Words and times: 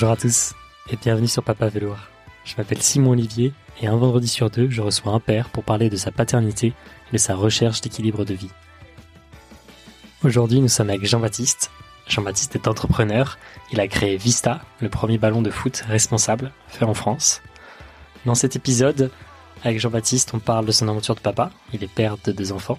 Bonjour 0.00 0.14
à 0.14 0.16
tous 0.16 0.54
et 0.90 0.96
bienvenue 0.96 1.28
sur 1.28 1.42
Papa 1.42 1.68
Velours. 1.68 1.98
Je 2.46 2.54
m'appelle 2.56 2.80
Simon 2.80 3.10
Olivier 3.10 3.52
et 3.82 3.86
un 3.86 3.96
vendredi 3.96 4.28
sur 4.28 4.48
deux, 4.48 4.70
je 4.70 4.80
reçois 4.80 5.12
un 5.12 5.20
père 5.20 5.50
pour 5.50 5.62
parler 5.62 5.90
de 5.90 5.96
sa 5.96 6.10
paternité 6.10 6.68
et 6.68 7.12
de 7.12 7.18
sa 7.18 7.34
recherche 7.34 7.82
d'équilibre 7.82 8.24
de 8.24 8.32
vie. 8.32 8.48
Aujourd'hui, 10.24 10.62
nous 10.62 10.68
sommes 10.68 10.88
avec 10.88 11.04
Jean-Baptiste. 11.04 11.70
Jean-Baptiste 12.08 12.54
est 12.54 12.66
entrepreneur. 12.66 13.36
Il 13.72 13.80
a 13.80 13.88
créé 13.88 14.16
Vista, 14.16 14.62
le 14.80 14.88
premier 14.88 15.18
ballon 15.18 15.42
de 15.42 15.50
foot 15.50 15.84
responsable 15.86 16.50
fait 16.68 16.86
en 16.86 16.94
France. 16.94 17.42
Dans 18.24 18.34
cet 18.34 18.56
épisode, 18.56 19.10
avec 19.64 19.80
Jean-Baptiste, 19.80 20.32
on 20.32 20.38
parle 20.38 20.64
de 20.64 20.72
son 20.72 20.88
aventure 20.88 21.14
de 21.14 21.20
papa. 21.20 21.50
Il 21.74 21.84
est 21.84 21.92
père 21.92 22.16
de 22.24 22.32
deux 22.32 22.52
enfants. 22.52 22.78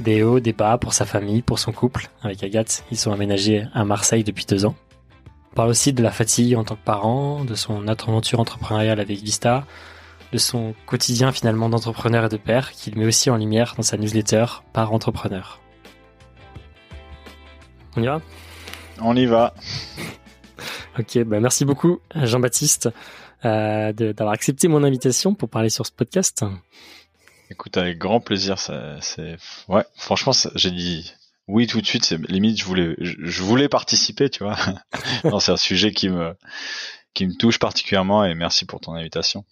Des 0.00 0.22
hauts, 0.22 0.38
des 0.38 0.52
bas 0.52 0.76
pour 0.76 0.92
sa 0.92 1.06
famille, 1.06 1.40
pour 1.40 1.58
son 1.58 1.72
couple. 1.72 2.10
Avec 2.20 2.42
Agathe, 2.42 2.84
ils 2.90 2.98
sont 2.98 3.10
aménagés 3.10 3.64
à 3.72 3.86
Marseille 3.86 4.22
depuis 4.22 4.44
deux 4.44 4.66
ans. 4.66 4.76
On 5.52 5.54
parle 5.54 5.68
aussi 5.68 5.92
de 5.92 6.02
la 6.02 6.10
fatigue 6.10 6.56
en 6.56 6.64
tant 6.64 6.76
que 6.76 6.84
parent, 6.84 7.44
de 7.44 7.54
son 7.54 7.86
aventure 7.86 8.40
entrepreneuriale 8.40 9.00
avec 9.00 9.18
Vista, 9.18 9.66
de 10.32 10.38
son 10.38 10.74
quotidien 10.86 11.30
finalement 11.30 11.68
d'entrepreneur 11.68 12.24
et 12.24 12.28
de 12.30 12.38
père 12.38 12.72
qu'il 12.72 12.96
met 12.96 13.04
aussi 13.04 13.28
en 13.28 13.36
lumière 13.36 13.74
dans 13.76 13.82
sa 13.82 13.98
newsletter 13.98 14.46
par 14.72 14.94
entrepreneur. 14.94 15.60
On 17.96 18.02
y 18.02 18.06
va? 18.06 18.22
On 19.02 19.14
y 19.14 19.26
va. 19.26 19.52
Ok, 20.98 21.18
bah 21.24 21.40
merci 21.40 21.66
beaucoup 21.66 22.00
Jean-Baptiste 22.14 22.88
euh, 23.44 23.92
d'avoir 23.92 24.32
accepté 24.32 24.68
mon 24.68 24.84
invitation 24.84 25.34
pour 25.34 25.50
parler 25.50 25.68
sur 25.68 25.84
ce 25.86 25.92
podcast. 25.92 26.44
Écoute, 27.50 27.76
avec 27.76 27.98
grand 27.98 28.20
plaisir. 28.20 28.58
C'est 28.58 29.36
ouais, 29.68 29.84
franchement, 29.96 30.32
j'ai 30.54 30.70
dit 30.70 31.12
oui 31.48 31.66
tout 31.66 31.80
de 31.80 31.86
suite. 31.86 32.04
C'est 32.04 32.18
limite, 32.28 32.58
je 32.58 32.64
voulais, 32.64 32.94
je, 32.98 33.42
voulais 33.42 33.68
participer, 33.68 34.30
tu 34.30 34.44
vois. 34.44 34.56
non, 35.24 35.40
c'est 35.40 35.52
un 35.52 35.56
sujet 35.56 35.92
qui 35.92 36.08
me 36.08 36.34
qui 37.14 37.26
me 37.26 37.34
touche 37.36 37.58
particulièrement 37.58 38.24
et 38.24 38.34
merci 38.34 38.64
pour 38.64 38.80
ton 38.80 38.94
invitation. 38.94 39.44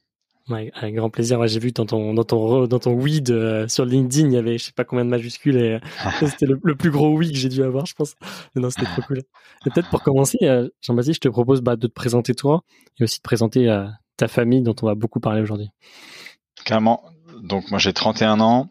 Ouais, 0.48 0.72
avec 0.74 0.94
grand 0.96 1.10
plaisir. 1.10 1.46
j'ai 1.46 1.60
vu 1.60 1.70
dans 1.70 1.86
ton 1.86 2.14
dans 2.14 2.24
ton 2.24 2.66
dans 2.66 2.78
ton 2.78 2.92
oui 2.92 3.20
de, 3.20 3.66
sur 3.68 3.84
LinkedIn, 3.84 4.28
il 4.28 4.32
y 4.32 4.36
avait 4.36 4.58
je 4.58 4.64
sais 4.64 4.72
pas 4.72 4.84
combien 4.84 5.04
de 5.04 5.10
majuscules 5.10 5.56
et 5.56 5.80
c'était 6.26 6.46
le, 6.46 6.74
plus 6.74 6.90
gros 6.90 7.16
oui 7.16 7.30
que 7.30 7.38
j'ai 7.38 7.48
dû 7.48 7.62
avoir, 7.62 7.86
je 7.86 7.94
pense. 7.94 8.16
non, 8.56 8.70
c'était 8.70 8.86
trop 8.86 9.02
cool. 9.02 9.18
Et 9.18 9.70
peut-être 9.70 9.90
pour 9.90 10.02
commencer, 10.02 10.38
euh, 10.42 10.68
Jean-Baptiste, 10.80 11.16
je 11.16 11.28
te 11.28 11.32
propose 11.32 11.60
bah, 11.60 11.76
de 11.76 11.86
te 11.86 11.92
présenter 11.92 12.34
toi 12.34 12.64
et 12.98 13.04
aussi 13.04 13.18
de 13.18 13.22
présenter 13.22 13.68
euh, 13.68 13.86
ta 14.16 14.26
famille 14.26 14.62
dont 14.62 14.74
on 14.82 14.86
va 14.86 14.94
beaucoup 14.94 15.20
parler 15.20 15.42
aujourd'hui. 15.42 15.68
Carrément. 16.64 17.04
Donc 17.42 17.70
moi 17.70 17.78
j'ai 17.78 17.92
31 17.92 18.40
ans. 18.40 18.70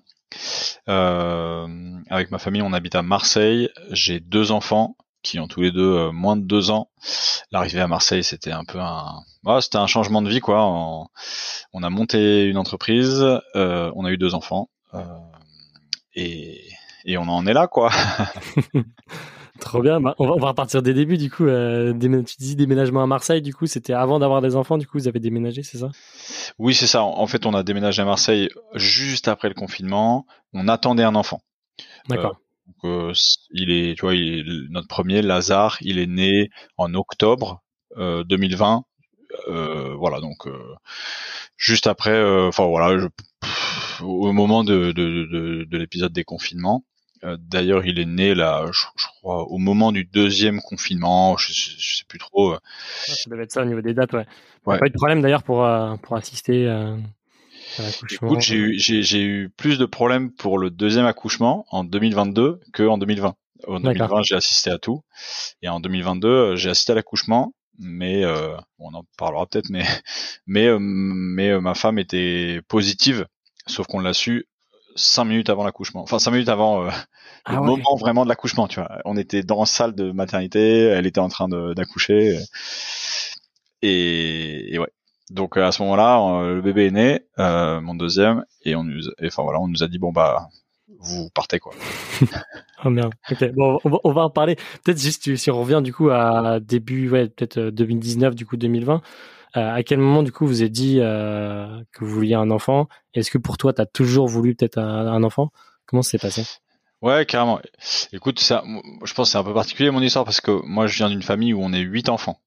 Euh, 0.88 1.68
avec 2.10 2.32
ma 2.32 2.40
famille, 2.40 2.62
on 2.62 2.74
habite 2.74 2.96
à 2.96 3.02
Marseille. 3.02 3.70
J'ai 3.92 4.20
deux 4.20 4.52
enfants 4.52 4.96
qui 5.22 5.40
ont 5.40 5.48
tous 5.48 5.62
les 5.62 5.72
deux 5.72 5.94
euh, 5.96 6.12
moins 6.12 6.38
de 6.38 6.44
deux 6.44 6.72
ans. 6.72 6.90
L'arrivée 7.52 7.82
à 7.82 7.88
Marseille, 7.88 8.24
c'était 8.24 8.52
un 8.52 8.64
peu 8.64 8.80
un, 8.80 9.22
c'était 9.62 9.78
un 9.78 9.88
changement 9.88 10.22
de 10.22 10.30
vie 10.30 10.40
quoi. 10.40 10.66
On, 11.74 11.84
a 11.84 11.90
monté 11.90 12.46
une 12.46 12.58
entreprise, 12.58 13.22
euh, 13.56 13.92
on 13.96 14.06
a 14.06 14.12
eu 14.12 14.18
deux 14.18 14.34
enfants 14.34 14.70
et, 16.16 16.62
et 17.06 17.18
on 17.18 17.24
en 17.24 17.46
est 17.46 17.54
là 17.54 17.68
quoi. 17.68 17.92
Trop 19.60 19.82
bien. 19.82 20.00
Bah, 20.00 20.16
on, 20.20 20.28
va, 20.28 20.34
on, 20.34 20.40
va, 20.40 20.50
repartir 20.50 20.82
des 20.82 20.94
débuts 20.94 21.18
du 21.18 21.30
coup. 21.30 21.46
Euh, 21.46 21.94
tu 21.94 22.36
dis 22.40 22.56
déménagement 22.56 23.04
à 23.04 23.08
Marseille, 23.08 23.42
du 23.42 23.54
coup, 23.54 23.68
c'était 23.68 23.94
avant 23.94 24.20
d'avoir 24.20 24.42
des 24.42 24.56
enfants. 24.56 24.78
Du 24.78 24.88
coup, 24.88 24.98
vous 24.98 25.08
avez 25.08 25.20
déménagé, 25.20 25.64
c'est 25.64 25.78
ça? 25.78 25.90
Oui, 26.58 26.74
c'est 26.74 26.88
ça. 26.88 27.04
En 27.04 27.28
fait, 27.28 27.46
on 27.46 27.54
a 27.54 27.64
déménagé 27.64 28.02
à 28.02 28.06
Marseille 28.06 28.50
juste 28.76 29.28
après 29.28 29.50
le 29.50 29.56
confinement. 29.56 30.26
On 30.54 30.68
attendait 30.68 31.04
un 31.04 31.16
enfant. 31.16 31.42
D'accord. 32.08 32.40
Euh, 32.84 33.14
il 33.52 33.72
est, 33.72 33.95
tu 33.95 34.02
vois, 34.02 34.16
il 34.16 34.39
est, 34.39 34.70
notre 34.70 34.88
premier 34.88 35.22
Lazare, 35.22 35.78
il 35.82 36.00
est 36.00 36.08
né 36.08 36.50
en 36.78 36.94
octobre 36.94 37.62
2020. 37.98 38.83
Euh, 39.48 39.95
voilà, 39.95 40.22
donc 40.22 40.48
juste 41.58 41.88
après, 41.88 42.23
enfin 42.48 42.66
voilà, 42.66 42.98
je, 43.00 43.08
au 44.04 44.32
moment 44.32 44.64
de, 44.64 44.92
de, 44.92 45.26
de, 45.26 45.66
de 45.70 45.78
l'épisode 45.78 46.14
des 46.14 46.23
confinements. 46.23 46.83
Euh, 47.24 47.38
d'ailleurs, 47.40 47.86
il 47.86 48.00
est 48.00 48.06
né 48.06 48.34
là, 48.34 48.66
je, 48.72 49.08
crois, 49.20 49.44
au 49.44 49.58
moment 49.58 49.92
du 49.92 50.06
deuxième 50.06 50.62
confinement. 50.62 51.38
Je, 51.38 51.52
je, 51.52 51.98
sais 51.98 52.04
plus 52.08 52.20
trop. 52.20 52.54
Euh. 52.54 52.60
ça 53.06 53.30
devait 53.30 53.44
être 53.44 53.52
ça 53.52 53.62
au 53.62 53.66
niveau 53.66 53.82
des 53.82 53.94
dates, 53.94 54.14
ouais. 54.14 54.26
ouais. 54.66 54.80
Pas 54.80 54.86
eu 54.86 54.90
de 54.90 54.96
problème 54.96 55.22
d'ailleurs 55.22 55.44
pour 55.44 55.66
euh, 55.66 55.96
pour 55.98 56.16
assister 56.16 56.68
à 56.68 56.96
l'accouchement. 57.78 58.28
Écoute, 58.30 58.42
j'ai 58.42 58.56
eu 58.56 58.80
j'ai 58.80 59.24
eu 59.24 59.50
plus 59.50 59.78
de 59.78 59.86
problèmes 59.86 60.32
pour 60.32 60.58
le 60.58 60.70
deuxième 60.70 61.06
accouchement 61.06 61.66
en 61.72 61.84
2022 61.84 62.60
que 62.74 62.84
en 62.84 62.98
2020. 62.98 63.36
En 63.68 63.82
2020, 63.82 64.22
j'ai 64.24 64.36
assisté 64.36 64.72
à 64.72 64.78
tout, 64.78 65.02
et 65.62 65.68
en 65.68 65.82
2022, 65.82 66.56
j'ai 66.56 66.70
assisté 66.70 66.94
à 66.94 66.96
l'accouchement. 66.96 67.54
Mais 67.82 68.26
on 68.78 68.94
en 68.94 69.04
parlera 69.18 69.46
peut-être, 69.46 69.70
mais 69.70 69.84
mais 70.48 70.70
mais 70.80 71.60
ma 71.60 71.76
femme 71.76 72.00
était 72.00 72.62
positive, 72.68 73.26
sauf 73.68 73.88
qu'on 73.88 74.00
l'a 74.00 74.14
su 74.14 74.48
cinq 74.95 75.26
minutes 75.26 75.50
avant 75.50 75.64
l'accouchement. 75.64 76.02
Enfin, 76.02 76.20
cinq 76.20 76.32
minutes 76.32 76.50
avant 76.50 76.86
euh, 76.86 76.89
ah 77.45 77.54
le 77.54 77.61
moment 77.61 77.95
vraiment 77.95 78.23
de 78.23 78.30
l'accouchement, 78.30 78.67
tu 78.67 78.80
vois. 78.80 78.89
On 79.05 79.17
était 79.17 79.44
dans 79.44 79.60
la 79.60 79.66
salle 79.66 79.95
de 79.95 80.11
maternité, 80.11 80.83
elle 80.83 81.08
était 81.08 81.20
en 81.20 81.30
train 81.30 81.48
d'accoucher. 81.50 82.39
Et, 83.82 84.73
et, 84.73 84.80
ouais. 84.80 84.92
Donc 85.30 85.58
à 85.58 85.72
ce 85.72 85.82
moment-là, 85.83 86.20
euh, 86.20 86.55
le 86.55 86.61
bébé 86.61 86.88
est 86.88 86.92
né, 86.92 87.22
euh, 87.38 87.80
mon 87.82 87.94
deuxième, 87.94 88.44
et 88.64 88.76
on 88.76 88.83
nous, 88.83 89.04
enfin 89.23 89.44
voilà, 89.44 89.60
on 89.60 89.67
nous 89.67 89.83
a 89.83 89.88
dit 89.88 90.00
bon 90.00 90.11
bah 90.11 90.48
vous 91.00 91.30
partez 91.36 91.60
quoi. 91.60 91.73
oh 92.83 92.89
merde. 92.89 93.14
Ok. 93.32 93.54
Bon, 93.54 93.80
on 93.83 93.89
va, 93.89 93.98
on 94.04 94.11
va 94.11 94.21
en 94.23 94.30
parler. 94.32 94.56
Peut-être 94.83 95.00
juste 95.00 95.36
si 95.36 95.52
on 95.52 95.60
revient 95.60 95.82
du 95.83 95.94
coup 95.94 96.10
à 96.10 96.60
début, 96.60 97.10
ouais, 97.10 97.30
peut-être 97.30 97.60
2019, 97.60 98.33
du 98.33 98.48
coup 98.48 98.58
2020. 98.58 99.02
Euh, 99.58 99.73
à 99.73 99.83
quel 99.83 99.99
moment, 99.99 100.23
du 100.23 100.32
coup, 100.32 100.45
vous 100.45 100.61
avez 100.61 100.70
dit 100.70 100.99
euh, 100.99 101.82
que 101.92 102.05
vous 102.05 102.11
vouliez 102.11 102.36
un 102.36 102.52
enfant? 102.52 102.87
Est-ce 103.14 103.32
que 103.32 103.37
pour 103.37 103.58
toi, 103.58 103.73
tu 103.73 103.82
as 103.82 103.86
toujours 103.86 104.27
voulu 104.27 104.55
peut-être 104.55 104.77
un, 104.77 105.23
enfant? 105.23 105.52
Comment 105.86 106.02
c'est 106.02 106.20
passé? 106.20 106.43
Ouais, 107.02 107.26
carrément. 107.26 107.59
Écoute, 108.11 108.39
ça, 108.39 108.64
je 109.04 109.14
pense 109.14 109.30
que 109.30 109.32
c'est 109.32 109.38
un 109.38 109.43
peu 109.43 109.54
particulier 109.54 109.89
mon 109.89 110.02
histoire 110.02 110.26
parce 110.26 110.42
que 110.42 110.52
moi, 110.65 110.88
je 110.88 110.98
viens 110.98 111.09
d'une 111.09 111.23
famille 111.23 111.54
où 111.54 111.61
on 111.64 111.73
est 111.73 111.80
huit 111.80 112.09
enfants 112.09 112.39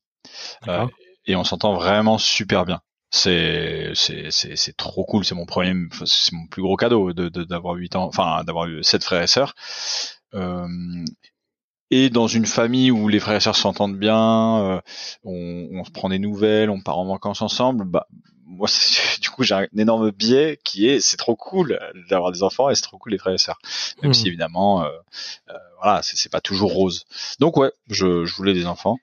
euh, 0.68 0.86
et 1.26 1.34
on 1.36 1.44
s'entend 1.44 1.74
vraiment 1.74 2.18
super 2.18 2.64
bien. 2.64 2.80
C'est 3.10 3.92
c'est 3.94 4.30
c'est 4.30 4.76
trop 4.76 5.04
cool. 5.04 5.24
C'est 5.24 5.34
mon 5.34 5.44
premier, 5.44 5.74
c'est 6.06 6.32
mon 6.32 6.46
plus 6.46 6.62
gros 6.62 6.76
cadeau 6.76 7.12
de 7.12 7.28
d'avoir 7.28 7.74
huit 7.74 7.94
ans, 7.94 8.04
enfin 8.04 8.42
d'avoir 8.44 8.66
eu 8.66 8.82
sept 8.82 9.04
frères 9.04 9.22
et 9.22 9.26
sœurs. 9.26 9.54
Euh, 10.34 10.66
et 11.92 12.08
dans 12.08 12.26
une 12.26 12.46
famille 12.46 12.90
où 12.90 13.06
les 13.08 13.20
frères 13.20 13.36
et 13.36 13.40
sœurs 13.40 13.54
s'entendent 13.54 13.98
bien, 13.98 14.58
euh, 14.60 14.80
on, 15.24 15.68
on, 15.72 15.84
se 15.84 15.90
prend 15.90 16.08
des 16.08 16.18
nouvelles, 16.18 16.70
on 16.70 16.80
part 16.80 16.98
en 16.98 17.06
vacances 17.06 17.42
ensemble, 17.42 17.84
bah 17.84 18.08
moi 18.46 18.66
du 19.20 19.30
coup 19.30 19.42
j'ai 19.42 19.54
un 19.54 19.66
énorme 19.76 20.10
biais 20.10 20.58
qui 20.64 20.88
est 20.88 21.00
c'est 21.00 21.18
trop 21.18 21.36
cool 21.36 21.78
d'avoir 22.08 22.32
des 22.32 22.42
enfants 22.42 22.70
et 22.70 22.74
c'est 22.74 22.82
trop 22.82 22.98
cool 22.98 23.12
les 23.12 23.18
frères 23.18 23.34
et 23.34 23.38
sœurs. 23.38 23.58
Même 24.02 24.14
si 24.14 24.24
mmh. 24.24 24.28
évidemment 24.28 24.84
euh, 24.84 24.88
euh, 25.50 25.54
voilà 25.80 26.00
c'est 26.02 26.30
pas 26.30 26.40
toujours 26.40 26.72
rose. 26.72 27.04
Donc 27.40 27.56
ouais 27.58 27.72
je, 27.88 28.24
je 28.24 28.34
voulais 28.34 28.54
des 28.54 28.66
enfants. 28.66 28.98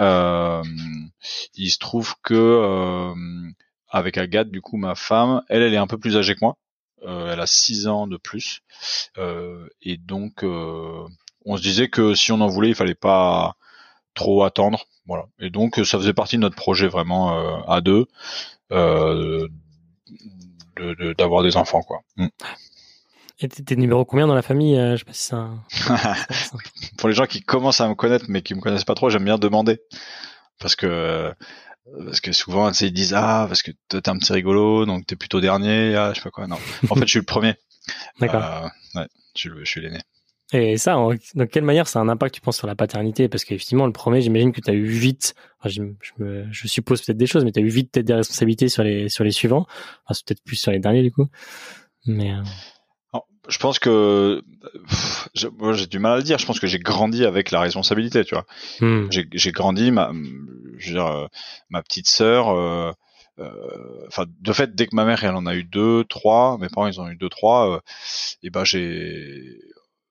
Euh, 0.00 0.62
il 1.54 1.70
se 1.70 1.78
trouve 1.78 2.14
que 2.22 2.34
euh, 2.34 3.14
avec 3.88 4.18
Agathe 4.18 4.50
du 4.50 4.60
coup 4.60 4.76
ma 4.76 4.94
femme 4.94 5.42
elle 5.48 5.62
elle 5.62 5.74
est 5.74 5.78
un 5.78 5.86
peu 5.86 5.98
plus 5.98 6.16
âgée 6.16 6.34
que 6.34 6.40
moi. 6.42 6.56
elle 7.06 7.40
a 7.40 7.46
6 7.46 7.86
ans 7.86 8.06
de 8.06 8.16
plus 8.16 8.60
et 9.82 9.98
donc 9.98 10.44
on 11.44 11.56
se 11.56 11.62
disait 11.62 11.88
que 11.88 12.14
si 12.14 12.32
on 12.32 12.40
en 12.40 12.46
voulait, 12.46 12.70
il 12.70 12.74
fallait 12.74 12.94
pas 12.94 13.56
trop 14.14 14.44
attendre. 14.44 14.86
Voilà. 15.06 15.24
Et 15.38 15.50
donc 15.50 15.76
ça 15.76 15.98
faisait 15.98 16.14
partie 16.14 16.36
de 16.36 16.42
notre 16.42 16.56
projet 16.56 16.88
vraiment 16.88 17.38
euh, 17.38 17.60
à 17.68 17.80
deux 17.80 18.06
euh, 18.72 19.46
d'avoir 21.18 21.42
des 21.42 21.56
enfants 21.56 21.82
quoi. 21.82 22.00
Mm. 22.16 22.28
Et 23.40 23.48
t'es 23.48 23.76
numéro 23.76 24.04
combien 24.04 24.26
dans 24.26 24.34
la 24.34 24.42
famille 24.42 24.78
euh, 24.78 24.96
Je 24.96 25.04
sais 25.04 25.04
pas 25.04 25.12
si. 25.12 26.92
Pour 26.96 27.08
les 27.08 27.14
gens 27.14 27.26
qui 27.26 27.42
commencent 27.42 27.80
à 27.80 27.88
me 27.88 27.94
connaître 27.94 28.26
mais 28.28 28.42
qui 28.42 28.54
me 28.54 28.60
connaissent 28.60 28.84
pas 28.84 28.94
trop, 28.94 29.10
j'aime 29.10 29.24
bien 29.24 29.38
demander 29.38 29.80
parce 30.58 30.76
que 30.76 31.32
parce 32.06 32.20
que 32.20 32.32
souvent 32.32 32.70
ils 32.70 32.92
disent 32.92 33.12
ah 33.14 33.44
parce 33.46 33.62
que 33.62 33.72
t'es 33.88 34.08
un 34.08 34.16
petit 34.16 34.32
rigolo 34.32 34.86
donc 34.86 35.04
t'es 35.06 35.16
plutôt 35.16 35.42
dernier 35.42 35.94
ah 35.96 36.12
je 36.12 36.18
sais 36.18 36.24
pas 36.24 36.30
quoi 36.30 36.46
non 36.46 36.56
en 36.88 36.94
fait 36.94 37.02
je 37.02 37.10
suis 37.10 37.18
le 37.18 37.26
premier 37.26 37.56
d'accord 38.20 38.70
ouais 38.94 39.06
je, 39.36 39.50
je 39.58 39.64
suis 39.64 39.82
l'aîné 39.82 39.98
et 40.52 40.76
ça, 40.76 40.96
dans 41.34 41.46
quelle 41.46 41.64
manière 41.64 41.88
ça 41.88 41.98
a 41.98 42.02
un 42.02 42.08
impact, 42.08 42.34
tu 42.34 42.40
penses, 42.40 42.58
sur 42.58 42.66
la 42.66 42.74
paternité? 42.74 43.28
Parce 43.28 43.44
qu'effectivement, 43.44 43.86
le 43.86 43.92
premier, 43.92 44.20
j'imagine 44.20 44.52
que 44.52 44.60
tu 44.60 44.70
as 44.70 44.74
eu 44.74 44.84
vite, 44.84 45.34
je, 45.64 45.82
je, 46.00 46.44
je, 46.50 46.68
suppose 46.68 47.00
peut-être 47.02 47.16
des 47.16 47.26
choses, 47.26 47.44
mais 47.44 47.52
tu 47.52 47.60
as 47.60 47.62
eu 47.62 47.68
vite 47.68 47.90
peut-être 47.90 48.06
des 48.06 48.14
responsabilités 48.14 48.68
sur 48.68 48.82
les, 48.82 49.08
sur 49.08 49.24
les 49.24 49.30
suivants. 49.30 49.66
Enfin, 50.04 50.14
c'est 50.14 50.26
peut-être 50.26 50.44
plus 50.44 50.56
sur 50.56 50.70
les 50.70 50.78
derniers, 50.78 51.02
du 51.02 51.12
coup. 51.12 51.26
Mais. 52.06 52.32
Euh... 52.32 52.42
je 53.48 53.58
pense 53.58 53.78
que 53.78 54.42
moi 55.58 55.72
j'ai 55.72 55.86
du 55.86 55.98
mal 55.98 56.12
à 56.12 56.16
le 56.18 56.22
dire. 56.22 56.38
Je 56.38 56.46
pense 56.46 56.60
que 56.60 56.66
j'ai 56.66 56.78
grandi 56.78 57.24
avec 57.24 57.50
la 57.50 57.60
responsabilité, 57.60 58.24
tu 58.24 58.34
vois. 58.34 58.44
Hmm. 58.80 59.08
J'ai 59.10 59.52
grandi, 59.52 59.90
ma, 59.90 60.12
je 60.76 60.88
veux 60.88 60.94
dire, 60.94 61.06
euh, 61.06 61.26
ma 61.70 61.82
petite 61.82 62.08
sœur. 62.08 62.50
Euh, 62.50 62.92
euh, 63.40 64.06
enfin, 64.06 64.26
de 64.40 64.52
fait, 64.52 64.74
dès 64.74 64.86
que 64.86 64.94
ma 64.94 65.04
mère 65.04 65.24
elle 65.24 65.34
en 65.34 65.46
a 65.46 65.56
eu 65.56 65.64
deux, 65.64 66.04
trois, 66.04 66.56
mes 66.58 66.68
parents 66.68 66.86
ils 66.86 67.00
en 67.00 67.06
ont 67.06 67.10
eu 67.10 67.16
deux, 67.16 67.28
trois, 67.28 67.82
et 68.44 68.50
ben 68.50 68.62
j'ai 68.62 69.58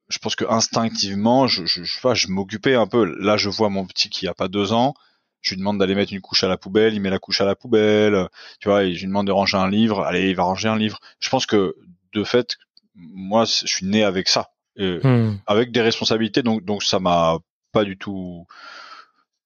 je 0.09 0.17
pense 0.19 0.35
que 0.35 0.45
instinctivement, 0.45 1.47
je, 1.47 1.65
je, 1.65 1.83
je, 1.83 2.13
je 2.13 2.27
m'occupais 2.27 2.75
un 2.75 2.87
peu. 2.87 3.05
Là, 3.19 3.37
je 3.37 3.49
vois 3.49 3.69
mon 3.69 3.85
petit 3.85 4.09
qui 4.09 4.27
a 4.27 4.33
pas 4.33 4.47
deux 4.47 4.73
ans. 4.73 4.93
Je 5.41 5.51
lui 5.51 5.59
demande 5.59 5.77
d'aller 5.77 5.95
mettre 5.95 6.13
une 6.13 6.21
couche 6.21 6.43
à 6.43 6.47
la 6.47 6.57
poubelle, 6.57 6.93
il 6.93 7.01
met 7.01 7.09
la 7.09 7.19
couche 7.19 7.41
à 7.41 7.45
la 7.45 7.55
poubelle. 7.55 8.29
Tu 8.59 8.69
vois, 8.69 8.83
et 8.83 8.93
je 8.93 9.01
lui 9.01 9.07
demande 9.07 9.27
de 9.27 9.31
ranger 9.31 9.57
un 9.57 9.69
livre, 9.69 10.01
allez, 10.01 10.29
il 10.29 10.35
va 10.35 10.43
ranger 10.43 10.69
un 10.69 10.77
livre. 10.77 10.99
Je 11.19 11.29
pense 11.29 11.45
que 11.45 11.75
de 12.13 12.23
fait, 12.23 12.55
moi, 12.95 13.45
je 13.45 13.67
suis 13.67 13.85
né 13.85 14.03
avec 14.03 14.29
ça, 14.29 14.51
hmm. 14.77 15.35
avec 15.47 15.71
des 15.71 15.81
responsabilités, 15.81 16.43
donc 16.43 16.63
donc 16.63 16.83
ça 16.83 16.99
m'a 16.99 17.39
pas 17.71 17.83
du 17.83 17.97
tout. 17.97 18.45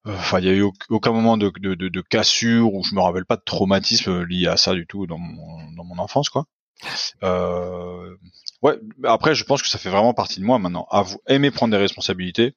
Enfin, 0.05 0.39
il 0.39 0.45
y 0.45 0.49
a 0.49 0.53
eu 0.53 0.65
aucun 0.89 1.11
moment 1.11 1.35
de, 1.35 1.51
de, 1.59 1.73
de, 1.75 2.01
cassure 2.01 2.73
ou 2.73 2.83
je 2.83 2.95
me 2.95 3.01
rappelle 3.01 3.25
pas 3.25 3.35
de 3.35 3.41
traumatisme 3.43 4.23
lié 4.23 4.47
à 4.47 4.55
ça 4.55 4.73
du 4.73 4.87
tout 4.87 5.05
dans 5.05 5.17
mon, 5.17 5.71
dans 5.73 5.83
mon 5.83 5.97
enfance, 5.97 6.29
quoi. 6.29 6.45
Euh, 7.23 8.15
ouais. 8.61 8.79
Après, 9.03 9.35
je 9.35 9.43
pense 9.43 9.61
que 9.61 9.67
ça 9.67 9.77
fait 9.77 9.89
vraiment 9.89 10.13
partie 10.13 10.39
de 10.39 10.45
moi 10.45 10.59
maintenant. 10.59 10.87
À 10.91 11.01
vous 11.01 11.19
aimer 11.27 11.51
prendre 11.51 11.71
des 11.71 11.77
responsabilités, 11.77 12.55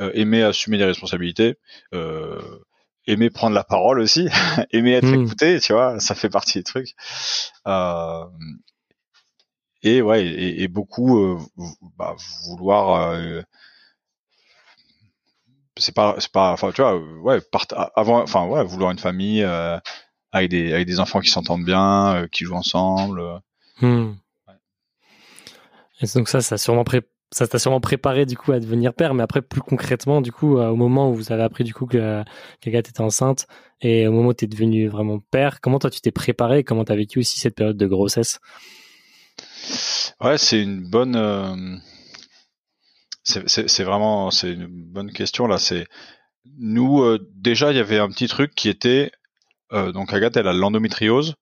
euh, 0.00 0.10
aimer 0.14 0.42
assumer 0.42 0.78
des 0.78 0.84
responsabilités, 0.84 1.56
euh, 1.94 2.40
aimer 3.06 3.30
prendre 3.30 3.54
la 3.54 3.64
parole 3.64 4.00
aussi, 4.00 4.28
aimer 4.72 4.92
être 4.92 5.06
hmm. 5.06 5.24
écouté, 5.24 5.60
tu 5.60 5.72
vois, 5.72 6.00
ça 6.00 6.14
fait 6.14 6.30
partie 6.30 6.58
des 6.58 6.64
trucs. 6.64 6.94
Et 9.84 10.00
ouais, 10.00 10.24
et, 10.24 10.68
beaucoup 10.68 11.40
bah, 11.96 12.14
vouloir. 12.46 13.44
C'est 15.76 15.94
pas, 15.94 16.14
c'est 16.18 16.30
pas, 16.30 16.52
enfin, 16.52 16.70
tu 16.70 16.82
vois, 16.82 16.96
ouais, 16.98 17.40
avant, 17.96 18.22
enfin, 18.22 18.46
ouais, 18.46 18.62
vouloir 18.62 18.92
une 18.92 18.98
famille 19.00 19.42
avec 19.42 20.50
des 20.50 20.72
avec 20.72 20.86
des 20.86 21.00
enfants 21.00 21.18
qui 21.18 21.30
s'entendent 21.30 21.64
bien, 21.64 22.28
qui 22.30 22.44
jouent 22.44 22.54
ensemble. 22.54 23.42
Hmm. 23.80 24.12
Et 26.00 26.06
donc 26.14 26.28
ça, 26.28 26.40
ça 26.40 26.58
sûrement 26.58 26.84
pré 26.84 27.02
ça 27.32 27.48
t'a 27.48 27.58
sûrement 27.58 27.80
préparé 27.80 28.26
du 28.26 28.36
coup 28.36 28.52
à 28.52 28.60
devenir 28.60 28.92
père, 28.92 29.14
mais 29.14 29.22
après 29.22 29.40
plus 29.40 29.62
concrètement, 29.62 30.20
du 30.20 30.30
coup, 30.30 30.58
euh, 30.58 30.68
au 30.68 30.76
moment 30.76 31.10
où 31.10 31.14
vous 31.14 31.32
avez 31.32 31.42
appris 31.42 31.64
du 31.64 31.72
coup 31.72 31.86
que 31.86 32.22
qu'Agathe 32.60 32.90
était 32.90 33.00
enceinte 33.00 33.46
et 33.80 34.06
au 34.06 34.12
moment 34.12 34.28
où 34.28 34.34
tu 34.34 34.44
es 34.44 34.48
devenu 34.48 34.86
vraiment 34.88 35.18
père, 35.18 35.60
comment 35.60 35.78
toi 35.78 35.90
tu 35.90 36.00
t'es 36.00 36.10
préparé 36.10 36.62
Comment 36.62 36.84
tu 36.84 36.92
as 36.92 36.96
vécu 36.96 37.20
aussi 37.20 37.40
cette 37.40 37.54
période 37.54 37.78
de 37.78 37.86
grossesse? 37.86 38.38
Ouais, 40.20 40.36
c'est 40.36 40.62
une 40.62 40.88
bonne. 40.88 41.16
Euh, 41.16 41.76
c'est 43.24 43.84
vraiment 43.84 44.30
c'est 44.30 44.52
une 44.52 44.66
bonne 44.66 45.10
question 45.10 45.46
là. 45.46 45.58
C'est 45.58 45.86
nous 46.58 47.02
euh, 47.02 47.18
déjà 47.34 47.70
il 47.70 47.76
y 47.76 47.80
avait 47.80 47.98
un 47.98 48.08
petit 48.08 48.28
truc 48.28 48.54
qui 48.54 48.68
était 48.68 49.10
donc 49.70 50.12
Agathe 50.12 50.36
elle 50.36 50.48
a 50.48 50.52
l'endométriose, 50.52 51.34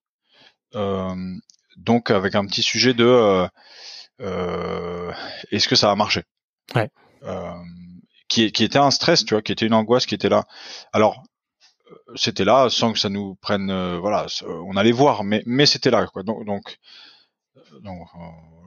donc 1.77 2.11
avec 2.11 2.35
un 2.35 2.45
petit 2.45 2.63
sujet 2.63 2.93
de 2.93 3.47
euh, 4.21 5.11
est-ce 5.51 5.67
que 5.67 5.75
ça 5.75 5.91
a 5.91 5.95
marché? 5.95 6.23
Ouais. 6.75 6.89
Euh, 7.23 7.53
qui, 8.27 8.51
qui 8.51 8.63
était 8.63 8.79
un 8.79 8.91
stress, 8.91 9.25
tu 9.25 9.33
vois, 9.33 9.41
qui 9.41 9.51
était 9.51 9.65
une 9.65 9.73
angoisse 9.73 10.05
qui 10.05 10.15
était 10.15 10.29
là. 10.29 10.45
Alors, 10.93 11.23
euh, 11.89 11.95
c'était 12.15 12.45
là 12.45 12.69
sans 12.69 12.93
que 12.93 12.99
ça 12.99 13.09
nous 13.09 13.35
prenne, 13.35 13.97
voilà, 13.97 14.27
on 14.45 14.77
allait 14.77 14.91
voir, 14.91 15.23
mais 15.23 15.43
mais 15.45 15.65
c'était 15.65 15.91
là, 15.91 16.05
quoi. 16.07 16.23
Donc 16.23 16.45
donc, 16.45 16.77
donc 17.81 18.07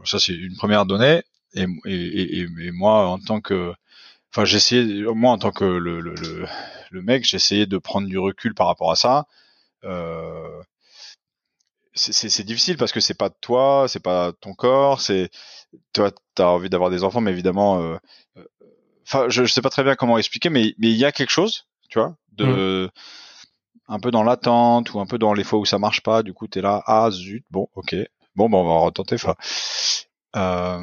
ça 0.05 0.19
c'est 0.19 0.35
une 0.35 0.57
première 0.57 0.87
donnée. 0.87 1.23
Et, 1.55 1.67
et, 1.87 2.41
et, 2.41 2.71
moi 2.73 3.07
en 3.09 3.19
tant 3.21 3.41
que, 3.41 3.73
enfin 4.33 4.45
j'essayais, 4.45 5.05
moi 5.15 5.31
en 5.31 5.39
tant 5.39 5.53
que 5.53 5.65
le 5.65 6.01
le, 6.01 6.15
le, 6.15 6.47
le 6.91 7.03
mec, 7.03 7.25
j'essayais 7.25 7.67
de 7.67 7.79
prendre 7.79 8.09
du 8.09 8.19
recul 8.19 8.55
par 8.55 8.67
rapport 8.67 8.91
à 8.91 8.97
ça. 8.97 9.27
Euh, 9.85 10.63
c'est 11.95 12.45
difficile 12.45 12.77
parce 12.77 12.93
que 12.93 13.01
c'est 13.01 13.17
pas 13.17 13.31
toi, 13.31 13.87
c'est 13.89 14.03
pas 14.03 14.33
ton 14.41 14.55
corps, 14.55 15.01
c'est 15.01 15.31
toi 15.93 16.11
t'as 16.35 16.47
envie 16.47 16.69
d'avoir 16.69 16.91
des 16.91 17.05
enfants, 17.05 17.21
mais 17.21 17.31
évidemment, 17.31 17.81
euh, 17.81 17.97
euh, 18.37 19.29
je, 19.29 19.45
je, 19.45 19.53
sais 19.53 19.63
pas 19.63 19.71
très 19.71 19.85
bien 19.85 19.95
comment 19.95 20.19
expliquer, 20.19 20.51
mais 20.51 20.75
mais 20.79 20.89
il 20.89 20.97
y 20.97 21.05
a 21.05 21.13
quelque 21.13 21.31
chose, 21.31 21.67
tu 21.89 21.99
vois, 21.99 22.17
de 22.33 22.87
mmh. 22.87 23.93
un 23.93 24.01
peu 24.01 24.11
dans 24.11 24.25
l'attente 24.25 24.93
ou 24.93 25.01
un 25.01 25.07
peu 25.07 25.19
dans 25.19 25.35
les 25.35 25.45
fois 25.45 25.61
où 25.61 25.65
ça 25.65 25.79
marche 25.79 26.03
pas, 26.03 26.23
du 26.23 26.33
coup 26.33 26.49
t'es 26.49 26.61
là, 26.61 26.83
ah 26.87 27.11
zut, 27.11 27.45
bon 27.51 27.69
ok, 27.77 27.95
bon 28.35 28.51
ben 28.51 28.59
on 28.59 28.65
va 28.65 28.79
retenter, 28.81 29.15
enfin. 29.15 29.35
Euh... 30.37 30.81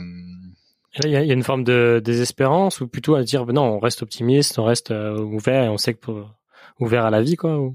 Il 0.94 1.10
y, 1.10 1.16
a, 1.16 1.22
il 1.22 1.28
y, 1.28 1.32
a, 1.32 1.34
une 1.34 1.44
forme 1.44 1.64
de 1.64 2.02
désespérance 2.04 2.82
ou 2.82 2.88
plutôt 2.88 3.16
à 3.16 3.24
dire 3.24 3.46
non, 3.46 3.64
on 3.64 3.80
reste 3.80 4.02
optimiste, 4.02 4.60
on 4.60 4.66
reste 4.66 4.92
euh, 4.92 5.18
ouvert 5.18 5.64
et 5.64 5.70
on 5.70 5.78
sait 5.78 5.94
que 5.94 6.00
pour, 6.00 6.30
ouvert 6.82 7.06
à 7.06 7.10
la 7.10 7.22
vie, 7.22 7.36
quoi. 7.36 7.72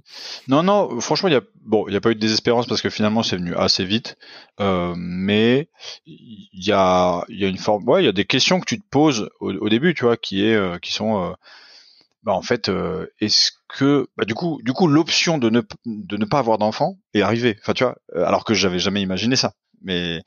Non, 0.48 0.62
non. 0.62 1.00
Franchement, 1.00 1.28
il 1.28 1.32
y 1.32 1.36
a 1.36 1.42
bon, 1.62 1.86
il 1.88 1.94
y 1.94 1.96
a 1.96 2.00
pas 2.00 2.10
eu 2.10 2.14
de 2.14 2.20
désespérance 2.20 2.66
parce 2.66 2.82
que 2.82 2.90
finalement, 2.90 3.22
c'est 3.22 3.36
venu 3.36 3.54
assez 3.54 3.84
vite. 3.84 4.16
Euh, 4.60 4.94
mais 4.96 5.68
il 6.06 6.48
y 6.52 6.72
a, 6.72 7.24
il 7.28 7.38
y 7.38 7.44
a 7.44 7.48
une 7.48 7.58
forme. 7.58 7.88
Ouais, 7.88 8.02
il 8.02 8.06
y 8.06 8.08
a 8.08 8.12
des 8.12 8.24
questions 8.24 8.60
que 8.60 8.66
tu 8.66 8.78
te 8.78 8.88
poses 8.88 9.30
au, 9.40 9.68
début, 9.68 9.94
tu 9.94 10.04
vois, 10.04 10.16
qui 10.16 10.44
est, 10.44 10.54
euh, 10.54 10.78
qui 10.78 10.92
sont. 10.92 11.22
Euh, 11.22 11.32
bah, 12.24 12.32
en 12.32 12.42
fait, 12.42 12.70
est-ce 13.20 13.52
que, 13.68 14.08
bah, 14.16 14.24
du 14.24 14.34
coup, 14.34 14.60
du 14.64 14.72
coup, 14.72 14.88
l'option 14.88 15.38
de 15.38 15.48
ne 15.48 15.62
de 15.86 16.16
ne 16.16 16.24
pas 16.24 16.40
avoir 16.40 16.58
d'enfant 16.58 16.98
est 17.14 17.22
arrivée. 17.22 17.56
Enfin, 17.62 17.72
tu 17.72 17.84
vois, 17.84 17.96
alors 18.14 18.44
que 18.44 18.54
j'avais 18.54 18.80
jamais 18.80 19.00
imaginé 19.00 19.36
ça. 19.36 19.52
Mais 19.82 20.22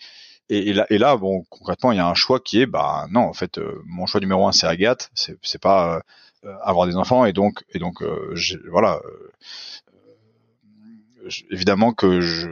et, 0.49 0.73
là, 0.73 1.17
bon, 1.17 1.43
concrètement, 1.49 1.91
il 1.91 1.97
y 1.97 1.99
a 1.99 2.07
un 2.07 2.15
choix 2.15 2.39
qui 2.39 2.61
est, 2.61 2.65
bah 2.65 3.05
non, 3.11 3.21
en 3.21 3.33
fait, 3.33 3.59
mon 3.85 4.05
choix 4.05 4.21
numéro 4.21 4.47
un, 4.47 4.51
c'est 4.51 4.65
Agathe. 4.65 5.11
C'est, 5.13 5.61
pas 5.61 6.01
avoir 6.61 6.87
des 6.87 6.95
enfants 6.95 7.25
et 7.25 7.33
donc 7.33 7.63
et 7.73 7.79
donc 7.79 8.01
euh, 8.01 8.35
voilà 8.69 9.01
euh, 9.05 9.29
évidemment 11.51 11.93
que 11.93 12.21
je 12.21 12.47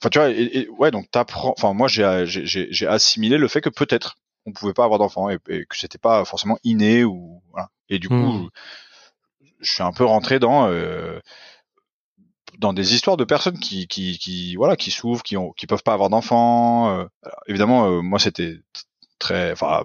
enfin 0.00 0.08
tu 0.10 0.18
vois 0.18 0.30
et, 0.30 0.68
ouais 0.78 0.90
donc 0.90 1.10
t'apprends 1.10 1.54
enfin 1.56 1.74
moi 1.74 1.88
j'ai 1.88 2.24
j'ai 2.26 2.86
assimilé 2.86 3.36
le 3.36 3.48
fait 3.48 3.60
que 3.60 3.68
peut-être 3.68 4.16
on 4.46 4.52
pouvait 4.52 4.72
pas 4.72 4.84
avoir 4.84 4.98
d'enfants 4.98 5.28
et, 5.28 5.38
que 5.38 5.76
c'était 5.76 5.98
pas 5.98 6.24
forcément 6.24 6.58
inné 6.64 7.04
ou 7.04 7.42
voilà 7.50 7.68
et 7.88 7.98
du 7.98 8.08
coup 8.08 8.14
hmm. 8.14 8.48
je 9.60 9.72
suis 9.72 9.82
un 9.82 9.92
peu 9.92 10.04
rentré 10.04 10.38
dans 10.38 10.70
dans 12.58 12.72
des 12.72 12.94
histoires 12.94 13.18
de 13.18 13.24
personnes 13.24 13.58
qui 13.58 13.86
qui, 13.86 14.18
qui 14.18 14.56
voilà 14.56 14.76
qui 14.76 14.90
souffrent 14.90 15.22
qui 15.22 15.36
ont 15.36 15.52
qui 15.52 15.66
peuvent 15.66 15.82
pas 15.82 15.92
avoir 15.92 16.08
d'enfants 16.08 17.06
évidemment 17.48 18.02
moi 18.02 18.18
c'était 18.18 18.60
très 19.18 19.52
enfin 19.52 19.84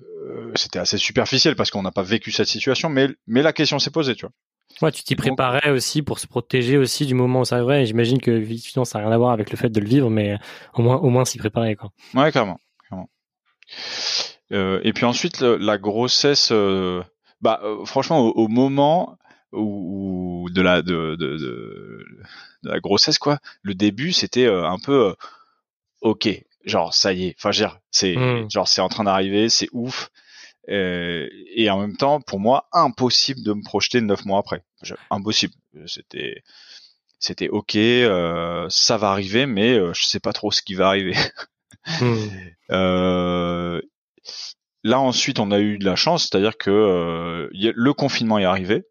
euh, 0.00 0.52
c'était 0.54 0.78
assez 0.78 0.98
superficiel 0.98 1.56
parce 1.56 1.70
qu'on 1.70 1.82
n'a 1.82 1.90
pas 1.90 2.02
vécu 2.02 2.30
cette 2.30 2.48
situation, 2.48 2.88
mais, 2.88 3.08
mais 3.26 3.42
la 3.42 3.52
question 3.52 3.78
s'est 3.78 3.90
posée, 3.90 4.14
tu 4.14 4.26
vois. 4.26 4.32
Ouais, 4.82 4.92
tu 4.92 5.02
t'y 5.02 5.16
préparais 5.16 5.70
aussi 5.70 6.02
pour 6.02 6.18
se 6.18 6.26
protéger 6.26 6.76
aussi 6.76 7.06
du 7.06 7.14
moment 7.14 7.40
où 7.40 7.44
ça 7.44 7.56
arriverait. 7.56 7.86
J'imagine 7.86 8.20
que 8.20 8.30
effectivement, 8.30 8.84
ça 8.84 8.98
n'a 8.98 9.06
rien 9.06 9.14
à 9.14 9.18
voir 9.18 9.32
avec 9.32 9.50
le 9.50 9.56
fait 9.56 9.70
de 9.70 9.80
le 9.80 9.88
vivre, 9.88 10.10
mais 10.10 10.36
au 10.74 10.82
moins, 10.82 10.96
au 10.96 11.08
moins 11.08 11.24
s'y 11.24 11.38
préparer, 11.38 11.74
quoi. 11.74 11.90
Ouais, 12.14 12.30
clairement. 12.30 12.60
clairement. 12.86 13.08
Euh, 14.52 14.80
et 14.82 14.92
puis 14.92 15.04
ensuite, 15.04 15.40
la 15.40 15.78
grossesse, 15.78 16.50
euh, 16.52 17.02
bah, 17.40 17.60
euh, 17.64 17.84
franchement, 17.84 18.20
au, 18.20 18.48
moment 18.48 19.18
où, 19.52 20.48
de 20.52 20.62
la 20.62 20.82
de, 20.82 21.16
de, 21.16 21.36
de, 21.36 22.06
de, 22.62 22.70
la 22.70 22.80
grossesse, 22.80 23.18
quoi, 23.18 23.38
le 23.62 23.74
début, 23.74 24.12
c'était 24.12 24.46
un 24.46 24.78
peu 24.78 25.14
ok, 26.02 26.28
genre 26.68 26.94
ça 26.94 27.12
y 27.12 27.26
est. 27.26 27.34
Enfin 27.38 27.50
c'est 27.90 28.16
hmm. 28.16 28.50
genre 28.50 28.68
c'est 28.68 28.80
en 28.80 28.88
train 28.88 29.04
d'arriver 29.04 29.48
c'est 29.48 29.68
ouf. 29.72 30.10
Euh, 30.68 31.28
et 31.54 31.70
en 31.70 31.80
même 31.80 31.96
temps 31.96 32.20
pour 32.20 32.40
moi 32.40 32.68
impossible 32.72 33.42
de 33.42 33.54
me 33.54 33.62
projeter 33.62 34.00
neuf 34.00 34.24
mois 34.24 34.38
après. 34.38 34.62
Impossible. 35.10 35.54
C'était 35.86 36.42
c'était 37.18 37.48
ok 37.48 37.74
euh, 37.76 38.66
ça 38.68 38.96
va 38.96 39.10
arriver 39.10 39.46
mais 39.46 39.72
euh, 39.72 39.92
je 39.94 40.04
sais 40.04 40.20
pas 40.20 40.32
trop 40.32 40.52
ce 40.52 40.62
qui 40.62 40.74
va 40.74 40.88
arriver. 40.88 41.14
Hmm. 42.00 42.28
euh, 42.70 43.80
là 44.84 45.00
ensuite 45.00 45.38
on 45.38 45.50
a 45.50 45.58
eu 45.58 45.78
de 45.78 45.84
la 45.84 45.96
chance 45.96 46.28
c'est 46.28 46.36
à 46.36 46.40
dire 46.40 46.58
que 46.58 47.48
le 47.52 47.92
confinement 47.92 48.38
est 48.38 48.44
arrivé 48.44 48.84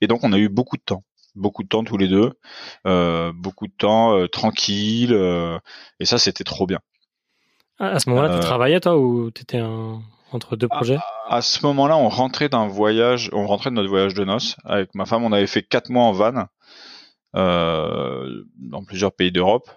et 0.00 0.06
donc 0.06 0.24
on 0.24 0.32
a 0.32 0.38
eu 0.38 0.48
beaucoup 0.48 0.76
de 0.76 0.82
temps. 0.82 1.02
Beaucoup 1.34 1.62
de 1.62 1.68
temps 1.68 1.84
tous 1.84 1.98
les 1.98 2.08
deux, 2.08 2.32
euh, 2.86 3.30
beaucoup 3.34 3.66
de 3.66 3.72
temps 3.76 4.16
euh, 4.16 4.26
tranquille, 4.26 5.12
euh, 5.12 5.58
et 6.00 6.06
ça 6.06 6.16
c'était 6.16 6.44
trop 6.44 6.66
bien. 6.66 6.80
Ah, 7.78 7.90
à 7.90 7.98
ce 7.98 8.08
moment-là, 8.10 8.30
tu 8.30 8.36
euh, 8.36 8.40
travaillais 8.40 8.80
toi 8.80 8.96
ou 8.98 9.30
tu 9.30 9.42
étais 9.42 9.62
entre 10.32 10.56
deux 10.56 10.68
projets? 10.68 10.98
à, 11.28 11.42
ce 11.42 11.64
moment-là, 11.66 11.96
on 11.96 12.08
rentrait 12.08 12.48
d'un 12.48 12.66
voyage, 12.66 13.30
on 13.32 13.46
rentrait 13.46 13.70
de 13.70 13.74
notre 13.74 13.88
voyage 13.88 14.14
de 14.14 14.24
noces 14.24 14.56
avec 14.64 14.94
ma 14.94 15.06
femme. 15.06 15.24
On 15.24 15.32
avait 15.32 15.46
fait 15.46 15.62
quatre 15.62 15.90
mois 15.90 16.04
en 16.04 16.12
van 16.12 16.46
euh, 17.34 18.44
dans 18.58 18.84
plusieurs 18.84 19.12
pays 19.12 19.32
d'Europe. 19.32 19.70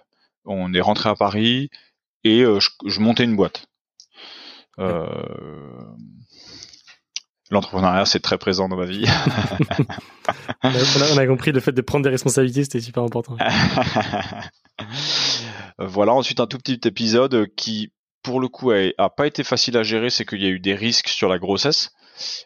On 0.44 0.72
est 0.72 0.80
rentré 0.80 1.08
à 1.08 1.14
Paris 1.14 1.70
et 2.24 2.42
euh, 2.42 2.58
je, 2.86 3.00
montais 3.00 3.24
une 3.24 3.36
boîte. 3.36 3.66
Euh, 4.78 5.06
L'entrepreneuriat, 7.50 8.06
c'est 8.06 8.20
très 8.20 8.38
présent 8.38 8.68
dans 8.68 8.76
ma 8.76 8.86
vie. 8.86 9.04
on, 10.62 10.68
a, 10.68 11.14
on, 11.14 11.18
a, 11.18 11.26
compris 11.26 11.50
le 11.50 11.58
fait 11.60 11.72
de 11.72 11.80
prendre 11.80 12.04
des 12.04 12.10
responsabilités, 12.10 12.62
c'était 12.62 12.80
super 12.80 13.02
important. 13.02 13.36
voilà, 15.80 16.12
ensuite 16.12 16.40
un 16.40 16.46
tout 16.46 16.58
petit 16.58 16.80
épisode 16.86 17.46
qui, 17.56 17.92
pour 18.22 18.40
le 18.40 18.48
coup, 18.48 18.70
a, 18.70 19.10
pas 19.10 19.26
été 19.26 19.44
facile 19.44 19.76
à 19.76 19.82
gérer, 19.82 20.10
c'est 20.10 20.24
qu'il 20.24 20.42
y 20.42 20.46
a 20.46 20.50
eu 20.50 20.60
des 20.60 20.74
risques 20.74 21.08
sur 21.08 21.28
la 21.28 21.38
grossesse. 21.38 21.92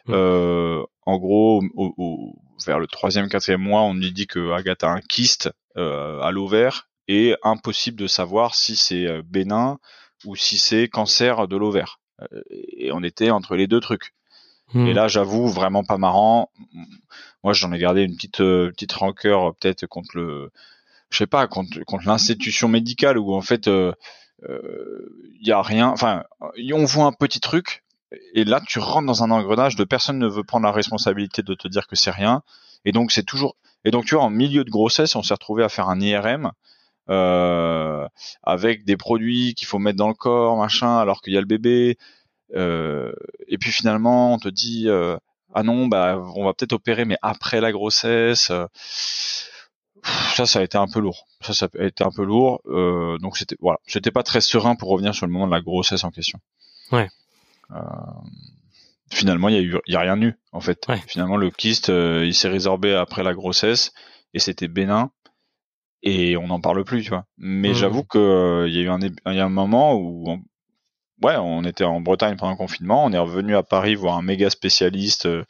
Mmh. 0.05 0.13
Euh, 0.13 0.83
en 1.05 1.17
gros, 1.17 1.61
au, 1.75 2.35
vers 2.65 2.79
le 2.79 2.87
troisième, 2.87 3.27
quatrième 3.27 3.61
mois, 3.61 3.81
on 3.81 3.93
lui 3.93 4.11
dit 4.11 4.27
que 4.27 4.51
Agathe 4.51 4.83
a 4.83 4.89
un 4.89 5.01
kyste 5.01 5.51
euh, 5.77 6.21
à 6.21 6.31
l'ovaire 6.31 6.87
et 7.07 7.35
impossible 7.43 7.97
de 7.97 8.07
savoir 8.07 8.55
si 8.55 8.75
c'est 8.75 9.05
euh, 9.05 9.21
bénin 9.23 9.77
ou 10.23 10.35
si 10.35 10.57
c'est 10.57 10.87
cancer 10.87 11.47
de 11.47 11.57
l'ovaire. 11.57 11.99
et 12.49 12.91
on 12.93 13.03
était 13.03 13.29
entre 13.29 13.55
les 13.55 13.67
deux 13.67 13.81
trucs. 13.81 14.13
Et 14.73 14.93
là, 14.93 15.07
j'avoue, 15.07 15.47
vraiment 15.47 15.83
pas 15.83 15.99
marrant. 15.99 16.49
Moi, 17.43 17.53
j'en 17.53 17.71
ai 17.71 17.77
gardé 17.77 18.01
une 18.01 18.15
petite 18.15 18.37
petite 18.37 18.93
rancœur 18.93 19.55
peut-être 19.55 19.85
contre 19.85 20.17
le, 20.17 20.51
je 21.09 21.17
sais 21.17 21.27
pas, 21.27 21.47
contre 21.47 21.79
contre 21.85 22.07
l'institution 22.07 22.67
médicale 22.67 23.17
où 23.17 23.33
en 23.33 23.41
fait 23.41 23.67
il 23.67 23.71
euh, 23.71 23.93
y 25.41 25.51
a 25.51 25.61
rien. 25.61 25.89
Enfin, 25.89 26.23
on 26.73 26.85
voit 26.85 27.05
un 27.05 27.13
petit 27.13 27.39
truc 27.39 27.83
et 28.33 28.43
là 28.43 28.61
tu 28.65 28.79
rentres 28.79 29.07
dans 29.07 29.23
un 29.23 29.31
engrenage 29.31 29.75
de 29.75 29.83
personne 29.83 30.19
ne 30.19 30.27
veut 30.27 30.43
prendre 30.43 30.65
la 30.65 30.71
responsabilité 30.71 31.41
de 31.41 31.53
te 31.53 31.67
dire 31.67 31.87
que 31.87 31.95
c'est 31.95 32.11
rien 32.11 32.41
et 32.85 32.91
donc 32.91 33.11
c'est 33.11 33.23
toujours 33.23 33.55
et 33.83 33.91
donc 33.91 34.05
tu 34.05 34.15
vois 34.15 34.23
en 34.23 34.29
milieu 34.29 34.63
de 34.63 34.69
grossesse 34.69 35.15
on 35.15 35.23
s'est 35.23 35.33
retrouvé 35.33 35.63
à 35.63 35.69
faire 35.69 35.89
un 35.89 35.99
IRM 35.99 36.51
euh, 37.09 38.07
avec 38.43 38.85
des 38.85 38.97
produits 38.97 39.53
qu'il 39.55 39.67
faut 39.67 39.79
mettre 39.79 39.97
dans 39.97 40.07
le 40.07 40.13
corps 40.13 40.57
machin 40.57 40.97
alors 40.97 41.21
qu'il 41.21 41.33
y 41.33 41.37
a 41.37 41.41
le 41.41 41.47
bébé 41.47 41.97
euh, 42.55 43.11
et 43.47 43.57
puis 43.57 43.71
finalement 43.71 44.33
on 44.33 44.37
te 44.37 44.49
dit 44.49 44.85
euh, 44.87 45.17
ah 45.53 45.63
non 45.63 45.87
bah 45.87 46.21
on 46.35 46.45
va 46.45 46.53
peut-être 46.53 46.73
opérer 46.73 47.05
mais 47.05 47.17
après 47.21 47.61
la 47.61 47.71
grossesse 47.71 48.51
ça, 50.05 50.45
ça 50.45 50.59
a 50.59 50.63
été 50.63 50.77
un 50.77 50.87
peu 50.87 50.99
lourd. 50.99 51.27
Ça, 51.41 51.53
ça 51.53 51.67
a 51.79 51.83
été 51.83 52.03
un 52.03 52.11
peu 52.11 52.23
lourd. 52.23 52.61
Euh, 52.67 53.17
donc 53.19 53.37
c'était 53.37 53.57
voilà, 53.59 53.79
j'étais 53.87 54.11
pas 54.11 54.23
très 54.23 54.41
serein 54.41 54.75
pour 54.75 54.89
revenir 54.89 55.15
sur 55.15 55.25
le 55.25 55.31
moment 55.31 55.47
de 55.47 55.51
la 55.51 55.61
grossesse 55.61 56.03
en 56.03 56.11
question. 56.11 56.39
Ouais. 56.91 57.09
Euh, 57.71 57.79
finalement, 59.11 59.49
il 59.49 59.55
y 59.55 59.57
a 59.57 59.61
eu, 59.61 59.79
y 59.87 59.95
a 59.95 59.99
rien 59.99 60.21
eu 60.21 60.35
en 60.51 60.61
fait. 60.61 60.85
Finalement, 61.07 61.37
le 61.37 61.49
kyste, 61.49 61.89
euh, 61.89 62.25
il 62.25 62.35
s'est 62.35 62.49
résorbé 62.49 62.93
après 62.93 63.23
la 63.23 63.33
grossesse 63.33 63.93
et 64.33 64.39
c'était 64.39 64.67
bénin 64.67 65.11
et 66.03 66.37
on 66.37 66.47
n'en 66.47 66.61
parle 66.61 66.83
plus, 66.83 67.03
tu 67.03 67.09
vois. 67.09 67.25
Mais 67.37 67.71
mmh. 67.71 67.75
j'avoue 67.75 68.03
que 68.03 68.65
il 68.67 68.75
y 68.75 68.79
a 68.79 68.81
eu 68.81 68.89
un, 68.89 68.99
il 68.99 69.35
y 69.35 69.39
a 69.39 69.45
un 69.45 69.49
moment 69.49 69.95
où 69.95 70.39
ouais, 71.23 71.35
on 71.37 71.63
était 71.63 71.83
en 71.83 72.01
Bretagne 72.01 72.35
pendant 72.37 72.51
le 72.51 72.57
confinement, 72.57 73.05
on 73.05 73.11
est 73.11 73.17
revenu 73.17 73.55
à 73.55 73.63
Paris 73.63 73.95
voir 73.95 74.17
un 74.17 74.21
méga 74.21 74.49
spécialiste 74.49 75.25
euh, 75.25 75.43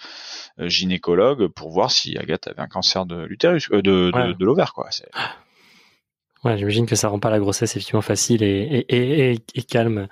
euh, 0.60 0.69
gynécologue 0.69 1.48
pour 1.48 1.72
voir 1.72 1.91
si 1.91 2.17
Agathe 2.17 2.48
avait 2.48 2.62
un 2.62 2.67
cancer 2.67 3.05
de 3.05 3.24
l'utérus, 3.24 3.69
euh, 3.72 3.81
de, 3.81 4.12
de, 4.12 4.45
l'ovaire, 4.45 4.74
quoi. 4.74 4.89
Ouais, 6.43 6.57
j'imagine 6.57 6.86
que 6.86 6.95
ça 6.95 7.07
rend 7.07 7.19
pas 7.19 7.31
la 7.31 7.39
grossesse 7.39 7.72
effectivement 7.72 8.01
facile 8.01 8.43
et, 8.43 8.86
et, 8.89 9.31
et, 9.31 9.39
et 9.55 9.63
calme. 9.63 10.07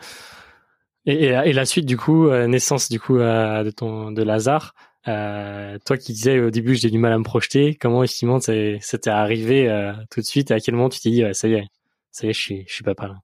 Et, 1.05 1.53
la 1.53 1.65
suite 1.65 1.85
du 1.85 1.97
coup, 1.97 2.31
naissance 2.31 2.89
du 2.89 2.99
coup 2.99 3.17
de 3.17 3.69
ton 3.71 4.11
de 4.11 4.23
Lazare. 4.23 4.73
Euh, 5.09 5.77
toi 5.85 5.97
qui 5.97 6.13
disais 6.13 6.39
au 6.39 6.49
début 6.49 6.75
j'ai 6.75 6.89
du 6.89 6.97
mal 6.97 7.11
à 7.11 7.17
me 7.17 7.25
projeter, 7.25 7.75
comment 7.75 8.05
effectivement 8.05 8.39
c'était 8.39 9.09
arrivé 9.09 9.93
tout 10.09 10.21
de 10.21 10.25
suite 10.25 10.49
et 10.49 10.53
à 10.53 10.61
quel 10.61 10.75
moment 10.75 10.87
tu 10.87 11.01
t'es 11.01 11.09
dit 11.09 11.23
ça 11.33 11.49
y 11.49 11.55
est, 11.55 11.67
ça 12.09 12.25
y 12.25 12.29
est 12.29 12.33
je 12.33 12.39
suis 12.39 12.63
je 12.67 12.73
suis 12.73 12.83
papa 12.85 13.09
là. 13.09 13.15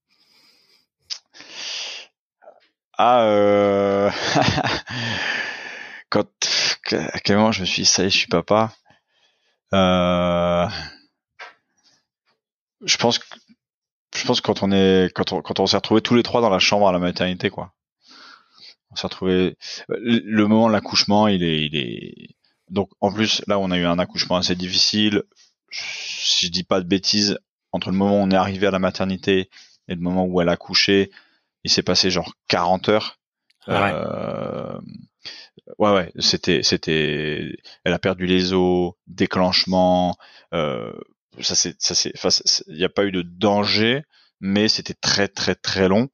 Ah, 3.02 3.24
euh... 3.24 4.12
quand 6.10 6.28
à 6.92 7.20
quel 7.22 7.38
moment 7.38 7.54
je 7.54 7.62
me 7.62 7.66
suis 7.66 7.84
dit 7.84 7.88
ça 7.88 8.04
y 8.04 8.08
est, 8.08 8.10
je 8.10 8.18
suis 8.18 8.28
papa. 8.28 8.74
Euh... 9.74 10.68
Je 12.84 12.98
pense 12.98 13.22
je 14.14 14.26
pense 14.26 14.42
quand 14.42 14.64
on 14.64 14.72
est 14.74 15.14
quand 15.16 15.32
on 15.32 15.42
quand 15.42 15.62
on 15.62 15.66
s'est 15.66 15.78
retrouvés 15.78 16.02
tous 16.02 16.16
les 16.16 16.24
trois 16.24 16.42
dans 16.42 16.50
la 16.50 16.60
chambre 16.60 16.90
à 16.90 16.92
la 16.92 17.00
maternité 17.00 17.50
quoi. 17.50 17.74
On 18.92 18.98
s'est 18.98 19.08
retrouvés 19.08 19.58
le 19.88 20.48
moment 20.48 20.68
de 20.68 20.74
l'accouchement, 20.74 21.30
il 21.30 21.42
est 21.42 21.68
il 21.68 21.78
est 21.78 22.36
donc 22.70 22.90
en 23.00 23.14
plus 23.14 23.42
là 23.48 23.60
on 23.60 23.72
a 23.72 23.78
eu 23.78 23.86
un 23.86 24.00
accouchement 24.00 24.36
assez 24.36 24.56
difficile. 24.56 25.24
Si 25.72 26.48
je 26.48 26.52
dis 26.52 26.66
pas 26.66 26.82
de 26.82 26.88
bêtises, 26.88 27.40
entre 27.72 27.92
le 27.92 27.96
moment 27.96 28.20
où 28.20 28.24
on 28.24 28.32
est 28.32 28.36
arrivé 28.36 28.68
à 28.68 28.72
la 28.72 28.80
maternité 28.80 29.50
et 29.88 29.96
le 29.96 30.02
moment 30.02 30.26
où 30.26 30.42
elle 30.42 30.50
a 30.50 30.54
accouché, 30.54 31.12
il 31.64 31.72
s'est 31.72 31.84
passé 31.84 32.10
genre 32.10 32.34
40 32.48 32.90
heures. 32.90 33.20
Ah 33.68 33.84
ouais. 33.84 33.92
Euh, 33.94 34.80
ouais, 35.78 35.92
ouais, 35.92 36.12
c'était, 36.20 36.64
c'était, 36.64 37.56
elle 37.84 37.94
a 37.94 38.00
perdu 38.00 38.26
les 38.26 38.54
os, 38.54 38.94
déclenchement, 39.08 40.18
euh, 40.54 40.94
ça 41.42 41.56
c'est, 41.56 41.76
ça 41.82 41.96
c'est, 41.96 42.14
il 42.68 42.76
n'y 42.76 42.84
a 42.84 42.90
pas 42.90 43.06
eu 43.06 43.12
de 43.12 43.22
danger, 43.22 44.04
mais 44.40 44.68
c'était 44.68 44.94
très 44.94 45.28
très 45.28 45.56
très 45.56 45.88
long. 45.88 46.10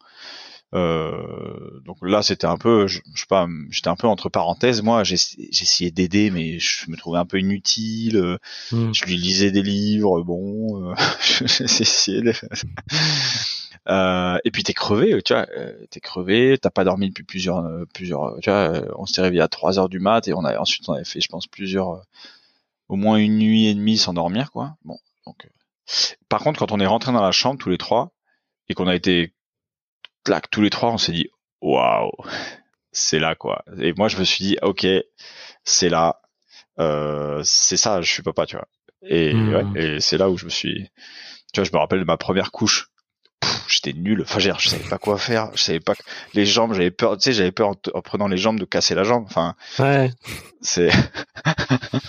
Euh, 0.73 1.79
donc 1.85 1.97
là, 2.01 2.21
c'était 2.21 2.47
un 2.47 2.57
peu, 2.57 2.87
je, 2.87 2.99
sais 3.15 3.25
pas, 3.29 3.47
j'étais 3.69 3.87
un 3.87 3.95
peu 3.95 4.07
entre 4.07 4.27
parenthèses. 4.29 4.81
Moi, 4.81 5.03
essayé 5.03 5.89
d'aider, 5.91 6.31
mais 6.31 6.59
je 6.59 6.89
me 6.89 6.97
trouvais 6.97 7.19
un 7.19 7.25
peu 7.25 7.39
inutile. 7.39 8.37
Hmm. 8.71 8.91
Je 8.93 9.05
lui 9.05 9.15
lisais 9.15 9.51
des 9.51 9.61
livres, 9.61 10.21
bon, 10.23 10.91
euh, 10.91 10.95
essayé. 11.59 12.21
De... 12.21 12.33
Euh, 13.87 14.39
et 14.43 14.51
puis 14.51 14.63
t'es 14.63 14.73
crevé, 14.73 15.21
tu 15.21 15.33
vois, 15.33 15.47
euh, 15.55 15.85
t'es 15.91 15.99
crevé, 15.99 16.57
t'as 16.59 16.71
pas 16.71 16.83
dormi 16.83 17.09
depuis 17.09 17.23
plusieurs, 17.23 17.59
euh, 17.65 17.85
plusieurs, 17.93 18.39
tu 18.41 18.49
vois, 18.49 18.81
on 18.97 19.05
s'est 19.05 19.21
réveillé 19.21 19.41
à 19.41 19.47
3 19.47 19.77
heures 19.77 19.89
du 19.89 19.99
mat 19.99 20.27
et 20.27 20.33
on 20.33 20.43
a 20.43 20.57
ensuite 20.57 20.89
on 20.89 20.93
avait 20.93 21.05
fait, 21.05 21.21
je 21.21 21.27
pense, 21.27 21.45
plusieurs, 21.45 22.01
au 22.89 22.95
moins 22.95 23.17
une 23.17 23.37
nuit 23.37 23.67
et 23.67 23.75
demie 23.75 23.97
sans 23.97 24.13
dormir, 24.13 24.51
quoi. 24.51 24.75
Bon, 24.83 24.97
donc. 25.25 25.47
Par 26.29 26.39
contre, 26.39 26.59
quand 26.59 26.71
on 26.71 26.79
est 26.79 26.85
rentré 26.87 27.11
dans 27.11 27.21
la 27.21 27.31
chambre 27.31 27.59
tous 27.59 27.69
les 27.69 27.77
trois 27.77 28.11
et 28.69 28.73
qu'on 28.73 28.87
a 28.87 28.95
été, 28.95 29.33
clac, 30.23 30.49
tous 30.49 30.61
les 30.61 30.71
trois, 30.71 30.91
on 30.91 30.97
s'est 30.97 31.11
dit, 31.11 31.29
waouh, 31.61 32.11
c'est 32.91 33.19
là, 33.19 33.35
quoi. 33.35 33.63
Et 33.79 33.93
moi, 33.93 34.07
je 34.07 34.17
me 34.17 34.23
suis 34.23 34.43
dit, 34.43 34.57
ok, 34.63 34.87
c'est 35.63 35.89
là, 35.89 36.21
euh, 36.79 37.41
c'est 37.43 37.77
ça, 37.77 38.01
je 38.01 38.11
suis 38.11 38.23
papa, 38.23 38.47
tu 38.47 38.55
vois. 38.55 38.67
Et, 39.03 39.35
ouais, 39.35 39.63
hmm. 39.63 39.77
et 39.77 39.99
c'est 39.99 40.17
là 40.17 40.31
où 40.31 40.37
je 40.37 40.45
me 40.45 40.49
suis, 40.49 40.89
tu 41.53 41.59
vois, 41.59 41.63
je 41.63 41.71
me 41.71 41.77
rappelle 41.77 41.99
de 41.99 42.05
ma 42.05 42.17
première 42.17 42.51
couche 42.51 42.89
j'étais 43.85 43.97
nul. 43.97 44.21
Enfin, 44.21 44.39
je 44.39 44.69
savais 44.69 44.89
pas 44.89 44.97
quoi 44.97 45.17
faire. 45.17 45.51
Je 45.55 45.63
savais 45.63 45.79
pas 45.79 45.95
que 45.95 46.03
les 46.33 46.45
jambes, 46.45 46.73
j'avais 46.73 46.91
peur. 46.91 47.17
Tu 47.17 47.23
sais, 47.23 47.33
j'avais 47.33 47.51
peur 47.51 47.69
en, 47.93 48.01
prenant 48.01 48.27
les 48.27 48.37
jambes 48.37 48.59
de 48.59 48.65
casser 48.65 48.95
la 48.95 49.03
jambe. 49.03 49.25
Enfin, 49.27 49.55
ouais. 49.79 50.11
C'est. 50.61 50.89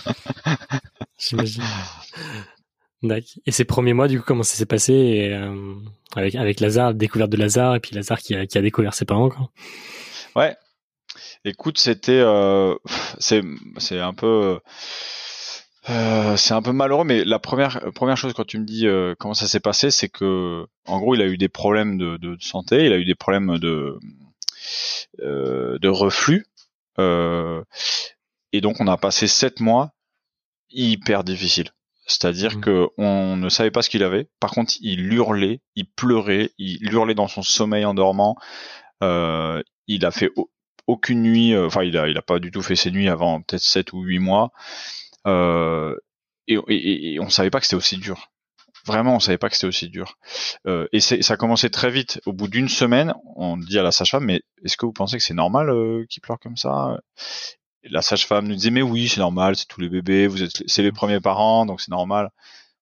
J'imagine. 1.17 1.63
Et 3.45 3.51
ces 3.51 3.65
premiers 3.65 3.93
mois, 3.93 4.07
du 4.07 4.19
coup, 4.19 4.25
comment 4.25 4.43
ça 4.43 4.55
s'est 4.55 4.65
passé 4.65 5.29
euh, 5.31 5.75
avec 6.15 6.35
avec 6.35 6.59
Lazare, 6.59 6.93
découverte 6.93 7.29
de 7.29 7.37
Lazare, 7.37 7.75
et 7.75 7.79
puis 7.79 7.95
Lazare 7.95 8.19
qui 8.19 8.35
a, 8.35 8.45
qui 8.47 8.57
a 8.57 8.61
découvert 8.61 8.93
ses 8.93 9.05
parents, 9.05 9.29
quoi? 9.29 9.49
Ouais. 10.35 10.55
Écoute, 11.45 11.77
c'était, 11.77 12.19
euh, 12.19 12.75
c'est, 13.19 13.41
c'est 13.77 13.99
un 13.99 14.13
peu. 14.13 14.59
Euh, 15.89 16.35
c'est 16.35 16.53
un 16.53 16.61
peu 16.61 16.73
malheureux, 16.73 17.05
mais 17.05 17.23
la 17.23 17.39
première 17.39 17.79
première 17.93 18.17
chose 18.17 18.33
quand 18.33 18.45
tu 18.45 18.59
me 18.59 18.65
dis 18.65 18.87
euh, 18.87 19.15
comment 19.17 19.33
ça 19.33 19.47
s'est 19.47 19.61
passé, 19.61 19.89
c'est 19.91 20.09
que 20.09 20.65
en 20.85 20.99
gros 20.99 21.15
il 21.15 21.21
a 21.21 21.27
eu 21.27 21.37
des 21.37 21.47
problèmes 21.47 21.97
de, 21.97 22.17
de 22.17 22.37
santé, 22.41 22.85
il 22.85 22.93
a 22.93 22.97
eu 22.97 23.05
des 23.05 23.15
problèmes 23.15 23.57
de 23.57 23.97
euh, 25.21 25.77
de 25.79 25.87
reflux, 25.87 26.45
et 26.99 28.61
donc 28.61 28.81
on 28.81 28.87
a 28.87 28.97
passé 28.97 29.27
sept 29.27 29.59
mois 29.59 29.93
hyper 30.69 31.23
difficiles. 31.23 31.71
C'est-à-dire 32.05 32.57
mmh. 32.57 32.61
que 32.61 32.87
on 32.97 33.35
ne 33.37 33.49
savait 33.49 33.71
pas 33.71 33.81
ce 33.81 33.89
qu'il 33.89 34.03
avait. 34.03 34.27
Par 34.39 34.51
contre, 34.51 34.73
il 34.79 35.11
hurlait, 35.13 35.59
il 35.75 35.85
pleurait, 35.89 36.51
il 36.57 36.93
hurlait 36.93 37.15
dans 37.15 37.27
son 37.27 37.41
sommeil 37.43 37.83
en 37.85 37.93
dormant. 37.93 38.37
il 39.01 40.05
a 40.05 40.11
fait 40.11 40.31
aucune 40.87 41.21
nuit, 41.21 41.57
enfin 41.57 41.83
il 41.83 41.97
a 41.97 42.07
il 42.09 42.17
a 42.17 42.21
pas 42.21 42.39
du 42.39 42.51
tout 42.51 42.61
fait 42.61 42.75
ses 42.75 42.91
nuits 42.91 43.09
avant 43.09 43.41
peut-être 43.41 43.63
sept 43.63 43.93
ou 43.93 44.01
huit 44.01 44.19
mois. 44.19 44.51
Euh, 45.25 45.95
et, 46.47 46.57
et, 46.67 47.13
et, 47.13 47.19
on 47.19 47.29
savait 47.29 47.49
pas 47.49 47.59
que 47.59 47.65
c'était 47.65 47.75
aussi 47.75 47.97
dur. 47.97 48.31
Vraiment, 48.85 49.15
on 49.15 49.19
savait 49.19 49.37
pas 49.37 49.49
que 49.49 49.55
c'était 49.55 49.67
aussi 49.67 49.89
dur. 49.89 50.17
Euh, 50.65 50.87
et 50.93 50.99
ça 51.01 51.33
a 51.33 51.37
commencé 51.37 51.69
très 51.69 51.91
vite. 51.91 52.21
Au 52.25 52.33
bout 52.33 52.47
d'une 52.47 52.69
semaine, 52.69 53.13
on 53.35 53.57
dit 53.57 53.77
à 53.77 53.83
la 53.83 53.91
sage-femme, 53.91 54.25
mais 54.25 54.41
est-ce 54.63 54.77
que 54.77 54.85
vous 54.85 54.93
pensez 54.93 55.17
que 55.17 55.23
c'est 55.23 55.33
normal 55.33 55.69
euh, 55.69 56.05
qu'il 56.09 56.21
pleure 56.21 56.39
comme 56.39 56.55
ça? 56.55 56.97
La 57.83 58.01
sage-femme 58.01 58.47
nous 58.47 58.55
disait, 58.55 58.71
mais 58.71 58.81
oui, 58.81 59.09
c'est 59.09 59.19
normal, 59.19 59.55
c'est 59.55 59.67
tous 59.67 59.81
les 59.81 59.89
bébés, 59.89 60.27
vous 60.27 60.43
êtes, 60.43 60.63
c'est 60.67 60.83
les 60.83 60.91
premiers 60.91 61.19
parents, 61.19 61.65
donc 61.65 61.81
c'est 61.81 61.91
normal. 61.91 62.29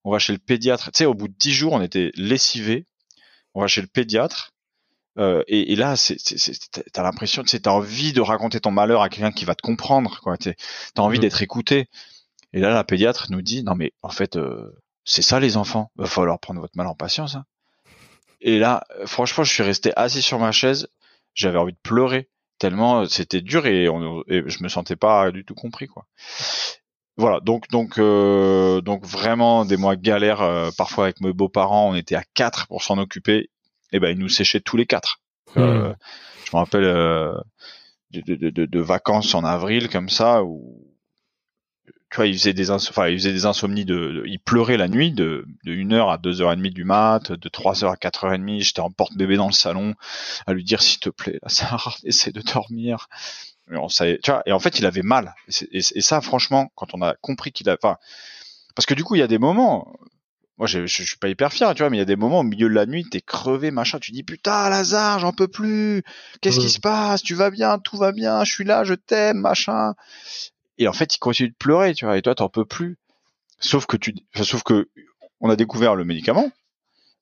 On 0.03 0.11
va 0.11 0.19
chez 0.19 0.33
le 0.33 0.39
pédiatre. 0.39 0.91
Tu 0.91 0.99
sais, 0.99 1.05
au 1.05 1.15
bout 1.15 1.27
de 1.27 1.35
dix 1.37 1.53
jours, 1.53 1.73
on 1.73 1.81
était 1.81 2.11
lessivés. 2.15 2.85
On 3.55 3.61
va 3.61 3.67
chez 3.67 3.81
le 3.81 3.87
pédiatre. 3.87 4.51
Euh, 5.17 5.43
et, 5.47 5.71
et, 5.71 5.75
là, 5.75 5.95
t'as 6.93 7.03
l'impression, 7.03 7.41
tu 7.41 7.49
sais, 7.49 7.61
t'as 7.61 7.71
envie 7.71 8.13
de 8.13 8.21
raconter 8.21 8.59
ton 8.59 8.71
malheur 8.71 9.01
à 9.01 9.09
quelqu'un 9.09 9.31
qui 9.31 9.45
va 9.45 9.55
te 9.55 9.61
comprendre, 9.61 10.19
quoi. 10.21 10.37
T'as 10.37 10.53
envie 10.97 11.17
mmh. 11.17 11.21
d'être 11.21 11.41
écouté. 11.41 11.87
Et 12.55 12.59
là, 12.59 12.69
la 12.69 12.85
pédiatre 12.85 13.27
nous 13.31 13.41
dit, 13.41 13.63
non 13.63 13.75
mais 13.75 13.91
en 14.01 14.09
fait, 14.09 14.37
euh, 14.37 14.71
c'est 15.03 15.21
ça 15.21 15.41
les 15.41 15.57
enfants, 15.57 15.91
va 15.97 16.05
falloir 16.05 16.39
prendre 16.39 16.61
votre 16.61 16.77
mal 16.77 16.87
en 16.87 16.95
patience. 16.95 17.35
Hein. 17.35 17.43
Et 18.39 18.57
là, 18.59 18.85
euh, 18.97 19.05
franchement, 19.05 19.43
je 19.43 19.51
suis 19.51 19.61
resté 19.61 19.91
assis 19.97 20.21
sur 20.21 20.39
ma 20.39 20.53
chaise, 20.53 20.87
j'avais 21.33 21.57
envie 21.57 21.73
de 21.73 21.79
pleurer 21.83 22.29
tellement 22.57 23.01
euh, 23.01 23.05
c'était 23.07 23.41
dur 23.41 23.65
et, 23.65 23.89
on, 23.89 24.23
je 24.29 24.63
me 24.63 24.69
sentais 24.69 24.95
pas 24.95 25.31
du 25.31 25.43
tout 25.43 25.53
compris 25.53 25.87
quoi. 25.87 26.05
Voilà, 27.17 27.41
donc 27.41 27.67
donc 27.69 27.99
donc 27.99 29.05
vraiment 29.05 29.65
des 29.65 29.75
mois 29.75 29.97
galères 29.97 30.69
parfois 30.77 31.05
avec 31.05 31.19
mes 31.19 31.33
beaux-parents, 31.33 31.89
on 31.89 31.95
était 31.95 32.15
à 32.15 32.23
quatre 32.33 32.67
pour 32.67 32.83
s'en 32.83 32.97
occuper, 32.97 33.49
et 33.91 33.99
ben 33.99 34.09
ils 34.09 34.19
nous 34.19 34.29
séchaient 34.29 34.61
tous 34.61 34.77
les 34.77 34.85
quatre. 34.85 35.21
Hmm. 35.55 35.93
je 36.45 36.51
me 36.53 36.57
rappelle 36.57 36.83
de, 36.83 38.21
de, 38.21 38.49
de, 38.49 38.65
de, 38.65 38.79
vacances 38.79 39.33
en 39.33 39.45
avril 39.45 39.89
comme 39.89 40.09
ça 40.09 40.43
où 40.43 40.84
tu 42.15 42.21
vois, 42.21 42.27
il 42.27 42.37
faisait 42.37 42.53
des, 42.53 42.71
enfin, 42.71 43.09
il 43.09 43.17
faisait 43.17 43.33
des 43.33 43.45
insomnies 43.45 43.83
de, 43.83 44.23
il 44.25 44.39
pleurait 44.39 44.77
la 44.77 44.87
nuit 44.87 45.11
de, 45.11 45.45
de 45.65 45.73
1h 45.73 46.09
à 46.09 46.15
2h30 46.15 46.71
du 46.71 46.85
mat, 46.85 47.33
de 47.33 47.49
3h 47.49 47.91
à 47.91 47.95
4h30, 47.95 48.61
j'étais 48.61 48.79
en 48.79 48.89
porte-bébé 48.89 49.35
dans 49.35 49.47
le 49.47 49.51
salon, 49.51 49.95
à 50.47 50.53
lui 50.53 50.63
dire, 50.63 50.81
s'il 50.81 51.01
te 51.01 51.09
plaît, 51.09 51.39
là, 51.41 51.49
Sarah, 51.49 51.93
essaie 52.05 52.31
de 52.31 52.39
dormir. 52.39 53.09
Et, 53.69 53.75
on 53.75 53.89
savait, 53.89 54.17
tu 54.23 54.31
vois, 54.31 54.43
et 54.45 54.53
en 54.53 54.59
fait, 54.59 54.79
il 54.79 54.85
avait 54.85 55.01
mal. 55.01 55.35
Et, 55.73 55.81
ça, 55.81 56.21
franchement, 56.21 56.71
quand 56.75 56.93
on 56.93 57.01
a 57.01 57.15
compris 57.15 57.51
qu'il 57.51 57.69
a, 57.69 57.73
enfin, 57.73 57.97
parce 58.75 58.85
que 58.85 58.93
du 58.93 59.03
coup, 59.03 59.15
il 59.15 59.19
y 59.19 59.21
a 59.21 59.27
des 59.27 59.37
moments, 59.37 59.93
moi, 60.57 60.67
je, 60.67 60.85
je, 60.85 61.03
suis 61.03 61.17
pas 61.17 61.27
hyper 61.27 61.51
fier, 61.51 61.73
tu 61.75 61.83
vois, 61.83 61.89
mais 61.89 61.97
il 61.97 61.99
y 61.99 62.03
a 62.03 62.05
des 62.05 62.15
moments 62.15 62.39
au 62.39 62.43
milieu 62.43 62.69
de 62.69 62.75
la 62.75 62.85
nuit, 62.85 63.03
t'es 63.11 63.19
crevé, 63.19 63.71
machin, 63.71 63.99
tu 63.99 64.13
dis 64.13 64.23
putain, 64.23 64.69
Lazare, 64.69 65.19
j'en 65.19 65.33
peux 65.33 65.49
plus. 65.49 66.01
Qu'est-ce 66.39 66.61
qui 66.61 66.69
se 66.69 66.79
passe? 66.79 67.23
Tu 67.23 67.35
vas 67.35 67.49
bien? 67.49 67.77
Tout 67.77 67.97
va 67.97 68.13
bien? 68.13 68.45
Je 68.45 68.53
suis 68.53 68.63
là, 68.63 68.85
je 68.85 68.93
t'aime, 68.93 69.39
machin. 69.39 69.95
Et 70.77 70.87
en 70.87 70.93
fait, 70.93 71.15
il 71.15 71.19
continue 71.19 71.49
de 71.49 71.55
pleurer, 71.55 71.93
tu 71.93 72.05
vois, 72.05 72.17
et 72.17 72.21
toi, 72.21 72.35
t'en 72.35 72.49
peux 72.49 72.65
plus. 72.65 72.97
Sauf 73.59 73.85
que 73.85 73.97
tu, 73.97 74.13
sauf 74.35 74.63
que 74.63 74.89
on 75.39 75.49
a 75.49 75.55
découvert 75.55 75.95
le 75.95 76.03
médicament, 76.03 76.51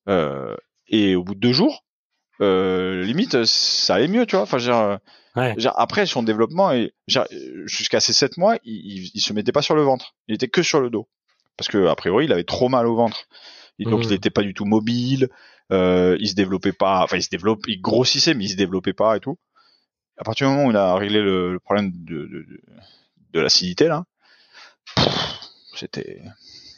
euh, 0.07 0.55
et 0.87 1.15
au 1.15 1.23
bout 1.23 1.35
de 1.35 1.39
deux 1.39 1.53
jours, 1.53 1.83
euh, 2.41 3.03
limite, 3.03 3.45
ça 3.45 3.95
allait 3.95 4.07
mieux, 4.07 4.25
tu 4.25 4.35
vois. 4.35 4.43
Enfin, 4.43 4.57
genre, 4.57 4.97
ouais. 5.35 5.55
après 5.75 6.05
son 6.05 6.23
développement, 6.23 6.71
jusqu'à 7.65 7.99
ces 7.99 8.13
sept 8.13 8.37
mois, 8.37 8.57
il, 8.63 9.11
il, 9.13 9.21
se 9.21 9.33
mettait 9.33 9.51
pas 9.51 9.61
sur 9.61 9.75
le 9.75 9.83
ventre, 9.83 10.15
il 10.27 10.35
était 10.35 10.47
que 10.47 10.63
sur 10.63 10.81
le 10.81 10.89
dos, 10.89 11.07
parce 11.57 11.67
que 11.67 11.87
a 11.87 11.95
priori, 11.95 12.25
il 12.25 12.33
avait 12.33 12.43
trop 12.43 12.69
mal 12.69 12.87
au 12.87 12.95
ventre, 12.95 13.27
et 13.79 13.85
donc 13.85 14.03
il 14.03 14.09
n'était 14.09 14.29
pas 14.29 14.41
du 14.41 14.53
tout 14.53 14.65
mobile, 14.65 15.29
euh, 15.71 16.17
il 16.19 16.27
se 16.27 16.35
développait 16.35 16.73
pas, 16.73 17.03
enfin, 17.03 17.17
il 17.17 17.23
se 17.23 17.29
développe, 17.29 17.61
il 17.67 17.81
grossissait, 17.81 18.33
mais 18.33 18.45
il 18.45 18.49
se 18.49 18.55
développait 18.55 18.93
pas 18.93 19.17
et 19.17 19.19
tout. 19.19 19.37
À 20.17 20.23
partir 20.23 20.47
du 20.47 20.53
moment 20.53 20.67
où 20.67 20.71
il 20.71 20.77
a 20.77 20.95
réglé 20.95 21.21
le, 21.21 21.59
problème 21.63 21.91
de, 21.91 22.25
de, 22.25 22.27
de, 22.27 22.61
l'acidité 23.39 23.87
là, 23.87 24.03
c'était 25.75 26.21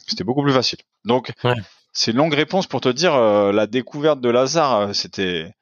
c'était 0.06 0.24
beaucoup 0.24 0.42
plus 0.42 0.52
facile. 0.52 0.78
Donc, 1.04 1.32
ouais 1.44 1.54
c'est 1.96 2.10
une 2.10 2.18
longue 2.18 2.34
réponse 2.34 2.66
pour 2.66 2.82
te 2.82 2.90
dire 2.90 3.14
euh, 3.14 3.52
la 3.52 3.66
découverte 3.66 4.20
de 4.20 4.28
Lazare, 4.28 4.80
euh, 4.80 4.92
c'était 4.92 5.54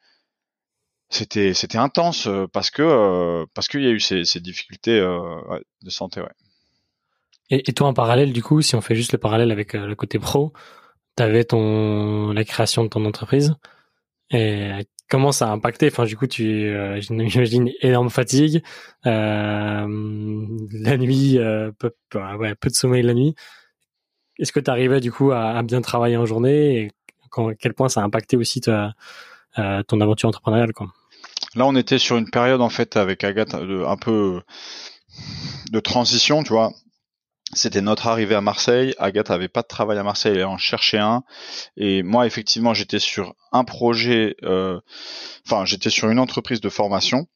c'était 1.08 1.54
c'était 1.54 1.78
intense 1.78 2.26
euh, 2.26 2.48
parce 2.52 2.70
que 2.70 3.44
parce 3.54 3.68
qu'il 3.68 3.82
y 3.82 3.86
a 3.86 3.90
eu 3.90 4.00
ces, 4.00 4.24
ces 4.24 4.40
difficultés 4.40 5.00
de 5.00 5.90
santé. 5.90 6.20
Ouais. 6.20 6.32
Et, 7.50 7.70
et, 7.70 7.72
toi 7.72 7.86
en 7.86 7.94
parallèle 7.94 8.32
du 8.32 8.42
coup, 8.42 8.62
si 8.62 8.74
on 8.74 8.80
fait 8.80 8.96
juste 8.96 9.12
le 9.12 9.18
parallèle 9.18 9.52
avec 9.52 9.74
le 9.74 9.94
côté 9.94 10.18
pro, 10.18 10.52
t'avais 11.14 11.44
ton 11.44 12.32
la 12.32 12.44
création 12.44 12.82
de 12.82 12.88
ton 12.88 13.04
entreprise 13.04 13.54
et 14.30 14.72
comment 15.14 15.30
ça 15.30 15.48
a 15.48 15.52
impacté 15.52 15.86
Enfin 15.86 16.06
du 16.06 16.16
coup, 16.16 16.26
tu 16.26 16.74
j'imagine 16.98 17.70
énorme 17.82 18.10
fatigue, 18.10 18.64
la 19.04 19.86
nuit, 19.86 21.38
peu, 21.78 21.92
ouais, 22.14 22.56
peu 22.56 22.68
de 22.68 22.74
sommeil 22.74 23.02
la 23.04 23.14
nuit. 23.14 23.36
Est-ce 24.40 24.50
que 24.50 24.58
tu 24.58 24.68
arrivais 24.68 24.98
du 24.98 25.12
coup 25.12 25.30
à, 25.30 25.62
bien 25.62 25.80
travailler 25.82 26.16
en 26.16 26.26
journée 26.26 26.80
et 26.80 26.90
à 27.36 27.54
quel 27.60 27.74
point 27.74 27.88
ça 27.88 28.00
a 28.00 28.02
impacté 28.02 28.36
aussi 28.36 28.60
euh, 28.66 29.82
ton 29.84 30.00
aventure 30.00 30.28
entrepreneuriale 30.28 30.72
quoi? 30.72 30.88
Là, 31.54 31.64
on 31.64 31.76
était 31.76 31.98
sur 31.98 32.16
une 32.16 32.28
période 32.28 32.60
en 32.60 32.68
fait 32.68 32.96
avec 32.96 33.22
Agathe 33.22 33.54
un 33.54 33.96
peu 33.96 34.42
de 35.70 35.78
transition, 35.78 36.42
tu 36.42 36.52
vois. 36.52 36.72
C'était 37.54 37.80
notre 37.80 38.06
arrivée 38.06 38.34
à 38.34 38.40
Marseille. 38.40 38.94
Agathe 38.98 39.30
avait 39.30 39.48
pas 39.48 39.62
de 39.62 39.68
travail 39.68 39.98
à 39.98 40.02
Marseille, 40.02 40.36
elle 40.36 40.44
en 40.44 40.58
cherchait 40.58 40.98
un. 40.98 41.22
Et 41.76 42.02
moi, 42.02 42.26
effectivement, 42.26 42.74
j'étais 42.74 42.98
sur 42.98 43.34
un 43.52 43.64
projet, 43.64 44.36
euh, 44.42 44.80
enfin, 45.46 45.64
j'étais 45.64 45.90
sur 45.90 46.10
une 46.10 46.18
entreprise 46.18 46.60
de 46.60 46.68
formation. 46.68 47.26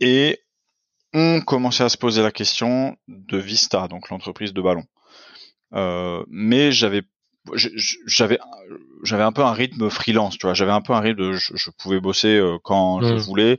Et 0.00 0.40
on 1.12 1.40
commençait 1.40 1.84
à 1.84 1.88
se 1.88 1.96
poser 1.96 2.22
la 2.22 2.30
question 2.30 2.96
de 3.08 3.38
Vista, 3.38 3.88
donc 3.88 4.10
l'entreprise 4.10 4.52
de 4.52 4.60
ballon. 4.60 4.84
Euh, 5.74 6.24
mais 6.28 6.72
j'avais 6.72 7.02
j'avais 7.54 8.38
j'avais 9.02 9.22
un 9.22 9.32
peu 9.32 9.42
un 9.42 9.52
rythme 9.52 9.88
freelance 9.88 10.36
tu 10.36 10.46
vois 10.46 10.52
j'avais 10.52 10.72
un 10.72 10.82
peu 10.82 10.92
un 10.92 11.00
rythme 11.00 11.20
de 11.20 11.32
je, 11.32 11.70
pouvais 11.70 11.98
bosser 11.98 12.36
euh, 12.36 12.58
quand 12.62 13.00
je 13.00 13.14
voulais 13.14 13.58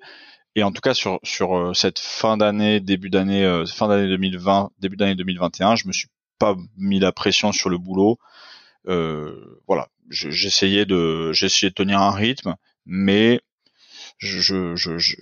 et 0.56 0.64
en 0.64 0.72
tout 0.72 0.82
cas 0.82 0.94
sur 0.94 1.20
sur 1.24 1.58
euh, 1.58 1.74
cette 1.74 2.00
fin 2.00 2.38
d'année 2.38 2.80
début 2.80 3.10
d'année 3.10 3.64
fin 3.68 3.88
d'année 3.88 4.08
2020 4.08 4.72
début 4.80 4.98
d'année 4.98 5.16
2021 5.16 5.76
je 5.76 5.88
me 5.88 5.94
suis 5.94 6.08
pas 6.40 6.56
mis 6.78 7.00
la 7.00 7.12
pression 7.12 7.52
sur 7.52 7.70
le 7.70 7.78
boulot 7.78 8.18
euh, 8.88 9.62
voilà 9.68 9.88
j'essayais 10.10 10.86
de 10.86 11.32
j'essayais 11.34 11.70
de 11.70 11.76
tenir 11.76 12.02
un 12.02 12.12
rythme 12.12 12.56
mais 12.86 13.42
je 14.18 14.40
je 14.76 14.98
je 14.98 15.16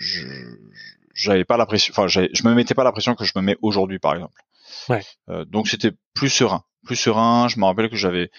j'avais 1.14 1.46
pas 1.46 1.58
la 1.58 1.66
pression 1.66 1.94
enfin 1.94 2.08
je 2.08 2.48
me 2.48 2.54
mettais 2.54 2.74
pas 2.74 2.84
la 2.84 2.92
pression 2.92 3.16
que 3.16 3.26
je 3.26 3.34
me 3.36 3.42
mets 3.42 3.58
aujourd'hui 3.62 4.00
par 4.00 4.16
exemple 4.16 4.42
ouais. 4.90 5.04
euh, 5.30 5.46
donc 5.46 5.68
c'était 5.68 5.92
plus 6.14 6.30
serein 6.30 6.64
plus 6.86 6.96
serein. 6.96 7.48
Je 7.48 7.60
me 7.60 7.66
rappelle 7.66 7.90
que 7.90 7.96
j'avais 7.96 8.32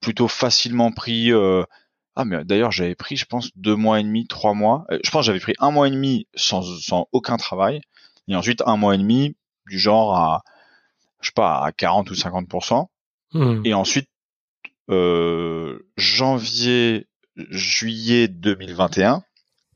plutôt 0.00 0.28
facilement 0.28 0.92
pris. 0.92 1.32
Euh, 1.32 1.64
ah 2.18 2.24
mais 2.24 2.44
d'ailleurs 2.44 2.72
j'avais 2.72 2.96
pris, 2.96 3.16
je 3.16 3.26
pense, 3.26 3.56
deux 3.56 3.76
mois 3.76 4.00
et 4.00 4.02
demi, 4.02 4.26
trois 4.26 4.52
mois. 4.52 4.86
Euh, 4.90 4.98
je 5.04 5.10
pense 5.10 5.24
j'avais 5.24 5.38
pris 5.38 5.54
un 5.60 5.70
mois 5.70 5.86
et 5.86 5.90
demi 5.92 6.26
sans, 6.34 6.62
sans 6.80 7.06
aucun 7.12 7.36
travail, 7.36 7.80
et 8.26 8.34
ensuite 8.34 8.60
un 8.66 8.76
mois 8.76 8.96
et 8.96 8.98
demi 8.98 9.36
du 9.68 9.78
genre 9.78 10.16
à, 10.16 10.42
je 11.20 11.28
sais 11.28 11.32
pas, 11.32 11.64
à 11.64 11.70
40 11.70 12.10
ou 12.10 12.14
50% 12.14 12.88
mmh. 13.34 13.62
Et 13.64 13.72
ensuite 13.72 14.08
euh, 14.90 15.78
janvier, 15.96 17.06
juillet 17.36 18.26
2021, 18.26 19.22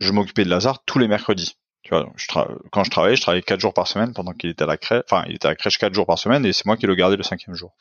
je 0.00 0.10
m'occupais 0.10 0.44
de 0.44 0.50
Lazare 0.50 0.82
tous 0.84 0.98
les 0.98 1.06
mercredis. 1.06 1.56
Tu 1.84 1.90
vois, 1.90 2.12
je 2.16 2.26
quand 2.72 2.82
je 2.82 2.90
travaillais, 2.90 3.14
je 3.14 3.22
travaillais 3.22 3.42
quatre 3.42 3.60
jours 3.60 3.74
par 3.74 3.86
semaine 3.86 4.14
pendant 4.14 4.32
qu'il 4.32 4.50
était 4.50 4.64
à 4.64 4.66
la 4.66 4.78
crèche. 4.78 5.02
Enfin, 5.08 5.24
il 5.28 5.36
était 5.36 5.46
à 5.46 5.50
la 5.50 5.56
crèche 5.56 5.78
quatre 5.78 5.94
jours 5.94 6.06
par 6.06 6.18
semaine 6.18 6.44
et 6.44 6.52
c'est 6.52 6.66
moi 6.66 6.76
qui 6.76 6.86
le 6.86 6.96
gardais 6.96 7.16
le 7.16 7.22
cinquième 7.22 7.54
jour. 7.54 7.72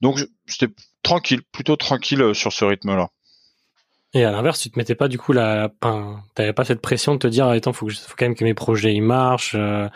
Donc 0.00 0.18
c'était 0.46 0.72
tranquille, 1.02 1.42
plutôt 1.52 1.76
tranquille 1.76 2.22
euh, 2.22 2.32
sur 2.32 2.54
ce 2.54 2.64
rythme-là. 2.64 3.10
Et 4.12 4.24
à 4.24 4.32
l'inverse, 4.32 4.60
tu 4.60 4.70
te 4.70 4.78
mettais 4.78 4.94
pas 4.94 5.08
du 5.08 5.18
coup 5.18 5.32
la, 5.32 5.70
enfin, 5.80 6.22
t'avais 6.34 6.52
pas 6.52 6.64
cette 6.64 6.80
pression 6.80 7.14
de 7.14 7.18
te 7.18 7.26
dire, 7.28 7.46
attends, 7.46 7.72
faut, 7.72 7.86
que 7.86 7.92
faut 7.92 8.14
quand 8.18 8.24
même 8.24 8.34
que 8.34 8.44
mes 8.44 8.54
projets 8.54 8.92
ils 8.92 9.02
marchent, 9.02 9.54
euh, 9.54 9.88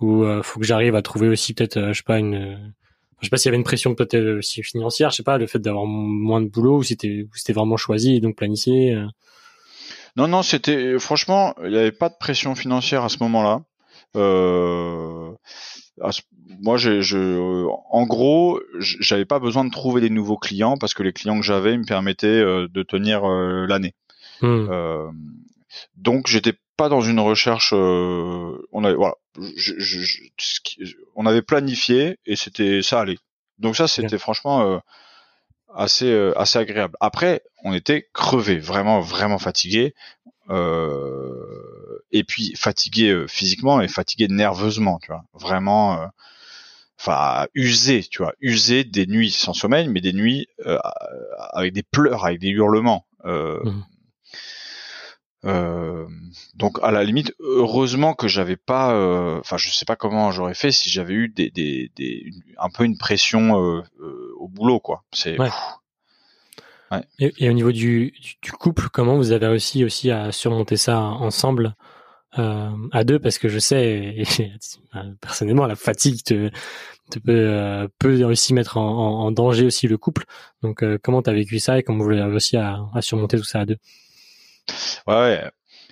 ou 0.00 0.24
euh, 0.24 0.42
faut 0.42 0.60
que 0.60 0.66
j'arrive 0.66 0.94
à 0.94 1.02
trouver 1.02 1.28
aussi 1.28 1.52
peut-être, 1.52 1.88
je 1.88 1.92
sais 1.92 2.02
pas 2.02 2.18
une, 2.18 2.72
je 3.20 3.26
sais 3.26 3.30
pas 3.30 3.36
s'il 3.36 3.48
y 3.48 3.50
avait 3.50 3.58
une 3.58 3.64
pression 3.64 3.94
peut-être 3.94 4.38
aussi 4.38 4.62
financière, 4.62 5.10
je 5.10 5.16
sais 5.16 5.22
pas, 5.22 5.36
le 5.36 5.46
fait 5.46 5.58
d'avoir 5.58 5.84
moins 5.84 6.40
de 6.40 6.48
boulot 6.48 6.78
ou 6.78 6.82
c'était, 6.82 7.26
c'était 7.34 7.52
vraiment 7.52 7.76
choisi 7.76 8.16
et 8.16 8.20
donc 8.20 8.36
planifié. 8.36 8.96
Non, 10.16 10.26
non, 10.26 10.42
c'était 10.42 10.98
franchement, 10.98 11.54
il 11.62 11.70
n'y 11.70 11.78
avait 11.78 11.92
pas 11.92 12.08
de 12.08 12.16
pression 12.18 12.54
financière 12.54 13.04
à 13.04 13.10
ce 13.10 13.18
moment-là. 13.20 13.60
Euh, 14.16 15.30
moi, 16.60 16.76
je, 16.76 17.00
je, 17.00 17.66
en 17.90 18.06
gros, 18.06 18.60
j'avais 18.78 19.24
pas 19.24 19.38
besoin 19.38 19.64
de 19.64 19.70
trouver 19.70 20.00
des 20.00 20.10
nouveaux 20.10 20.38
clients 20.38 20.76
parce 20.76 20.94
que 20.94 21.02
les 21.02 21.12
clients 21.12 21.38
que 21.38 21.46
j'avais 21.46 21.76
me 21.76 21.84
permettaient 21.84 22.26
euh, 22.26 22.68
de 22.68 22.82
tenir 22.82 23.24
euh, 23.24 23.66
l'année. 23.66 23.94
Hmm. 24.40 24.66
Euh, 24.70 25.10
donc, 25.96 26.26
j'étais 26.26 26.54
pas 26.76 26.88
dans 26.88 27.00
une 27.00 27.20
recherche. 27.20 27.72
on 27.72 28.84
avait, 28.84 28.94
voilà, 28.94 29.14
on 31.14 31.26
avait 31.26 31.42
planifié 31.42 32.18
et 32.26 32.36
c'était 32.36 32.82
ça 32.82 33.00
allait. 33.00 33.18
Donc 33.58 33.76
ça, 33.76 33.86
c'était 33.86 34.18
franchement 34.18 34.80
assez 35.74 36.10
euh, 36.10 36.38
assez 36.38 36.58
agréable. 36.58 36.96
Après, 37.00 37.42
on 37.64 37.72
était 37.72 38.08
crevé, 38.12 38.58
vraiment 38.58 39.00
vraiment 39.00 39.38
fatigué, 39.38 39.94
euh, 40.50 41.79
et 42.12 42.24
puis 42.24 42.54
fatigué 42.56 43.10
euh, 43.10 43.26
physiquement 43.26 43.80
et 43.80 43.88
fatigué 43.88 44.28
nerveusement, 44.28 44.98
tu 45.00 45.08
vois, 45.08 45.24
vraiment, 45.34 46.10
enfin 46.98 47.46
usé, 47.54 48.02
tu 48.02 48.22
vois, 48.22 48.34
usé 48.40 48.84
des 48.84 49.06
nuits 49.06 49.30
sans 49.30 49.54
sommeil, 49.54 49.88
mais 49.88 50.00
des 50.00 50.12
nuits 50.12 50.48
avec 51.52 51.72
des 51.72 51.82
pleurs, 51.82 52.24
avec 52.24 52.40
des 52.40 52.48
hurlements. 52.48 53.06
Mmh. 53.24 53.82
Euh, 55.46 56.06
donc 56.54 56.78
à 56.82 56.90
la 56.90 57.02
limite, 57.02 57.34
heureusement 57.38 58.12
que 58.14 58.28
j'avais 58.28 58.56
pas, 58.56 58.92
euh, 58.94 59.38
enfin 59.40 59.56
je 59.56 59.70
sais 59.70 59.86
pas 59.86 59.96
comment 59.96 60.30
j'aurais 60.32 60.54
fait 60.54 60.70
si 60.70 60.90
j'avais 60.90 61.14
eu 61.14 61.28
des, 61.28 61.50
des, 61.50 61.90
des, 61.96 62.30
un 62.58 62.68
peu 62.68 62.84
une 62.84 62.98
pression 62.98 63.58
euh, 63.58 63.82
au 64.36 64.48
boulot 64.48 64.80
quoi. 64.80 65.04
C'est. 65.12 65.38
Ouais. 65.38 65.48
Ouais. 66.90 67.04
Et, 67.20 67.32
et, 67.38 67.48
au 67.48 67.52
niveau 67.52 67.72
du, 67.72 68.12
du, 68.42 68.52
couple, 68.52 68.88
comment 68.92 69.16
vous 69.16 69.30
avez 69.30 69.46
réussi 69.46 69.84
aussi 69.84 70.10
à 70.10 70.32
surmonter 70.32 70.76
ça 70.76 70.98
ensemble? 70.98 71.76
À 72.32 73.04
deux 73.04 73.18
Parce 73.18 73.38
que 73.38 73.48
je 73.48 73.58
sais, 73.58 74.22
personnellement, 75.20 75.66
la 75.66 75.76
fatigue 75.76 76.22
te, 76.22 76.50
te 77.10 77.18
peut, 77.18 77.88
peut 77.98 78.24
aussi 78.24 78.54
mettre 78.54 78.76
en, 78.76 79.24
en, 79.24 79.30
danger 79.32 79.66
aussi 79.66 79.88
le 79.88 79.98
couple. 79.98 80.24
Donc 80.62 80.84
comment 81.02 81.22
tu 81.22 81.30
as 81.30 81.34
vécu 81.34 81.58
ça 81.58 81.78
et 81.78 81.82
comment 81.82 82.04
vous 82.04 82.10
avez 82.10 82.22
réussi 82.22 82.56
à, 82.56 82.78
à 82.94 83.02
surmonter 83.02 83.36
tout 83.36 83.44
ça 83.44 83.60
à 83.60 83.66
deux? 83.66 83.78
Ouais, 85.06 85.42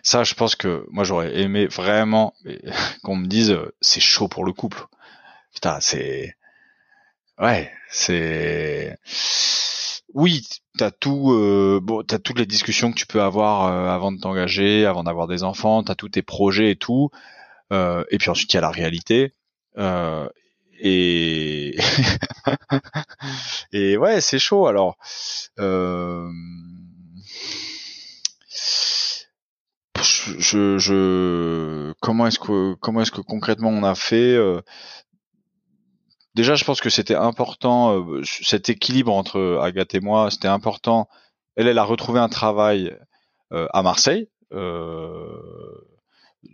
ça, 0.02 0.24
je 0.24 0.34
pense 0.34 0.56
que 0.56 0.86
moi 0.90 1.04
j'aurais 1.04 1.38
aimé 1.38 1.66
vraiment 1.66 2.34
qu'on 3.02 3.16
me 3.16 3.26
dise 3.26 3.50
euh, 3.50 3.74
c'est 3.80 4.00
chaud 4.00 4.28
pour 4.28 4.44
le 4.44 4.52
couple. 4.52 4.86
Putain, 5.52 5.80
c'est 5.80 6.34
ouais, 7.38 7.70
c'est 7.90 8.96
oui, 10.14 10.46
t'as 10.78 10.90
tout, 10.90 11.32
euh... 11.32 11.80
bon, 11.82 12.02
t'as 12.02 12.18
toutes 12.18 12.38
les 12.38 12.46
discussions 12.46 12.90
que 12.92 12.98
tu 12.98 13.06
peux 13.06 13.22
avoir 13.22 13.66
euh, 13.66 13.88
avant 13.94 14.12
de 14.12 14.18
t'engager, 14.18 14.86
avant 14.86 15.04
d'avoir 15.04 15.26
des 15.26 15.42
enfants, 15.44 15.82
t'as 15.82 15.94
tous 15.94 16.08
tes 16.08 16.22
projets 16.22 16.70
et 16.72 16.76
tout, 16.76 17.10
euh, 17.72 18.04
et 18.10 18.18
puis 18.18 18.30
ensuite 18.30 18.52
il 18.52 18.56
y 18.56 18.58
a 18.58 18.62
la 18.62 18.70
réalité. 18.70 19.34
et 20.80 21.76
et 23.72 23.96
ouais, 23.96 24.20
c'est 24.20 24.38
chaud. 24.38 24.66
Alors. 24.66 24.96
Euh 25.58 26.28
je 30.38 31.92
comment 32.00 32.26
est-ce 32.26 32.38
que 32.38 32.74
comment 32.74 33.00
est-ce 33.02 33.10
que 33.10 33.20
concrètement 33.20 33.70
on 33.70 33.82
a 33.82 33.94
fait 33.94 34.36
Déjà, 36.38 36.54
je 36.54 36.64
pense 36.64 36.80
que 36.80 36.88
c'était 36.88 37.16
important 37.16 38.00
cet 38.22 38.68
équilibre 38.68 39.12
entre 39.12 39.58
Agathe 39.60 39.94
et 39.96 40.00
moi. 40.00 40.30
C'était 40.30 40.48
important. 40.48 41.08
Elle, 41.56 41.66
elle 41.66 41.78
a 41.78 41.84
retrouvé 41.84 42.20
un 42.20 42.28
travail 42.28 42.96
à 43.50 43.82
Marseille. 43.82 44.28
Euh, 44.52 45.84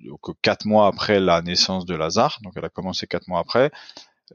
donc 0.05 0.40
quatre 0.40 0.64
mois 0.64 0.87
après 0.87 1.20
la 1.20 1.42
naissance 1.42 1.85
de 1.85 1.94
Lazare, 1.94 2.38
donc 2.42 2.55
elle 2.57 2.64
a 2.64 2.70
commencé 2.70 3.07
quatre 3.07 3.29
mois 3.29 3.40
après. 3.40 3.70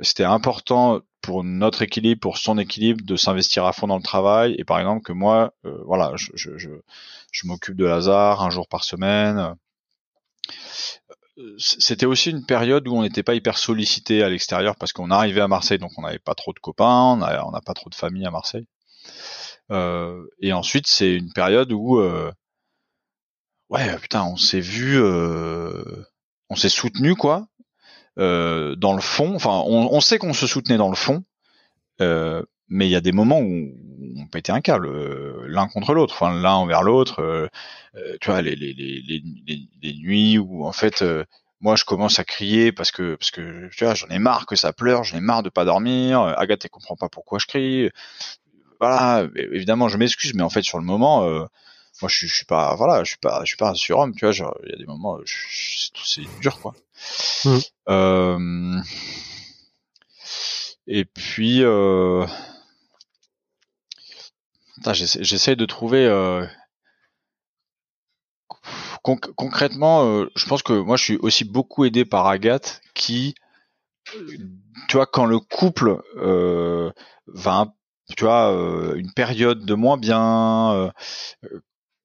C'était 0.01 0.23
important 0.23 1.01
pour 1.21 1.43
notre 1.43 1.81
équilibre, 1.81 2.21
pour 2.21 2.37
son 2.37 2.57
équilibre, 2.59 3.03
de 3.03 3.15
s'investir 3.15 3.65
à 3.65 3.73
fond 3.73 3.87
dans 3.87 3.97
le 3.97 4.03
travail. 4.03 4.55
Et 4.59 4.63
par 4.63 4.79
exemple 4.79 5.01
que 5.01 5.13
moi, 5.13 5.53
euh, 5.65 5.81
voilà, 5.85 6.13
je 6.15 7.45
m'occupe 7.45 7.75
de 7.75 7.85
Lazare 7.85 8.43
un 8.43 8.51
jour 8.51 8.67
par 8.67 8.83
semaine. 8.83 9.55
C'était 11.57 12.05
aussi 12.05 12.31
une 12.31 12.45
période 12.45 12.87
où 12.87 12.95
on 12.95 13.01
n'était 13.01 13.23
pas 13.23 13.35
hyper 13.35 13.57
sollicité 13.57 14.23
à 14.23 14.29
l'extérieur 14.29 14.75
parce 14.75 14.93
qu'on 14.93 15.11
arrivait 15.11 15.41
à 15.41 15.47
Marseille, 15.47 15.77
donc 15.77 15.91
on 15.97 16.01
n'avait 16.01 16.19
pas 16.19 16.35
trop 16.35 16.53
de 16.53 16.59
copains, 16.59 17.17
on 17.45 17.51
n'a 17.51 17.61
pas 17.61 17.73
trop 17.73 17.89
de 17.89 17.95
famille 17.95 18.25
à 18.25 18.31
Marseille. 18.31 18.67
Euh, 19.71 20.25
et 20.39 20.51
ensuite, 20.53 20.87
c'est 20.87 21.13
une 21.13 21.31
période 21.31 21.71
où 21.71 21.99
euh, 21.99 22.31
ouais, 23.69 23.97
putain, 23.97 24.23
on 24.23 24.37
s'est 24.37 24.59
vu, 24.59 24.99
euh, 24.99 25.83
on 26.49 26.55
s'est 26.55 26.69
soutenu 26.69 27.15
quoi, 27.15 27.47
euh, 28.17 28.75
dans 28.75 28.93
le 28.93 29.01
fond. 29.01 29.35
Enfin, 29.35 29.63
on, 29.65 29.89
on 29.91 30.01
sait 30.01 30.17
qu'on 30.17 30.33
se 30.33 30.47
soutenait 30.47 30.77
dans 30.77 30.89
le 30.89 30.95
fond, 30.95 31.23
euh, 32.01 32.43
mais 32.67 32.87
il 32.87 32.91
y 32.91 32.95
a 32.95 33.01
des 33.01 33.11
moments 33.11 33.39
où 33.39 33.71
on 34.17 34.27
pétait 34.27 34.51
un 34.51 34.61
câble 34.61 34.89
l'un 35.45 35.67
contre 35.67 35.93
l'autre, 35.93 36.13
enfin 36.13 36.33
l'un 36.33 36.53
envers 36.53 36.83
l'autre. 36.83 37.49
tu 38.21 38.29
vois, 38.29 38.41
les, 38.41 38.55
les, 38.55 38.73
les, 38.73 39.01
les, 39.47 39.69
les 39.81 39.93
nuits 39.95 40.37
où 40.37 40.65
en 40.65 40.71
fait 40.71 41.03
moi 41.61 41.75
je 41.75 41.83
commence 41.83 42.19
à 42.19 42.23
crier 42.23 42.71
parce 42.71 42.91
que 42.91 43.15
parce 43.15 43.31
que 43.31 43.69
tu 43.75 43.83
vois 43.83 43.93
j'en 43.93 44.07
ai 44.07 44.19
marre 44.19 44.45
que 44.45 44.55
ça 44.55 44.73
pleure, 44.73 45.03
j'en 45.03 45.17
ai 45.17 45.21
marre 45.21 45.43
de 45.43 45.49
pas 45.49 45.65
dormir. 45.65 46.21
Agathe 46.21 46.65
elle 46.65 46.71
comprend 46.71 46.95
pas 46.95 47.09
pourquoi 47.09 47.39
je 47.39 47.47
crie. 47.47 47.89
Voilà, 48.79 49.27
évidemment 49.35 49.89
je 49.89 49.97
m'excuse, 49.97 50.33
mais 50.33 50.43
en 50.43 50.49
fait 50.49 50.61
sur 50.61 50.77
le 50.77 50.85
moment, 50.85 51.25
euh, 51.25 51.43
moi 52.01 52.09
je, 52.09 52.27
je, 52.27 52.33
suis 52.33 52.45
pas 52.45 52.75
voilà 52.75 53.03
je 53.03 53.09
suis 53.09 53.17
pas 53.17 53.41
je 53.43 53.47
suis 53.47 53.57
pas 53.57 53.71
un 53.71 53.75
surhomme 53.75 54.15
tu 54.15 54.25
vois 54.25 54.33
il 54.63 54.71
y 54.71 54.73
a 54.73 54.77
des 54.77 54.85
moments 54.85 55.17
c'est 55.25 56.21
dur 56.39 56.59
quoi 56.61 56.73
mmh. 57.45 57.57
euh, 57.89 58.79
et 60.87 61.05
puis 61.05 61.63
euh, 61.63 62.25
j'essaie 64.93 65.55
de 65.55 65.65
trouver 65.65 66.05
euh, 66.05 66.45
concrètement 69.03 70.05
euh, 70.05 70.31
je 70.35 70.45
pense 70.45 70.63
que 70.63 70.73
moi 70.73 70.97
je 70.97 71.03
suis 71.03 71.17
aussi 71.17 71.45
beaucoup 71.45 71.85
aidé 71.85 72.05
par 72.05 72.27
Agathe 72.27 72.81
qui 72.93 73.35
tu 74.87 74.97
vois 74.97 75.05
quand 75.05 75.25
le 75.25 75.39
couple 75.39 76.01
euh, 76.17 76.91
va 77.27 77.73
tu 78.17 78.23
vois 78.23 78.49
une 78.95 79.13
période 79.13 79.65
de 79.65 79.73
moins 79.75 79.97
bien 79.97 80.91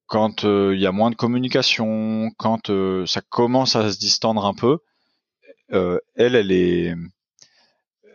quand 0.06 0.44
euh, 0.44 0.74
il 0.74 0.80
y 0.80 0.87
a 0.87 0.92
moins 0.92 1.10
de 1.10 1.16
communication, 1.16 2.30
quand 2.38 2.70
euh, 2.70 3.06
ça 3.06 3.20
commence 3.20 3.76
à 3.76 3.90
se 3.90 3.98
distendre 3.98 4.44
un 4.44 4.54
peu, 4.54 4.78
euh, 5.72 5.98
elle, 6.14 6.37
elle 6.37 6.52
est, 6.52 6.94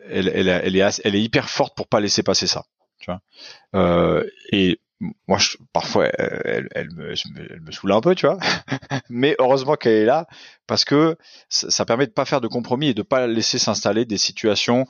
elle, 0.08 0.30
elle, 0.30 0.48
elle, 0.48 0.76
est, 0.76 1.02
elle 1.04 1.16
est 1.16 1.22
hyper 1.22 1.50
forte 1.50 1.76
pour 1.76 1.88
pas 1.88 2.00
laisser 2.00 2.24
passer 2.24 2.48
ça. 2.48 2.64
Tu 3.00 3.12
vois. 3.12 4.24
et 4.52 4.80
moi, 5.28 5.38
je, 5.38 5.58
parfois, 5.72 6.08
elle, 6.08 6.68
elle, 6.76 6.92
me, 6.92 7.14
elle 7.38 7.62
me 7.62 7.72
saoule 7.72 7.94
un 7.94 8.02
peu, 8.02 8.16
tu 8.16 8.26
vois. 8.26 8.38
Mais 9.10 9.36
heureusement 9.40 9.76
qu'elle 9.76 9.94
est 9.94 10.06
là 10.06 10.28
parce 10.68 10.84
que 10.84 11.16
ça, 11.48 11.72
ça, 11.72 11.86
permet 11.86 12.06
de 12.06 12.12
pas 12.12 12.26
faire 12.26 12.42
de 12.42 12.50
compromis 12.50 12.90
et 12.90 12.94
de 12.94 13.02
pas 13.02 13.26
laisser 13.26 13.60
s'installer 13.60 14.04
des 14.06 14.18
situations 14.18 14.86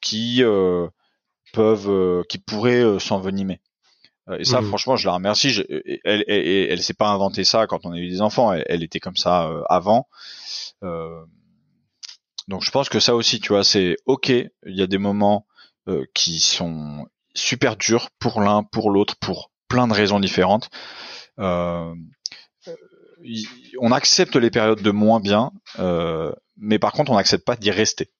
qui 0.00 0.42
peuvent, 1.52 2.24
qui 2.28 2.38
pourraient 2.38 2.98
s'envenimer. 2.98 3.60
Euh, 4.30 4.38
et 4.38 4.44
ça, 4.44 4.60
mmh. 4.60 4.66
franchement, 4.66 4.96
je 4.96 5.06
la 5.06 5.14
remercie. 5.14 5.50
Je, 5.50 5.62
elle, 6.04 6.24
elle, 6.28 6.46
elle, 6.70 6.82
s'est 6.82 6.94
pas 6.94 7.08
inventé 7.08 7.44
ça 7.44 7.66
quand 7.66 7.84
on 7.84 7.92
a 7.92 7.98
eu 7.98 8.08
des 8.08 8.20
enfants. 8.20 8.52
Elle, 8.52 8.82
était 8.82 9.00
comme 9.00 9.16
ça 9.16 9.48
euh, 9.48 9.62
avant. 9.68 10.08
Euh, 10.82 11.24
donc, 12.48 12.64
je 12.64 12.70
pense 12.70 12.88
que 12.88 13.00
ça 13.00 13.14
aussi, 13.14 13.40
tu 13.40 13.52
vois, 13.52 13.64
c'est 13.64 13.96
ok. 14.06 14.28
Il 14.28 14.50
y 14.64 14.82
a 14.82 14.86
des 14.86 14.98
moments 14.98 15.46
euh, 15.88 16.04
qui 16.14 16.40
sont 16.40 17.06
super 17.34 17.76
durs 17.76 18.10
pour 18.18 18.40
l'un, 18.40 18.62
pour 18.64 18.90
l'autre, 18.90 19.16
pour 19.20 19.50
plein 19.68 19.86
de 19.88 19.92
raisons 19.92 20.20
différentes. 20.20 20.70
on 21.38 21.96
accepte 23.92 24.36
les 24.36 24.50
périodes 24.50 24.82
de 24.82 24.90
moins 24.90 25.20
bien, 25.20 25.52
mais 26.56 26.78
par 26.78 26.92
contre, 26.92 27.12
on 27.12 27.16
n'accepte 27.16 27.44
pas 27.44 27.56
d'y 27.56 27.70
rester. 27.70 28.10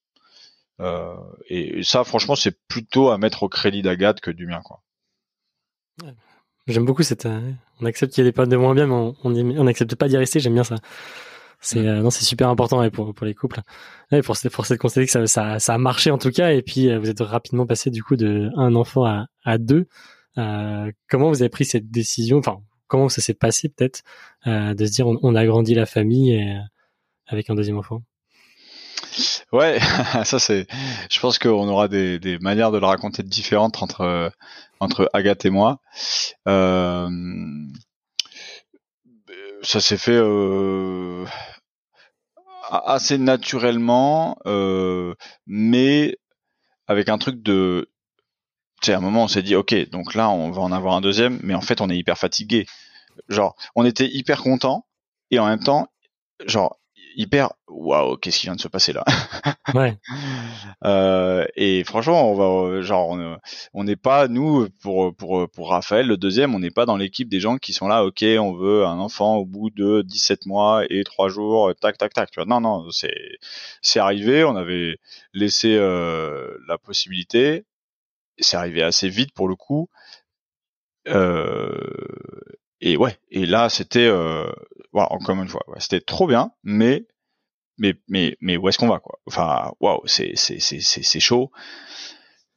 et 1.49 1.83
ça, 1.83 2.05
franchement, 2.05 2.37
c'est 2.37 2.57
plutôt 2.69 3.11
à 3.11 3.19
mettre 3.19 3.43
au 3.43 3.49
crédit 3.49 3.83
d'Agathe 3.83 4.21
que 4.21 4.31
du 4.31 4.47
mien, 4.47 4.61
quoi. 4.63 4.83
J'aime 6.71 6.85
beaucoup 6.85 7.03
cette. 7.03 7.27
Euh, 7.27 7.41
on 7.81 7.87
accepte 7.87 8.15
qu'il 8.15 8.23
y 8.25 8.27
ait 8.27 8.31
des 8.31 8.33
périodes 8.33 8.51
de 8.51 8.57
moins 8.57 8.75
bien, 8.75 8.87
mais 8.87 8.95
on 8.95 9.65
n'accepte 9.65 9.95
pas 9.97 10.09
d'y 10.09 10.17
rester. 10.17 10.41
J'aime 10.41 10.55
bien 10.55 10.65
ça. 10.65 10.77
C'est 11.61 11.87
euh, 11.87 12.01
non, 12.01 12.11
c'est 12.11 12.25
super 12.25 12.49
important 12.49 12.89
pour 12.91 13.15
pour 13.15 13.27
les 13.27 13.35
couples. 13.35 13.61
Et 14.13 14.23
pour 14.23 14.37
pour 14.53 14.67
cette 14.67 14.81
constater 14.81 15.07
que 15.07 15.13
ça, 15.13 15.27
ça, 15.27 15.59
ça 15.59 15.75
a 15.75 15.79
marché 15.79 16.11
en 16.11 16.19
tout 16.19 16.31
cas. 16.31 16.53
Et 16.53 16.63
puis 16.63 16.91
euh, 16.91 16.99
vous 16.99 17.11
êtes 17.11 17.21
rapidement 17.21 17.67
passé 17.67 17.91
du 17.91 18.03
coup 18.03 18.17
de 18.17 18.51
un 18.57 18.75
enfant 18.75 19.05
à 19.05 19.27
à 19.45 19.59
deux. 19.59 19.87
comment 20.37 21.29
vous 21.29 21.43
avez 21.43 21.51
pris 21.51 21.65
cette 21.65 21.91
décision? 21.91 22.39
Enfin, 22.39 22.59
comment 22.87 23.09
ça 23.09 23.21
s'est 23.21 23.35
passé 23.35 23.69
peut-être 23.69 24.03
de 24.47 24.87
se 24.87 24.93
dire 24.93 25.07
on, 25.07 25.19
on 25.23 25.35
agrandit 25.35 25.75
la 25.75 25.87
famille 25.87 26.33
et, 26.33 26.57
avec 27.27 27.51
un 27.51 27.55
deuxième 27.55 27.79
enfant? 27.79 28.03
Ouais, 29.53 29.79
ça 30.25 30.39
c'est. 30.39 30.67
Je 31.11 31.21
pense 31.21 31.39
qu'on 31.39 31.69
aura 31.69 31.89
des, 31.89 32.19
des, 32.19 32.39
manières 32.39 32.71
de 32.71 32.79
le 32.79 32.87
raconter 32.87 33.23
différentes 33.23 33.83
entre 33.83 34.33
entre 34.81 35.11
Agathe 35.13 35.45
et 35.45 35.51
moi. 35.51 35.81
Euh, 36.49 37.09
ça 39.63 39.81
s'est 39.81 39.99
fait 39.99 40.17
euh, 40.17 41.25
assez 42.71 43.19
naturellement, 43.19 44.39
euh, 44.47 45.15
mais 45.47 46.17
avec 46.87 47.09
un 47.09 47.19
truc 47.19 47.43
de. 47.43 47.91
Tu 48.83 48.87
sais, 48.87 48.93
à 48.95 48.99
un 48.99 49.01
moment, 49.01 49.25
on 49.25 49.29
s'est 49.29 49.43
dit, 49.43 49.55
ok, 49.55 49.91
donc 49.91 50.15
là, 50.15 50.31
on 50.31 50.51
va 50.51 50.63
en 50.63 50.73
avoir 50.73 50.95
un 50.95 51.03
deuxième, 51.03 51.39
mais 51.43 51.55
en 51.55 51.61
fait, 51.61 51.81
on 51.81 51.91
est 51.91 51.99
hyper 51.99 52.17
fatigué. 52.17 52.67
Genre, 53.29 53.55
on 53.77 53.85
était 53.85 54.09
hyper 54.09 54.43
content 54.43 54.87
et 55.31 55.39
en 55.39 55.47
même 55.47 55.63
temps, 55.63 55.89
genre, 56.47 56.80
hyper 57.21 57.53
waouh 57.69 58.17
qu'est-ce 58.17 58.39
qui 58.39 58.47
vient 58.47 58.57
de 58.57 58.61
se 58.61 58.69
passer 58.69 58.93
là? 58.93 59.05
Ouais. 59.75 59.97
euh, 60.85 61.47
et 61.55 61.85
franchement 61.85 62.29
on 62.33 62.35
va 62.35 62.81
genre 62.83 63.17
on 63.73 63.85
n'est 63.85 63.97
pas 63.97 64.27
nous 64.27 64.69
pour 64.83 65.15
pour 65.15 65.49
pour 65.49 65.71
Raphaël 65.71 66.07
le 66.07 66.17
deuxième 66.17 66.55
on 66.55 66.59
n'est 66.59 66.71
pas 66.71 66.87
dans 66.87 66.97
l'équipe 66.97 67.29
des 67.29 67.39
gens 67.39 67.57
qui 67.59 67.73
sont 67.73 67.87
là 67.87 68.05
ok 68.05 68.25
on 68.39 68.55
veut 68.55 68.85
un 68.85 68.99
enfant 68.99 69.37
au 69.37 69.47
bout 69.47 69.71
de 69.71 70.03
17 70.03 70.47
mois 70.47 70.83
et 70.91 71.05
3 71.05 71.29
jours 71.29 71.73
tac 71.81 71.99
tac 71.99 72.13
tac 72.15 72.31
tu 72.31 72.41
vois. 72.41 72.47
Non 72.47 72.61
non 72.61 72.91
c'est 72.91 73.15
c'est 73.83 74.01
arrivé 74.01 74.43
on 74.45 74.57
avait 74.57 74.97
laissé 75.35 75.77
euh, 75.77 76.57
la 76.67 76.79
possibilité. 76.79 77.65
C'est 78.39 78.57
arrivé 78.57 78.83
assez 78.83 79.09
vite 79.09 79.33
pour 79.35 79.49
le 79.49 79.57
coup. 79.57 79.89
Euh, 81.09 81.71
et 82.81 82.97
ouais, 82.97 83.19
et 83.31 83.47
là 83.47 83.69
c'était, 83.69 84.07
euh, 84.07 84.51
voilà, 84.93 85.13
encore 85.13 85.37
une 85.37 85.49
fois, 85.49 85.63
c'était 85.79 86.01
trop 86.01 86.27
bien, 86.27 86.53
mais 86.63 87.07
mais 87.79 87.95
mais 88.09 88.37
mais 88.41 88.57
où 88.57 88.69
est-ce 88.69 88.79
qu'on 88.79 88.89
va 88.89 89.01
quoi? 89.01 89.19
Enfin, 89.27 89.73
waouh, 89.81 90.03
c'est 90.07 90.33
c'est 90.35 90.61
c'est 90.61 90.81
c'est 90.81 91.21
chaud. 91.21 91.51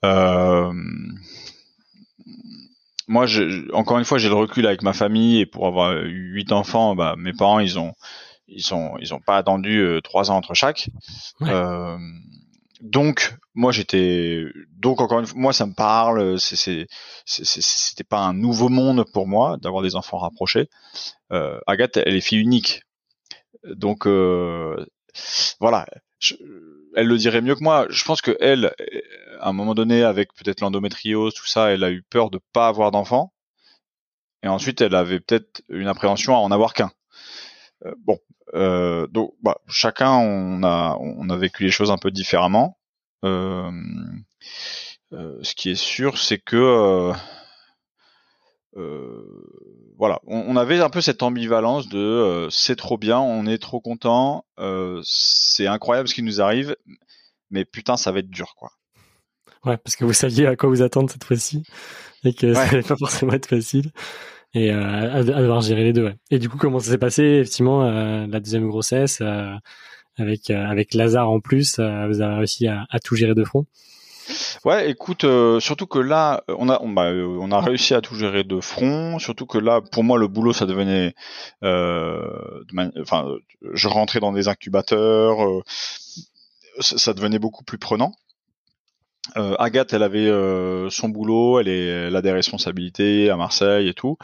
Euh, 0.06 0.74
moi, 3.08 3.26
je, 3.26 3.72
encore 3.74 4.00
une 4.00 4.06
fois, 4.06 4.18
j'ai 4.18 4.30
le 4.30 4.36
recul 4.36 4.66
avec 4.66 4.82
ma 4.82 4.94
famille 4.94 5.40
et 5.42 5.46
pour 5.46 5.68
avoir 5.68 5.94
eu 5.98 6.34
huit 6.34 6.52
enfants, 6.52 6.96
bah, 6.96 7.16
mes 7.18 7.34
parents, 7.34 7.60
ils 7.60 7.78
ont, 7.78 7.94
ils 8.48 8.74
ont, 8.74 8.98
ils 9.00 9.14
ont 9.14 9.20
pas 9.20 9.38
attendu 9.38 9.80
euh, 9.80 10.02
trois 10.02 10.32
ans 10.32 10.38
entre 10.38 10.54
chaque. 10.54 10.90
Euh, 11.42 11.98
donc 12.84 13.34
moi 13.54 13.72
j'étais 13.72 14.44
donc 14.72 15.00
encore 15.00 15.22
une 15.22 15.26
fois 15.26 15.40
moi 15.40 15.54
ça 15.54 15.66
me 15.66 15.74
parle 15.74 16.38
c'est 16.38 16.86
c'était 17.26 18.04
pas 18.04 18.20
un 18.20 18.34
nouveau 18.34 18.68
monde 18.68 19.06
pour 19.14 19.26
moi 19.26 19.58
d'avoir 19.58 19.82
des 19.82 19.96
enfants 19.96 20.18
rapprochés. 20.18 20.70
Euh, 21.32 21.60
Agathe 21.66 21.98
elle 21.98 22.16
est 22.16 22.22
fille 22.22 22.40
unique. 22.40 22.84
Donc 23.64 24.06
euh, 24.06 24.86
voilà. 25.62 25.88
Elle 26.96 27.08
le 27.08 27.18
dirait 27.18 27.42
mieux 27.42 27.56
que 27.56 27.64
moi. 27.64 27.88
Je 27.90 28.04
pense 28.04 28.22
que 28.22 28.36
elle 28.42 28.74
à 29.40 29.50
un 29.50 29.54
moment 29.54 29.76
donné 29.76 30.04
avec 30.04 30.34
peut-être 30.34 30.60
l'endométriose 30.60 31.34
tout 31.34 31.48
ça 31.48 31.72
elle 31.72 31.86
a 31.86 31.92
eu 31.92 32.04
peur 32.04 32.30
de 32.32 32.40
pas 32.52 32.68
avoir 32.68 32.92
d'enfants. 32.92 33.32
Et 34.44 34.50
ensuite 34.50 34.82
elle 34.82 34.96
avait 34.96 35.22
peut-être 35.22 35.64
une 35.70 35.88
appréhension 35.88 36.36
à 36.36 36.40
en 36.40 36.52
avoir 36.52 36.74
qu'un. 36.74 36.92
Euh, 37.86 37.94
bon 38.00 38.20
euh, 38.54 39.08
donc 39.08 39.34
bah, 39.42 39.58
chacun 39.68 40.12
on 40.12 40.64
a 40.64 40.98
on 41.00 41.30
a 41.30 41.38
vécu 41.38 41.64
les 41.64 41.72
choses 41.72 41.92
un 41.92 41.98
peu 41.98 42.12
différemment. 42.12 42.78
Euh, 43.26 43.72
euh, 45.14 45.40
ce 45.42 45.56
qui 45.56 45.70
est 45.72 45.76
sûr, 45.76 46.18
c'est 46.18 46.40
que 46.40 47.14
voilà, 49.96 50.20
on, 50.26 50.58
avait 50.58 50.82
un 50.82 50.90
peu 50.90 51.00
cette 51.00 51.24
ambivalence 51.24 51.88
de 51.88 52.48
c'est 52.50 52.76
trop 52.76 52.98
bien, 52.98 53.20
on 53.20 53.46
est 53.46 53.62
trop 53.62 53.80
content, 53.80 54.46
c'est 55.04 55.68
incroyable 55.68 56.10
ce 56.10 56.16
qui 56.16 56.24
nous 56.24 56.42
arrive, 56.42 56.76
mais 57.52 57.64
putain 57.64 57.96
ça 57.96 58.12
va 58.12 58.20
être 58.20 58.30
dur 58.30 58.56
quoi. 58.58 58.72
Ouais, 59.64 59.78
parce 59.78 59.96
que 59.96 60.04
vous 60.04 60.14
saviez 60.14 60.48
à 60.48 60.58
quoi 60.58 60.68
vous 60.68 60.82
attendre 60.82 61.10
cette 61.10 61.24
fois-ci 61.24 61.64
et 62.26 62.34
que 62.34 62.54
ça 62.54 62.66
n'allait 62.66 62.82
pas 62.82 62.98
forcément 62.98 63.34
être 63.34 63.46
facile 63.46 63.92
et 64.54 64.72
à, 64.72 65.24
devoir 65.24 65.62
gérer 65.62 65.84
les 65.84 65.94
deux. 65.94 66.06
Ouais. 66.06 66.16
Et 66.32 66.40
du 66.40 66.50
coup, 66.50 66.58
comment 66.58 66.80
ça 66.80 66.92
s'est 66.92 66.98
passé 66.98 67.24
effectivement 67.24 67.84
la 67.84 68.40
deuxième 68.40 68.68
grossesse 68.68 69.22
avec 70.18 70.50
avec 70.50 70.94
Lazare 70.94 71.30
en 71.30 71.40
plus, 71.40 71.80
vous 71.80 72.22
avez 72.22 72.36
réussi 72.36 72.68
à, 72.68 72.86
à 72.90 73.00
tout 73.00 73.16
gérer 73.16 73.36
de 73.36 73.44
front? 73.44 73.66
Ouais, 74.66 74.90
écoute, 74.90 75.26
euh, 75.26 75.60
surtout 75.60 75.88
que 75.88 76.00
là, 76.00 76.44
on 76.48 76.70
a, 76.70 76.82
on, 76.82 76.90
bah, 76.90 77.12
euh, 77.12 77.38
on, 77.40 77.52
a 77.52 77.60
réussi 77.60 77.94
à 77.94 78.02
tout 78.02 78.16
gérer 78.16 78.44
de 78.44 78.60
front. 78.62 79.20
Surtout 79.20 79.46
que 79.46 79.58
là, 79.58 79.82
pour 79.82 80.04
moi, 80.04 80.18
le 80.18 80.28
boulot, 80.28 80.54
ça 80.54 80.66
devenait, 80.66 81.14
euh, 81.64 82.26
enfin, 83.02 83.28
je 83.74 83.88
rentrais 83.88 84.20
dans 84.20 84.32
des 84.32 84.48
incubateurs, 84.48 85.64
ça, 86.80 87.14
devenait 87.14 87.40
beaucoup 87.40 87.64
plus 87.64 87.78
prenant. 87.78 88.14
Agathe, 89.36 89.94
elle 89.94 90.04
avait 90.04 90.30
son 90.90 91.10
boulot, 91.10 91.60
elle, 91.60 91.70
elle 91.70 92.16
a 92.16 92.22
des 92.22 92.32
responsabilités 92.32 93.30
à 93.30 93.38
Marseille 93.38 93.88
et 93.88 93.94
tout. 93.94 94.18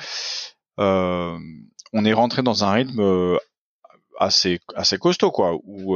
on 0.77 2.05
est 2.05 2.13
rentré 2.13 2.41
dans 2.41 2.63
un 2.63 2.71
rythme 2.71 3.37
assez 4.19 4.59
costaud 4.99 5.31
quoi 5.31 5.57
où 5.63 5.95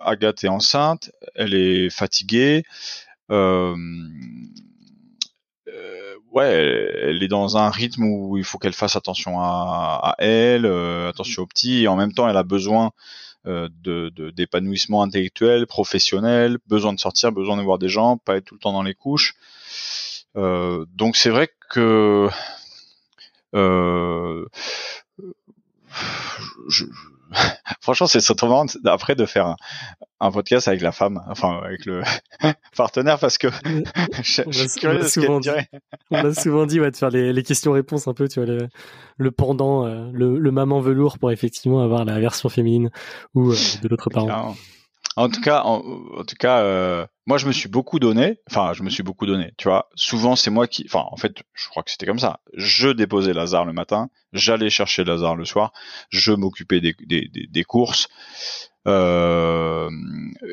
Agathe 0.00 0.44
est 0.44 0.48
enceinte 0.48 1.10
elle 1.34 1.54
est 1.54 1.90
fatiguée 1.90 2.62
euh, 3.30 3.76
euh, 5.68 6.14
ouais, 6.32 6.52
elle 7.02 7.22
est 7.22 7.28
dans 7.28 7.56
un 7.56 7.70
rythme 7.70 8.04
où 8.04 8.36
il 8.36 8.44
faut 8.44 8.58
qu'elle 8.58 8.72
fasse 8.72 8.96
attention 8.96 9.40
à, 9.40 10.14
elle, 10.18 10.66
euh, 10.66 11.08
attention 11.08 11.42
aux 11.42 11.46
petits, 11.46 11.82
et 11.84 11.88
en 11.88 11.96
même 11.96 12.12
temps, 12.12 12.28
elle 12.28 12.36
a 12.36 12.42
besoin 12.42 12.92
de 13.44 14.30
d'épanouissement 14.30 15.02
intellectuel, 15.02 15.66
professionnel, 15.66 16.58
besoin 16.66 16.92
de 16.92 17.00
sortir, 17.00 17.32
besoin 17.32 17.56
de 17.56 17.62
voir 17.62 17.78
des 17.78 17.88
gens, 17.88 18.16
pas 18.16 18.36
être 18.36 18.46
tout 18.46 18.54
le 18.54 18.60
temps 18.60 18.72
dans 18.72 18.82
les 18.82 18.94
couches. 18.94 19.34
donc 20.34 21.16
c'est 21.16 21.30
vrai 21.30 21.48
que 21.70 22.28
je, 26.68 26.84
franchement, 27.80 28.06
c'est 28.06 28.20
surtout 28.20 28.46
marrant 28.46 28.66
après 28.84 29.14
de 29.14 29.26
faire 29.26 29.56
un, 30.20 30.30
podcast 30.30 30.68
avec 30.68 30.80
la 30.80 30.92
femme, 30.92 31.22
enfin 31.28 31.60
avec 31.64 31.84
le 31.84 32.02
partenaire, 32.76 33.18
parce 33.18 33.38
que 33.38 33.48
on 33.48 34.90
l'a 34.92 35.08
souvent, 35.08 35.40
dit, 35.40 35.50
on 36.10 36.34
souvent 36.34 36.66
dit 36.66 36.80
ouais, 36.80 36.90
de 36.90 36.96
faire 36.96 37.10
les, 37.10 37.42
questions-réponses 37.42 38.08
un 38.08 38.14
peu, 38.14 38.28
tu 38.28 38.42
vois, 38.42 38.68
le, 39.18 39.30
pendant, 39.30 39.86
euh, 39.86 40.10
le, 40.12 40.50
maman 40.50 40.80
velours 40.80 41.18
pour 41.18 41.30
effectivement 41.30 41.82
avoir 41.82 42.04
la 42.04 42.18
version 42.20 42.48
féminine 42.48 42.90
ou 43.34 43.52
euh, 43.52 43.56
de 43.82 43.88
l'autre 43.88 44.08
parent. 44.10 44.54
En 45.16 45.28
tout 45.28 45.40
cas, 45.40 45.62
en, 45.62 45.80
tout 46.24 46.34
cas, 46.36 46.62
euh, 46.62 47.06
moi 47.26 47.38
je 47.38 47.46
me 47.46 47.52
suis 47.52 47.68
beaucoup 47.68 48.00
donné. 48.00 48.40
Enfin, 48.50 48.72
je 48.72 48.82
me 48.82 48.90
suis 48.90 49.02
beaucoup 49.04 49.26
donné. 49.26 49.52
Tu 49.56 49.68
vois, 49.68 49.88
souvent 49.94 50.34
c'est 50.34 50.50
moi 50.50 50.66
qui. 50.66 50.84
Enfin, 50.86 51.04
en 51.10 51.16
fait, 51.16 51.42
je 51.52 51.68
crois 51.68 51.82
que 51.82 51.90
c'était 51.90 52.06
comme 52.06 52.18
ça. 52.18 52.40
Je 52.54 52.88
déposais 52.88 53.32
Lazare 53.32 53.64
le 53.64 53.72
matin, 53.72 54.10
j'allais 54.32 54.70
chercher 54.70 55.04
Lazare 55.04 55.36
le 55.36 55.44
soir, 55.44 55.72
je 56.10 56.32
m'occupais 56.32 56.80
des, 56.80 56.94
des, 57.06 57.30
des, 57.32 57.64
courses. 57.64 58.08
Euh, 58.86 59.88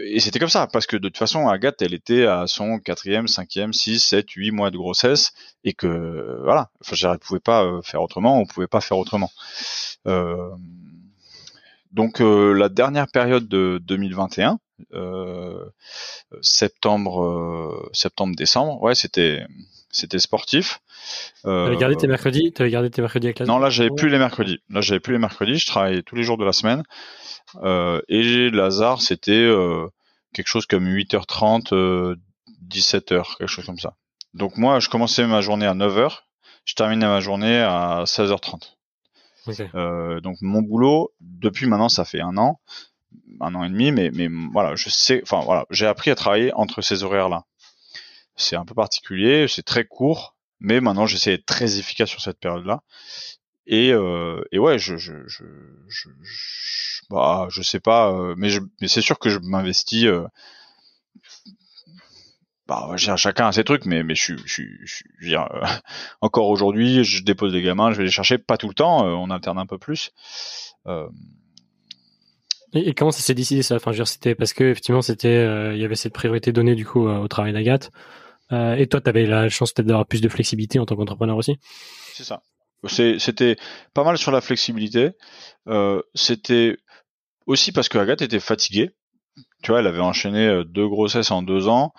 et 0.05 0.19
c'était 0.19 0.39
comme 0.39 0.49
ça, 0.49 0.67
parce 0.67 0.87
que 0.87 0.95
de 0.95 1.09
toute 1.09 1.17
façon, 1.17 1.47
Agathe, 1.49 1.81
elle 1.81 1.93
était 1.93 2.25
à 2.25 2.47
son 2.47 2.79
quatrième, 2.79 3.27
cinquième, 3.27 3.73
six, 3.73 3.99
sept, 3.99 4.29
huit 4.31 4.51
mois 4.51 4.71
de 4.71 4.77
grossesse, 4.77 5.33
et 5.63 5.73
que 5.73 6.39
voilà, 6.43 6.69
enfin, 6.81 7.11
elle 7.11 7.19
pouvait 7.19 7.39
pas 7.39 7.63
euh, 7.65 7.81
faire 7.81 8.01
autrement, 8.01 8.39
on 8.39 8.45
pouvait 8.45 8.67
pas 8.67 8.81
faire 8.81 8.97
autrement. 8.97 9.31
Euh, 10.07 10.49
donc 11.91 12.21
euh, 12.21 12.53
la 12.53 12.69
dernière 12.69 13.07
période 13.07 13.47
de 13.47 13.79
2021, 13.83 14.59
euh, 14.93 15.65
septembre, 16.41 17.23
euh, 17.23 17.89
septembre, 17.93 18.35
décembre, 18.35 18.81
ouais, 18.81 18.95
c'était 18.95 19.45
c'était 19.89 20.19
sportif. 20.19 20.79
Euh, 21.45 21.67
avais 21.67 21.75
gardé 21.75 21.97
tes 21.97 22.07
mercredis? 22.07 22.53
T'avais 22.53 22.69
gardé 22.69 22.89
tes 22.89 23.01
mercredis 23.01 23.27
avec 23.27 23.39
la 23.39 23.45
Non, 23.45 23.57
là 23.57 23.69
j'avais 23.69 23.89
plus 23.89 24.09
les 24.09 24.17
mercredis. 24.17 24.59
Là 24.69 24.81
j'avais 24.81 25.01
plus 25.01 25.13
les 25.13 25.19
mercredis. 25.19 25.57
Je 25.57 25.65
travaillais 25.65 26.01
tous 26.01 26.15
les 26.15 26.23
jours 26.23 26.37
de 26.37 26.45
la 26.45 26.53
semaine. 26.53 26.83
Euh, 27.63 28.01
et 28.07 28.49
Lazare, 28.49 29.01
c'était 29.01 29.49
quelque 30.33 30.47
chose 30.47 30.65
comme 30.65 30.87
8h30, 30.87 32.15
17h, 32.69 33.37
quelque 33.37 33.47
chose 33.47 33.65
comme 33.65 33.79
ça. 33.79 33.95
Donc 34.33 34.57
moi, 34.57 34.79
je 34.79 34.87
commençais 34.87 35.27
ma 35.27 35.41
journée 35.41 35.65
à 35.65 35.73
9h, 35.73 36.19
je 36.63 36.75
terminais 36.75 37.05
ma 37.05 37.19
journée 37.19 37.59
à 37.59 38.03
16h30. 38.05 38.77
Euh, 39.75 40.19
donc 40.21 40.37
mon 40.41 40.61
boulot, 40.61 41.13
depuis 41.19 41.65
maintenant, 41.65 41.89
ça 41.89 42.05
fait 42.05 42.21
un 42.21 42.37
an, 42.37 42.59
un 43.39 43.55
an 43.55 43.63
et 43.63 43.69
demi, 43.69 43.91
mais, 43.91 44.11
mais 44.13 44.29
voilà, 44.51 44.75
je 44.75 44.89
sais, 44.89 45.21
enfin 45.23 45.41
voilà, 45.43 45.65
j'ai 45.69 45.87
appris 45.87 46.11
à 46.11 46.15
travailler 46.15 46.53
entre 46.53 46.81
ces 46.81 47.03
horaires-là. 47.03 47.45
C'est 48.35 48.55
un 48.55 48.65
peu 48.65 48.73
particulier, 48.73 49.47
c'est 49.47 49.63
très 49.63 49.85
court, 49.85 50.35
mais 50.59 50.79
maintenant 50.79 51.05
j'essaie 51.05 51.31
d'être 51.31 51.45
très 51.45 51.79
efficace 51.79 52.09
sur 52.09 52.21
cette 52.21 52.39
période-là. 52.39 52.81
Et, 53.67 53.91
euh, 53.91 54.41
ouais, 54.53 54.79
je, 54.79 54.97
je, 54.97 55.13
je, 55.27 55.43
je, 55.87 56.09
bah, 57.09 57.47
je 57.49 57.61
sais 57.61 57.79
pas, 57.79 58.11
euh, 58.11 58.35
mais, 58.37 58.49
mais 58.81 58.87
c'est 58.87 59.01
sûr 59.01 59.19
que 59.19 59.29
je 59.29 59.39
m'investis 59.39 60.07
bah, 62.71 62.95
chacun 62.95 63.47
a 63.47 63.51
ses 63.51 63.65
trucs, 63.65 63.85
mais 63.85 64.01
mais 64.01 64.15
je, 64.15 64.33
je, 64.45 64.63
je, 64.85 65.03
je 65.19 65.25
veux 65.25 65.27
dire, 65.27 65.49
euh, 65.53 65.65
encore 66.21 66.47
aujourd'hui, 66.47 67.03
je 67.03 67.21
dépose 67.21 67.51
des 67.51 67.61
gamins, 67.61 67.91
je 67.91 67.97
vais 67.97 68.05
les 68.05 68.11
chercher, 68.11 68.37
pas 68.37 68.55
tout 68.55 68.69
le 68.69 68.73
temps, 68.73 69.05
euh, 69.05 69.09
on 69.09 69.29
alterne 69.29 69.57
un 69.57 69.65
peu 69.65 69.77
plus. 69.77 70.11
Euh... 70.87 71.09
Et, 72.73 72.93
comment 72.93 73.11
ça 73.11 73.21
s'est 73.21 73.33
décidé 73.33 73.61
ça? 73.61 73.75
Enfin, 73.75 73.91
je 73.91 73.97
veux 73.97 74.03
dire, 74.03 74.07
c'était 74.07 74.35
parce 74.35 74.53
que 74.53 74.63
effectivement, 74.63 75.01
c'était, 75.01 75.73
il 75.73 75.81
y 75.81 75.83
avait 75.83 75.95
cette 75.95 76.13
priorité 76.13 76.53
donnée 76.53 76.75
du 76.75 76.85
coup 76.85 77.05
au 77.05 77.27
travail 77.27 77.51
d'Agathe. 77.51 77.91
et 78.51 78.87
toi, 78.87 79.01
tu 79.01 79.09
avais 79.09 79.25
la 79.25 79.49
chance 79.49 79.73
peut-être 79.73 79.87
d'avoir 79.87 80.07
plus 80.07 80.21
de 80.21 80.29
flexibilité 80.29 80.79
en 80.79 80.85
tant 80.85 80.95
qu'entrepreneur 80.95 81.35
aussi? 81.35 81.57
C'est 82.13 82.23
ça. 82.23 82.41
C'était 82.87 83.57
pas 83.93 84.05
mal 84.05 84.17
sur 84.17 84.31
la 84.31 84.39
flexibilité. 84.39 85.11
c'était 86.15 86.77
aussi 87.45 87.73
parce 87.73 87.89
que 87.89 87.97
Agathe 87.97 88.21
était 88.21 88.39
fatiguée 88.39 88.91
tu 89.61 89.71
vois, 89.71 89.79
elle 89.79 89.87
avait 89.87 89.99
enchaîné 89.99 90.47
euh, 90.47 90.63
deux 90.63 90.87
grossesses 90.87 91.31
en 91.31 91.43
deux 91.43 91.67
ans. 91.67 91.93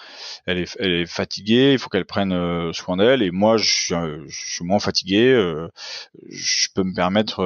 Elle 0.47 0.59
est, 0.59 0.77
elle 0.81 0.93
est 0.93 1.07
fatiguée. 1.07 1.73
Il 1.73 1.79
faut 1.79 1.89
qu'elle 1.89 2.05
prenne 2.05 2.33
euh, 2.33 2.73
soin 2.73 2.97
d'elle. 2.97 3.23
Et 3.23 3.31
moi, 3.31 3.57
je 3.57 3.65
suis, 3.65 3.95
euh, 3.95 4.27
moins 4.63 4.81
fatigué. 4.81 5.33
Je 6.29 6.69
peux 6.75 6.83
me 6.83 6.95
permettre, 6.95 7.43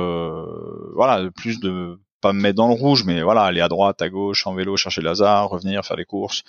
voilà, 0.94 1.30
plus 1.30 1.60
de 1.60 1.98
pas 2.22 2.32
me 2.32 2.40
mettre 2.40 2.56
dans 2.56 2.68
le 2.68 2.74
rouge, 2.74 3.04
mais 3.04 3.22
voilà, 3.22 3.42
aller 3.42 3.60
à 3.60 3.68
droite, 3.68 4.00
à 4.00 4.08
gauche, 4.08 4.46
en 4.46 4.54
vélo, 4.54 4.76
chercher 4.76 5.02
Lazare, 5.02 5.50
revenir, 5.50 5.84
faire 5.84 5.96
des 5.96 6.04
courses, 6.04 6.42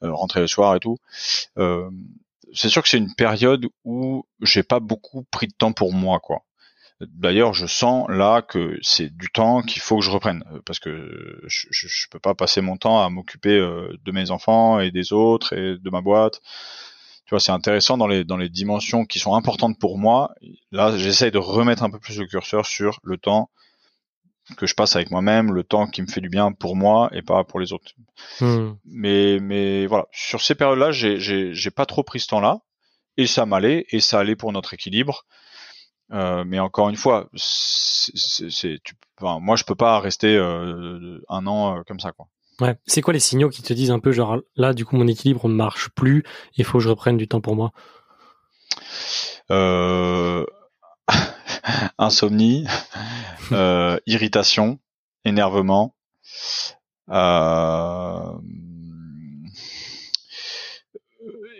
rentrer 0.00 0.40
le 0.40 0.46
soir 0.48 0.74
et 0.74 0.80
tout. 0.80 0.98
c'est 2.52 2.68
sûr 2.68 2.82
que 2.82 2.88
c'est 2.88 2.98
une 2.98 3.14
période 3.14 3.66
où 3.84 4.24
j'ai 4.40 4.62
pas 4.62 4.80
beaucoup 4.80 5.24
pris 5.30 5.46
de 5.46 5.54
temps 5.56 5.72
pour 5.72 5.92
moi, 5.92 6.18
quoi. 6.20 6.42
D'ailleurs, 7.08 7.54
je 7.54 7.66
sens 7.66 8.06
là 8.08 8.42
que 8.42 8.78
c'est 8.82 9.14
du 9.16 9.28
temps 9.30 9.62
qu'il 9.62 9.82
faut 9.82 9.98
que 9.98 10.04
je 10.04 10.10
reprenne 10.10 10.44
euh, 10.52 10.60
parce 10.64 10.78
que 10.78 11.40
je, 11.46 11.66
je, 11.70 12.06
peux 12.10 12.18
pas 12.18 12.34
passer 12.34 12.60
mon 12.60 12.76
temps 12.76 13.02
à 13.02 13.08
m'occuper 13.08 13.56
euh, 13.56 13.96
de 14.04 14.12
mes 14.12 14.30
enfants 14.30 14.80
et 14.80 14.90
des 14.90 15.12
autres 15.12 15.52
et 15.52 15.76
de 15.78 15.90
ma 15.90 16.00
boîte. 16.00 16.40
Tu 17.26 17.30
vois, 17.30 17.40
c'est 17.40 17.52
intéressant 17.52 17.96
dans 17.96 18.06
les 18.06 18.24
dans 18.24 18.36
les 18.36 18.48
dimensions 18.48 19.04
qui 19.04 19.18
sont 19.18 19.34
importantes 19.34 19.78
pour 19.78 19.98
moi. 19.98 20.34
Là, 20.70 20.96
j'essaye 20.96 21.30
de 21.30 21.38
remettre 21.38 21.82
un 21.82 21.90
peu 21.90 21.98
plus 21.98 22.18
le 22.18 22.26
curseur 22.26 22.66
sur 22.66 22.98
le 23.02 23.16
temps 23.16 23.50
que 24.56 24.66
je 24.66 24.74
passe 24.74 24.96
avec 24.96 25.10
moi-même, 25.10 25.52
le 25.52 25.62
temps 25.62 25.86
qui 25.86 26.02
me 26.02 26.06
fait 26.08 26.20
du 26.20 26.28
bien 26.28 26.52
pour 26.52 26.76
moi 26.76 27.08
et 27.12 27.22
pas 27.22 27.44
pour 27.44 27.60
les 27.60 27.72
autres. 27.72 27.92
Hmm. 28.40 28.72
Mais 28.84 29.38
mais 29.40 29.86
voilà, 29.86 30.06
sur 30.12 30.40
ces 30.40 30.54
périodes-là, 30.54 30.90
j'ai 30.92 31.18
j'ai 31.18 31.70
pas 31.70 31.86
trop 31.86 32.02
pris 32.02 32.20
ce 32.20 32.28
temps-là 32.28 32.58
et 33.16 33.26
ça 33.26 33.46
m'allait 33.46 33.86
et 33.90 34.00
ça 34.00 34.18
allait 34.18 34.36
pour 34.36 34.52
notre 34.52 34.74
équilibre. 34.74 35.24
Euh, 36.12 36.44
mais 36.46 36.58
encore 36.58 36.90
une 36.90 36.96
fois, 36.96 37.28
c'est, 37.34 38.78
enfin, 39.20 39.38
moi 39.40 39.56
je 39.56 39.64
peux 39.64 39.74
pas 39.74 39.98
rester 39.98 40.36
euh, 40.36 41.20
un 41.28 41.46
an 41.46 41.78
euh, 41.78 41.82
comme 41.86 42.00
ça 42.00 42.12
quoi. 42.12 42.28
Ouais. 42.60 42.76
C'est 42.84 43.00
quoi 43.00 43.14
les 43.14 43.20
signaux 43.20 43.48
qui 43.48 43.62
te 43.62 43.72
disent 43.72 43.90
un 43.90 43.98
peu 43.98 44.12
genre 44.12 44.36
là 44.56 44.74
du 44.74 44.84
coup 44.84 44.96
mon 44.96 45.08
équilibre 45.08 45.48
ne 45.48 45.54
marche 45.54 45.88
plus, 45.90 46.22
il 46.56 46.64
faut 46.64 46.78
que 46.78 46.84
je 46.84 46.90
reprenne 46.90 47.16
du 47.16 47.28
temps 47.28 47.40
pour 47.40 47.56
moi? 47.56 47.72
insomnie, 51.98 52.66
irritation, 54.06 54.78
énervement. 55.24 55.94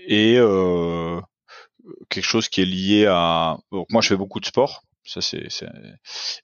et 0.09 0.39
quelque 2.13 2.27
chose 2.27 2.49
qui 2.49 2.63
est 2.63 2.67
lié 2.67 3.07
à. 3.07 3.57
Donc 3.73 3.91
moi, 3.91 4.03
je 4.03 4.09
fais 4.09 4.17
beaucoup 4.17 4.41
de 4.41 4.47
sport. 4.47 4.85
Ça 5.05 5.21
c'est. 5.21 5.49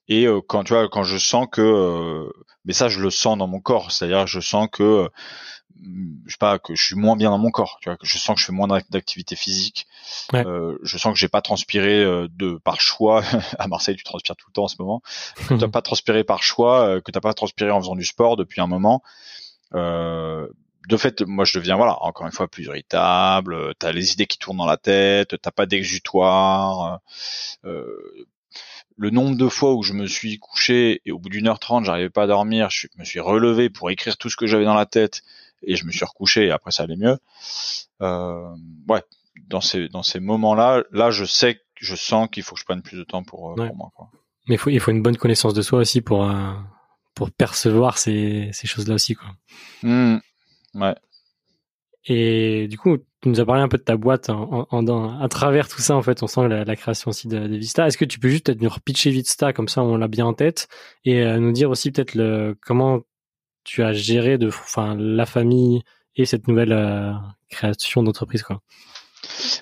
Et 0.09 0.25
euh, 0.25 0.41
quand 0.45 0.65
tu 0.65 0.73
vois, 0.73 0.89
quand 0.89 1.03
je 1.03 1.17
sens 1.17 1.47
que, 1.49 1.61
euh, 1.61 2.29
mais 2.65 2.73
ça, 2.73 2.89
je 2.89 2.99
le 2.99 3.09
sens 3.09 3.37
dans 3.37 3.47
mon 3.47 3.61
corps. 3.61 3.91
C'est-à-dire, 3.91 4.27
je 4.27 4.39
sens 4.39 4.67
que 4.71 5.07
je 6.25 6.31
sais 6.31 6.37
pas 6.37 6.59
que 6.59 6.75
je 6.75 6.83
suis 6.83 6.95
moins 6.95 7.15
bien 7.15 7.29
dans 7.29 7.37
mon 7.37 7.51
corps 7.51 7.77
tu 7.81 7.87
vois 7.87 7.95
que 7.95 8.05
je 8.05 8.17
sens 8.17 8.35
que 8.35 8.41
je 8.41 8.47
fais 8.47 8.51
moins 8.51 8.67
d'activité 8.89 9.37
physique 9.37 9.87
euh, 10.33 10.77
je 10.83 10.97
sens 10.97 11.13
que 11.13 11.17
j'ai 11.17 11.29
pas 11.29 11.41
transpiré 11.41 12.03
de 12.03 12.59
par 12.61 12.81
choix 12.81 13.23
à 13.59 13.67
Marseille 13.69 13.95
tu 13.95 14.03
transpires 14.03 14.35
tout 14.35 14.47
le 14.49 14.51
temps 14.51 14.65
en 14.65 14.67
ce 14.67 14.75
moment 14.77 15.01
que 15.47 15.53
t'as 15.53 15.67
pas 15.69 15.81
transpiré 15.81 16.25
par 16.25 16.43
choix 16.43 16.99
que 16.99 17.11
t'as 17.11 17.21
pas 17.21 17.33
transpiré 17.33 17.71
en 17.71 17.79
faisant 17.79 17.95
du 17.95 18.03
sport 18.03 18.35
depuis 18.35 18.59
un 18.59 18.67
moment 18.67 19.01
euh, 19.73 20.47
de 20.87 20.97
fait 20.97 21.21
moi 21.21 21.45
je 21.45 21.57
deviens 21.57 21.75
voilà 21.75 22.01
encore 22.03 22.25
une 22.25 22.31
fois 22.31 22.47
plus 22.47 22.65
irritable 22.65 23.73
t'as 23.79 23.91
les 23.91 24.13
idées 24.13 24.27
qui 24.27 24.37
tournent 24.37 24.57
dans 24.57 24.65
la 24.65 24.77
tête 24.77 25.35
t'as 25.41 25.51
pas 25.51 25.65
d'exutoire 25.65 27.01
le 28.99 29.09
nombre 29.11 29.37
de 29.37 29.47
fois 29.47 29.73
où 29.75 29.81
je 29.81 29.93
me 29.93 30.07
suis 30.07 30.39
couché 30.39 31.01
et 31.05 31.11
au 31.13 31.19
bout 31.19 31.29
d'une 31.29 31.47
heure 31.47 31.59
trente, 31.59 31.85
j'arrivais 31.85 32.09
pas 32.09 32.23
à 32.23 32.27
dormir, 32.27 32.69
je 32.69 32.87
me 32.97 33.05
suis 33.05 33.21
relevé 33.21 33.69
pour 33.69 33.89
écrire 33.89 34.17
tout 34.17 34.29
ce 34.29 34.35
que 34.35 34.45
j'avais 34.45 34.65
dans 34.65 34.73
la 34.73 34.85
tête 34.85 35.21
et 35.63 35.77
je 35.77 35.85
me 35.85 35.91
suis 35.91 36.03
recouché 36.03 36.47
et 36.47 36.51
après 36.51 36.71
ça 36.71 36.83
allait 36.83 36.97
mieux. 36.97 37.17
Euh, 38.01 38.49
ouais, 38.89 39.01
dans 39.47 39.61
ces 39.61 39.87
dans 39.87 40.03
ces 40.03 40.19
moments-là, 40.19 40.83
là 40.91 41.11
je 41.11 41.23
sais, 41.23 41.61
je 41.75 41.95
sens 41.95 42.27
qu'il 42.29 42.43
faut 42.43 42.55
que 42.55 42.59
je 42.59 42.65
prenne 42.65 42.81
plus 42.81 42.97
de 42.97 43.05
temps 43.05 43.23
pour, 43.23 43.51
euh, 43.51 43.67
pour 43.67 43.75
moi. 43.75 43.89
Quoi. 43.95 44.09
Mais 44.49 44.55
il 44.55 44.57
faut 44.57 44.69
il 44.69 44.81
faut 44.81 44.91
une 44.91 45.01
bonne 45.01 45.17
connaissance 45.17 45.53
de 45.53 45.61
soi 45.61 45.79
aussi 45.79 46.01
pour 46.01 46.29
euh, 46.29 46.53
pour 47.15 47.31
percevoir 47.31 47.97
ces 47.97 48.49
ces 48.51 48.67
choses-là 48.67 48.95
aussi 48.95 49.15
quoi. 49.15 49.29
Mmh. 49.83 50.17
Ouais. 50.75 50.95
Et 52.05 52.67
du 52.67 52.77
coup, 52.77 52.97
tu 53.21 53.29
nous 53.29 53.39
as 53.41 53.45
parlé 53.45 53.61
un 53.61 53.67
peu 53.67 53.77
de 53.77 53.83
ta 53.83 53.97
boîte 53.97 54.29
en, 54.29 54.67
en, 54.71 55.19
à 55.19 55.27
travers 55.27 55.67
tout 55.67 55.81
ça. 55.81 55.95
En 55.95 56.01
fait, 56.01 56.23
on 56.23 56.27
sent 56.27 56.47
la, 56.47 56.63
la 56.63 56.75
création 56.75 57.09
aussi 57.09 57.27
de, 57.27 57.47
de 57.47 57.57
Vista. 57.57 57.85
Est-ce 57.85 57.97
que 57.97 58.05
tu 58.05 58.19
peux 58.19 58.29
juste 58.29 58.45
peut-être 58.45 58.61
nous 58.61 58.69
repitcher 58.69 59.11
Vista 59.11 59.51
comme 59.51 59.67
ça, 59.67 59.83
on 59.83 59.97
l'a 59.97 60.07
bien 60.07 60.25
en 60.25 60.33
tête, 60.33 60.69
et 61.03 61.21
euh, 61.21 61.39
nous 61.39 61.51
dire 61.51 61.69
aussi 61.69 61.91
peut-être 61.91 62.15
le 62.15 62.57
comment 62.61 63.01
tu 63.65 63.83
as 63.83 63.93
géré 63.93 64.37
de, 64.37 64.47
enfin, 64.47 64.95
la 64.97 65.25
famille 65.25 65.83
et 66.15 66.25
cette 66.25 66.47
nouvelle 66.47 66.71
euh, 66.71 67.13
création 67.49 68.01
d'entreprise, 68.01 68.43
quoi? 68.43 68.61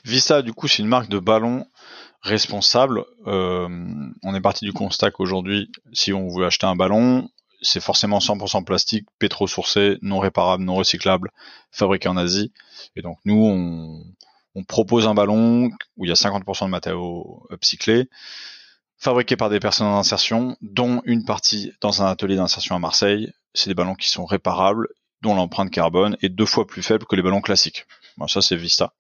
Vista, 0.06 0.44
du 0.44 0.54
coup, 0.54 0.68
c'est 0.68 0.84
une 0.84 0.88
marque 0.88 1.10
de 1.10 1.20
ballon 1.20 1.66
responsable. 2.22 3.04
Euh, 3.26 3.68
on 4.24 4.36
est 4.36 4.42
parti 4.42 4.66
du 4.66 4.74
constat 4.74 5.12
qu'aujourd'hui, 5.12 5.72
si 5.94 6.14
on 6.14 6.30
veut 6.30 6.46
acheter 6.46 6.68
un 6.68 6.76
ballon, 6.76 7.30
c'est 7.62 7.80
forcément 7.80 8.20
100% 8.20 8.64
plastique, 8.64 9.08
pétro-sourcé, 9.20 9.98
non 10.02 10.20
réparable, 10.20 10.64
non 10.64 10.76
recyclable, 10.76 11.32
fabriqué 11.72 12.08
en 12.10 12.18
Asie. 12.18 12.52
Et 12.96 13.02
donc 13.02 13.18
nous, 13.26 13.44
on, 13.46 14.04
on 14.56 14.64
propose 14.64 15.08
un 15.08 15.14
ballon 15.14 15.70
où 15.98 16.06
il 16.06 16.10
y 16.10 16.12
a 16.12 16.16
50% 16.16 16.66
de 16.66 16.70
matériaux 16.70 17.48
upcyclés, 17.52 18.10
fabriqués 18.98 19.36
par 19.36 19.50
des 19.50 19.60
personnes 19.60 19.88
en 19.88 20.00
insertion, 20.00 20.58
dont 20.62 21.02
une 21.06 21.26
partie 21.26 21.72
dans 21.82 22.02
un 22.02 22.08
atelier 22.08 22.36
d'insertion 22.36 22.76
à 22.76 22.80
Marseille. 22.80 23.32
C'est 23.54 23.70
des 23.70 23.76
ballons 23.76 23.96
qui 23.96 24.10
sont 24.10 24.26
réparables, 24.26 24.88
dont 25.22 25.36
l'empreinte 25.36 25.72
carbone 25.72 26.18
est 26.22 26.30
deux 26.30 26.46
fois 26.46 26.66
plus 26.66 26.82
faible 26.82 27.06
que 27.06 27.16
les 27.16 27.22
ballons 27.22 27.42
classiques. 27.42 27.86
Bon, 28.18 28.28
ça 28.28 28.42
c'est 28.42 28.56
Vista. 28.56 28.94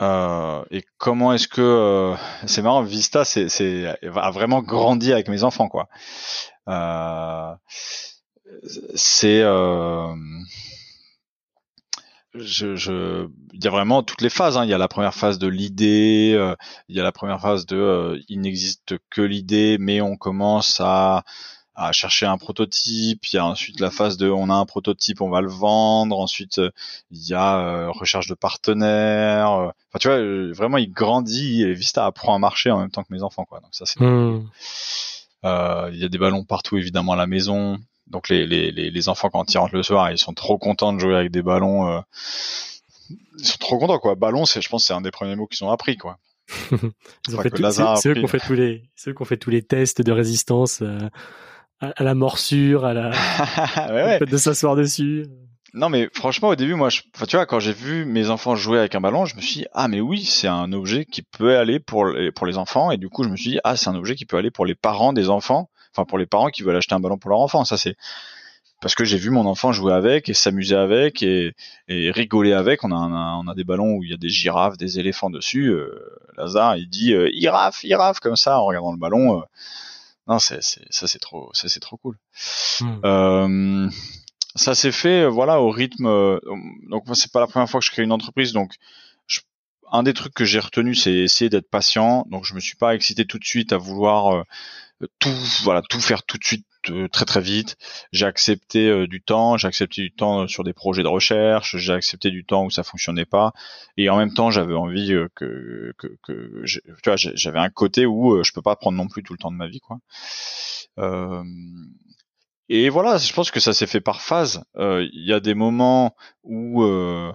Euh, 0.00 0.64
et 0.70 0.82
comment 0.96 1.34
est-ce 1.34 1.48
que 1.48 1.60
euh, 1.60 2.16
c'est 2.46 2.62
marrant 2.62 2.82
Vista 2.82 3.26
c'est 3.26 3.50
c'est 3.50 3.86
a 3.86 4.30
vraiment 4.30 4.62
grandi 4.62 5.12
avec 5.12 5.28
mes 5.28 5.44
enfants 5.44 5.68
quoi 5.68 5.90
euh, 6.66 7.54
c'est 8.94 9.42
euh, 9.42 10.14
je, 12.34 12.76
je, 12.76 13.28
il 13.52 13.62
y 13.62 13.66
a 13.66 13.70
vraiment 13.70 14.02
toutes 14.02 14.22
les 14.22 14.30
phases. 14.30 14.56
Hein. 14.56 14.64
Il 14.64 14.70
y 14.70 14.74
a 14.74 14.78
la 14.78 14.88
première 14.88 15.14
phase 15.14 15.38
de 15.38 15.48
l'idée, 15.48 16.32
euh, 16.34 16.54
il 16.88 16.96
y 16.96 17.00
a 17.00 17.02
la 17.02 17.12
première 17.12 17.40
phase 17.40 17.66
de 17.66 18.20
il 18.28 18.40
n'existe 18.40 18.94
que 19.10 19.20
l'idée, 19.20 19.76
mais 19.78 20.00
on 20.00 20.16
commence 20.16 20.80
à, 20.80 21.24
à 21.86 21.92
chercher 21.92 22.26
un 22.26 22.38
prototype. 22.38 23.24
Il 23.26 23.36
y 23.36 23.38
a 23.38 23.46
ensuite 23.46 23.80
la 23.80 23.90
phase 23.90 24.16
de 24.16 24.28
on 24.28 24.50
a 24.50 24.54
un 24.54 24.66
prototype, 24.66 25.20
on 25.20 25.30
va 25.30 25.40
le 25.40 25.48
vendre. 25.48 26.18
Ensuite, 26.18 26.60
il 27.10 27.28
y 27.28 27.34
a 27.34 27.88
recherche 27.88 28.28
de 28.28 28.34
partenaires. 28.34 29.50
Enfin, 29.50 29.98
tu 30.00 30.08
vois, 30.08 30.18
vraiment, 30.54 30.78
il 30.78 30.92
grandit 30.92 31.62
et 31.62 31.72
Vista 31.72 32.06
apprend 32.06 32.34
à 32.34 32.38
marcher 32.38 32.70
en 32.70 32.78
même 32.78 32.90
temps 32.90 33.02
que 33.02 33.12
mes 33.12 33.22
enfants, 33.22 33.44
quoi. 33.44 33.60
Donc 33.60 33.70
ça, 33.72 33.86
c'est. 33.86 34.00
Hmm. 34.00 34.44
Euh, 35.44 35.90
il 35.92 35.98
y 35.98 36.04
a 36.04 36.08
des 36.08 36.18
ballons 36.18 36.44
partout 36.44 36.76
évidemment 36.76 37.12
à 37.12 37.16
la 37.16 37.26
maison. 37.26 37.78
Donc 38.06 38.28
les, 38.28 38.46
les, 38.46 38.70
les, 38.70 39.08
enfants 39.08 39.30
quand 39.30 39.52
ils 39.52 39.58
rentrent 39.58 39.74
le 39.74 39.82
soir, 39.82 40.10
ils 40.10 40.18
sont 40.18 40.34
trop 40.34 40.58
contents 40.58 40.92
de 40.92 41.00
jouer 41.00 41.16
avec 41.16 41.30
des 41.30 41.42
ballons. 41.42 41.88
Euh, 41.88 42.00
ils 43.38 43.46
sont 43.46 43.58
trop 43.58 43.78
contents 43.78 43.98
quoi. 43.98 44.14
Ballon, 44.14 44.44
c'est 44.44 44.60
je 44.60 44.68
pense 44.68 44.84
c'est 44.84 44.94
un 44.94 45.00
des 45.00 45.10
premiers 45.10 45.34
mots 45.34 45.46
qu'ils 45.46 45.64
ont 45.64 45.70
appris 45.70 45.96
quoi. 45.96 46.18
ils 47.28 47.36
ont 47.36 47.40
fait 47.40 47.50
c'est 47.96 48.08
eux 48.10 48.14
qui 48.14 48.24
ont 48.24 48.28
fait 48.28 48.40
tous 48.40 48.52
les 48.52 48.82
ceux 48.96 49.14
qui 49.14 49.22
ont 49.22 49.24
fait 49.24 49.36
tous 49.36 49.50
les 49.50 49.62
tests 49.62 50.02
de 50.02 50.12
résistance 50.12 50.82
euh, 50.82 50.98
à, 51.82 52.02
la 52.02 52.14
morsure, 52.14 52.84
à 52.84 52.94
la 52.94 53.10
ouais, 53.90 54.04
ouais. 54.04 54.18
de 54.20 54.36
s'asseoir 54.36 54.76
dessus. 54.76 55.26
Non, 55.74 55.88
mais 55.88 56.10
franchement, 56.12 56.48
au 56.48 56.54
début, 56.54 56.74
moi, 56.74 56.90
je, 56.90 57.00
enfin, 57.14 57.24
tu 57.24 57.36
vois, 57.36 57.46
quand 57.46 57.58
j'ai 57.58 57.72
vu 57.72 58.04
mes 58.04 58.28
enfants 58.28 58.54
jouer 58.54 58.78
avec 58.78 58.94
un 58.94 59.00
ballon, 59.00 59.24
je 59.24 59.36
me 59.36 59.40
suis 59.40 59.60
dit, 59.60 59.66
ah, 59.72 59.88
mais 59.88 60.00
oui, 60.00 60.24
c'est 60.24 60.48
un 60.48 60.70
objet 60.72 61.06
qui 61.06 61.22
peut 61.22 61.56
aller 61.56 61.80
pour 61.80 62.06
les, 62.06 62.30
pour 62.30 62.46
les 62.46 62.58
enfants. 62.58 62.90
Et 62.90 62.98
du 62.98 63.08
coup, 63.08 63.24
je 63.24 63.30
me 63.30 63.36
suis 63.36 63.52
dit, 63.52 63.60
ah, 63.64 63.76
c'est 63.76 63.88
un 63.88 63.94
objet 63.94 64.14
qui 64.14 64.26
peut 64.26 64.36
aller 64.36 64.50
pour 64.50 64.66
les 64.66 64.74
parents 64.74 65.14
des 65.14 65.30
enfants. 65.30 65.70
Enfin, 65.94 66.04
pour 66.04 66.18
les 66.18 66.26
parents 66.26 66.48
qui 66.48 66.62
veulent 66.62 66.76
acheter 66.76 66.94
un 66.94 67.00
ballon 67.00 67.16
pour 67.16 67.30
leur 67.30 67.40
enfant. 67.40 67.64
Ça, 67.64 67.78
c'est 67.78 67.96
parce 68.82 68.94
que 68.94 69.04
j'ai 69.04 69.16
vu 69.16 69.30
mon 69.30 69.46
enfant 69.46 69.72
jouer 69.72 69.94
avec 69.94 70.28
et 70.28 70.34
s'amuser 70.34 70.76
avec 70.76 71.22
et, 71.22 71.54
et, 71.88 72.10
rigoler 72.10 72.52
avec. 72.52 72.84
On 72.84 72.92
a, 72.92 72.96
on 73.42 73.48
a 73.48 73.54
des 73.54 73.64
ballons 73.64 73.94
où 73.94 74.04
il 74.04 74.10
y 74.10 74.14
a 74.14 74.18
des 74.18 74.28
girafes, 74.28 74.76
des 74.76 74.98
éléphants 74.98 75.30
dessus. 75.30 75.68
Euh, 75.68 75.88
Lazare, 76.36 76.76
il 76.76 76.88
dit, 76.88 77.14
euh, 77.14 77.30
iraf, 77.32 77.82
iraf, 77.84 78.20
comme 78.20 78.36
ça, 78.36 78.60
en 78.60 78.66
regardant 78.66 78.92
le 78.92 78.98
ballon. 78.98 79.38
Euh. 79.38 79.42
Non, 80.28 80.38
c'est, 80.38 80.62
ça, 80.62 81.06
c'est 81.06 81.18
trop, 81.18 81.50
ça, 81.52 81.68
c'est 81.68 81.80
trop 81.80 81.96
cool. 81.96 82.16
Hmm. 82.80 83.00
Euh, 83.04 83.90
ça 84.54 84.74
s'est 84.74 84.92
fait 84.92 85.22
euh, 85.22 85.28
voilà 85.28 85.60
au 85.60 85.70
rythme 85.70 86.06
euh, 86.06 86.38
donc 86.90 87.06
moi 87.06 87.14
c'est 87.14 87.32
pas 87.32 87.40
la 87.40 87.46
première 87.46 87.70
fois 87.70 87.80
que 87.80 87.86
je 87.86 87.90
crée 87.90 88.02
une 88.02 88.12
entreprise 88.12 88.52
donc 88.52 88.74
un 89.90 90.02
des 90.02 90.12
trucs 90.12 90.34
que 90.34 90.44
j'ai 90.44 90.58
retenu 90.58 90.94
c'est 90.94 91.12
essayer 91.12 91.48
d'être 91.48 91.70
patient 91.70 92.26
donc 92.30 92.44
je 92.44 92.54
me 92.54 92.60
suis 92.60 92.76
pas 92.76 92.94
excité 92.94 93.24
tout 93.24 93.38
de 93.38 93.44
suite 93.44 93.72
à 93.72 93.78
vouloir 93.78 94.44
tout 95.18 95.34
voilà 95.62 95.80
tout 95.80 96.00
faire 96.00 96.22
tout 96.22 96.36
de 96.36 96.44
suite 96.44 96.66
très 97.10 97.24
très 97.24 97.40
vite. 97.40 97.76
J'ai 98.12 98.26
accepté 98.26 99.06
du 99.06 99.22
temps. 99.22 99.56
J'ai 99.56 99.68
accepté 99.68 100.02
du 100.02 100.12
temps 100.12 100.46
sur 100.48 100.64
des 100.64 100.72
projets 100.72 101.02
de 101.02 101.08
recherche. 101.08 101.76
J'ai 101.76 101.92
accepté 101.92 102.30
du 102.30 102.44
temps 102.44 102.64
où 102.64 102.70
ça 102.70 102.82
fonctionnait 102.82 103.24
pas. 103.24 103.52
Et 103.96 104.08
en 104.10 104.16
même 104.16 104.34
temps 104.34 104.50
j'avais 104.50 104.74
envie 104.74 105.14
que 105.34 105.92
que, 105.98 106.08
que 106.22 106.64
tu 106.66 107.10
vois 107.10 107.16
j'avais 107.16 107.58
un 107.58 107.70
côté 107.70 108.06
où 108.06 108.42
je 108.42 108.52
peux 108.52 108.62
pas 108.62 108.76
prendre 108.76 108.96
non 108.96 109.08
plus 109.08 109.22
tout 109.22 109.32
le 109.32 109.38
temps 109.38 109.50
de 109.50 109.56
ma 109.56 109.68
vie 109.68 109.80
quoi. 109.80 109.98
Euh, 110.98 111.42
et 112.74 112.88
voilà, 112.88 113.18
je 113.18 113.32
pense 113.34 113.50
que 113.50 113.60
ça 113.60 113.74
s'est 113.74 113.86
fait 113.86 114.00
par 114.00 114.22
phase. 114.22 114.64
Euh, 114.76 115.06
il 115.12 115.26
y 115.26 115.32
a 115.34 115.40
des 115.40 115.54
moments 115.54 116.16
où 116.42 116.82
euh, 116.82 117.30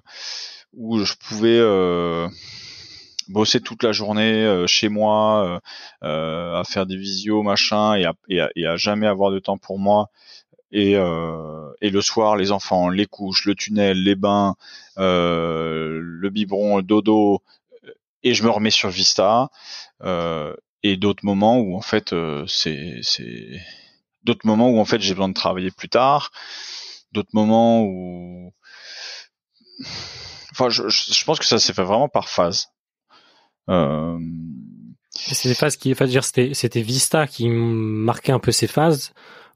où 0.74 1.00
je 1.04 1.14
pouvais 1.14 1.60
euh, 1.60 2.28
bosser 3.30 3.62
toute 3.62 3.84
la 3.84 3.92
journée 3.92 4.66
chez 4.68 4.90
moi, 4.90 5.62
à 6.02 6.62
faire 6.68 6.86
des 6.86 6.98
visios 6.98 7.44
machin, 7.44 7.96
et 7.96 8.06
à, 8.06 8.14
et, 8.56 8.66
à, 8.66 8.76
jamais 8.78 9.08
avoir 9.08 9.32
de 9.32 9.40
temps 9.40 9.58
pour 9.58 9.80
moi. 9.80 10.10
Et, 10.72 10.96
le 10.96 12.02
soir, 12.02 12.36
les 12.36 12.52
enfants, 12.52 12.90
les 12.90 13.06
couches, 13.06 13.46
le 13.46 13.56
tunnel, 13.56 14.04
les 14.04 14.16
bains, 14.16 14.56
le 14.98 16.30
biberon, 16.30 16.78
le 16.78 16.84
dodo, 16.84 17.42
et 18.24 18.34
je 18.34 18.44
me 18.44 18.50
remets 18.50 18.72
sur 18.72 18.90
Vista. 18.90 19.50
et 20.84 20.98
d'autres 20.98 21.26
moments 21.26 21.58
où 21.58 21.76
en 21.76 21.82
fait 21.82 22.14
c'est 22.48 23.02
d'autres 24.24 24.46
moments 24.46 24.70
où 24.70 24.80
en 24.80 24.86
fait 24.86 25.02
j'ai 25.02 25.14
besoin 25.14 25.30
de 25.30 25.34
travailler 25.34 25.72
plus 25.72 25.90
tard, 25.90 26.32
d'autres 27.14 27.30
moments 27.34 27.82
où, 27.84 28.54
enfin, 30.52 30.70
je, 30.70 30.88
je, 30.90 31.26
pense 31.26 31.40
que 31.40 31.46
ça 31.46 31.60
s'est 31.60 31.74
fait 31.74 31.84
vraiment 31.84 32.10
par 32.10 32.30
phase. 32.30 32.68
Euh... 33.70 34.18
C'est 35.12 35.50
des 35.50 35.56
phases 35.56 35.78
qui, 35.78 35.92
enfin, 35.92 36.06
c'était, 36.22 36.54
c'était 36.54 36.82
Vista 36.82 37.28
qui 37.28 37.50
marquait 37.50 38.32
un 38.32 38.40
peu 38.40 38.52
ces 38.52 38.68
phases, 38.68 39.14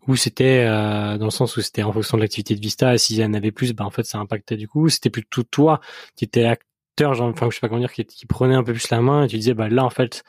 ou 0.07 0.15
c'était 0.15 0.65
euh, 0.67 1.17
dans 1.17 1.25
le 1.25 1.31
sens 1.31 1.55
où 1.55 1.61
c'était 1.61 1.83
en 1.83 1.93
fonction 1.93 2.17
de 2.17 2.23
l'activité 2.23 2.55
de 2.55 2.59
Vista, 2.59 2.95
et 2.95 2.97
s'il 2.97 3.17
y 3.17 3.25
en 3.25 3.33
avait 3.33 3.51
plus, 3.51 3.73
ben 3.73 3.85
en 3.85 3.91
fait 3.91 4.03
ça 4.03 4.17
impactait 4.17 4.57
du 4.57 4.67
coup. 4.67 4.89
C'était 4.89 5.11
plutôt 5.11 5.43
toi 5.43 5.79
qui 6.15 6.25
étais 6.25 6.45
acteur, 6.45 7.13
genre, 7.13 7.29
enfin 7.29 7.47
je 7.49 7.55
sais 7.55 7.61
pas 7.61 7.69
comment 7.69 7.79
dire, 7.79 7.93
qui, 7.93 8.05
qui 8.05 8.25
prenait 8.25 8.55
un 8.55 8.63
peu 8.63 8.73
plus 8.73 8.89
la 8.89 9.01
main 9.01 9.25
et 9.25 9.27
tu 9.27 9.37
disais 9.37 9.53
bah 9.53 9.69
là 9.69 9.85
en 9.85 9.91
fait 9.91 10.23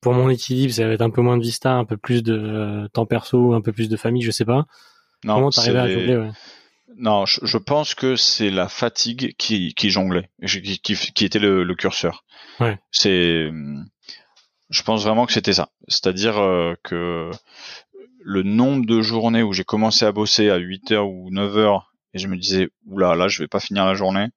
pour 0.00 0.12
mon 0.14 0.28
équilibre, 0.28 0.74
ça 0.74 0.86
va 0.86 0.92
être 0.92 1.00
un 1.00 1.10
peu 1.10 1.22
moins 1.22 1.38
de 1.38 1.42
vista, 1.42 1.74
un 1.74 1.84
peu 1.84 1.96
plus 1.96 2.24
de 2.24 2.36
euh, 2.36 2.88
temps 2.88 3.06
perso, 3.06 3.54
un 3.54 3.60
peu 3.60 3.72
plus 3.72 3.88
de 3.88 3.96
famille, 3.96 4.22
je 4.22 4.32
sais 4.32 4.44
pas. 4.44 4.66
Non, 5.24 5.36
Comment 5.36 5.50
t'arrives 5.50 5.76
à 5.76 5.88
jongler 5.88 6.16
ouais? 6.16 6.30
Non, 6.96 7.26
je, 7.26 7.56
pense 7.58 7.94
que 7.94 8.16
c'est 8.16 8.50
la 8.50 8.68
fatigue 8.68 9.34
qui, 9.36 9.74
qui 9.74 9.90
jonglait, 9.90 10.30
qui, 10.46 10.78
qui, 10.78 11.24
était 11.24 11.38
le, 11.38 11.74
curseur. 11.74 12.24
Ouais. 12.60 12.78
C'est, 12.90 13.50
je 14.70 14.82
pense 14.82 15.02
vraiment 15.02 15.26
que 15.26 15.32
c'était 15.32 15.52
ça. 15.52 15.70
C'est-à-dire 15.88 16.38
euh, 16.38 16.74
que 16.82 17.30
le 18.20 18.42
nombre 18.42 18.86
de 18.86 19.02
journées 19.02 19.42
où 19.42 19.52
j'ai 19.52 19.64
commencé 19.64 20.04
à 20.04 20.12
bosser 20.12 20.50
à 20.50 20.56
8 20.56 20.92
heures 20.92 21.08
ou 21.08 21.30
9 21.30 21.56
heures 21.58 21.92
et 22.14 22.18
je 22.18 22.28
me 22.28 22.36
disais 22.36 22.68
oula 22.86 23.14
là 23.16 23.26
je 23.26 23.42
vais 23.42 23.48
pas 23.48 23.58
finir 23.58 23.84
la 23.84 23.94
journée 23.94 24.28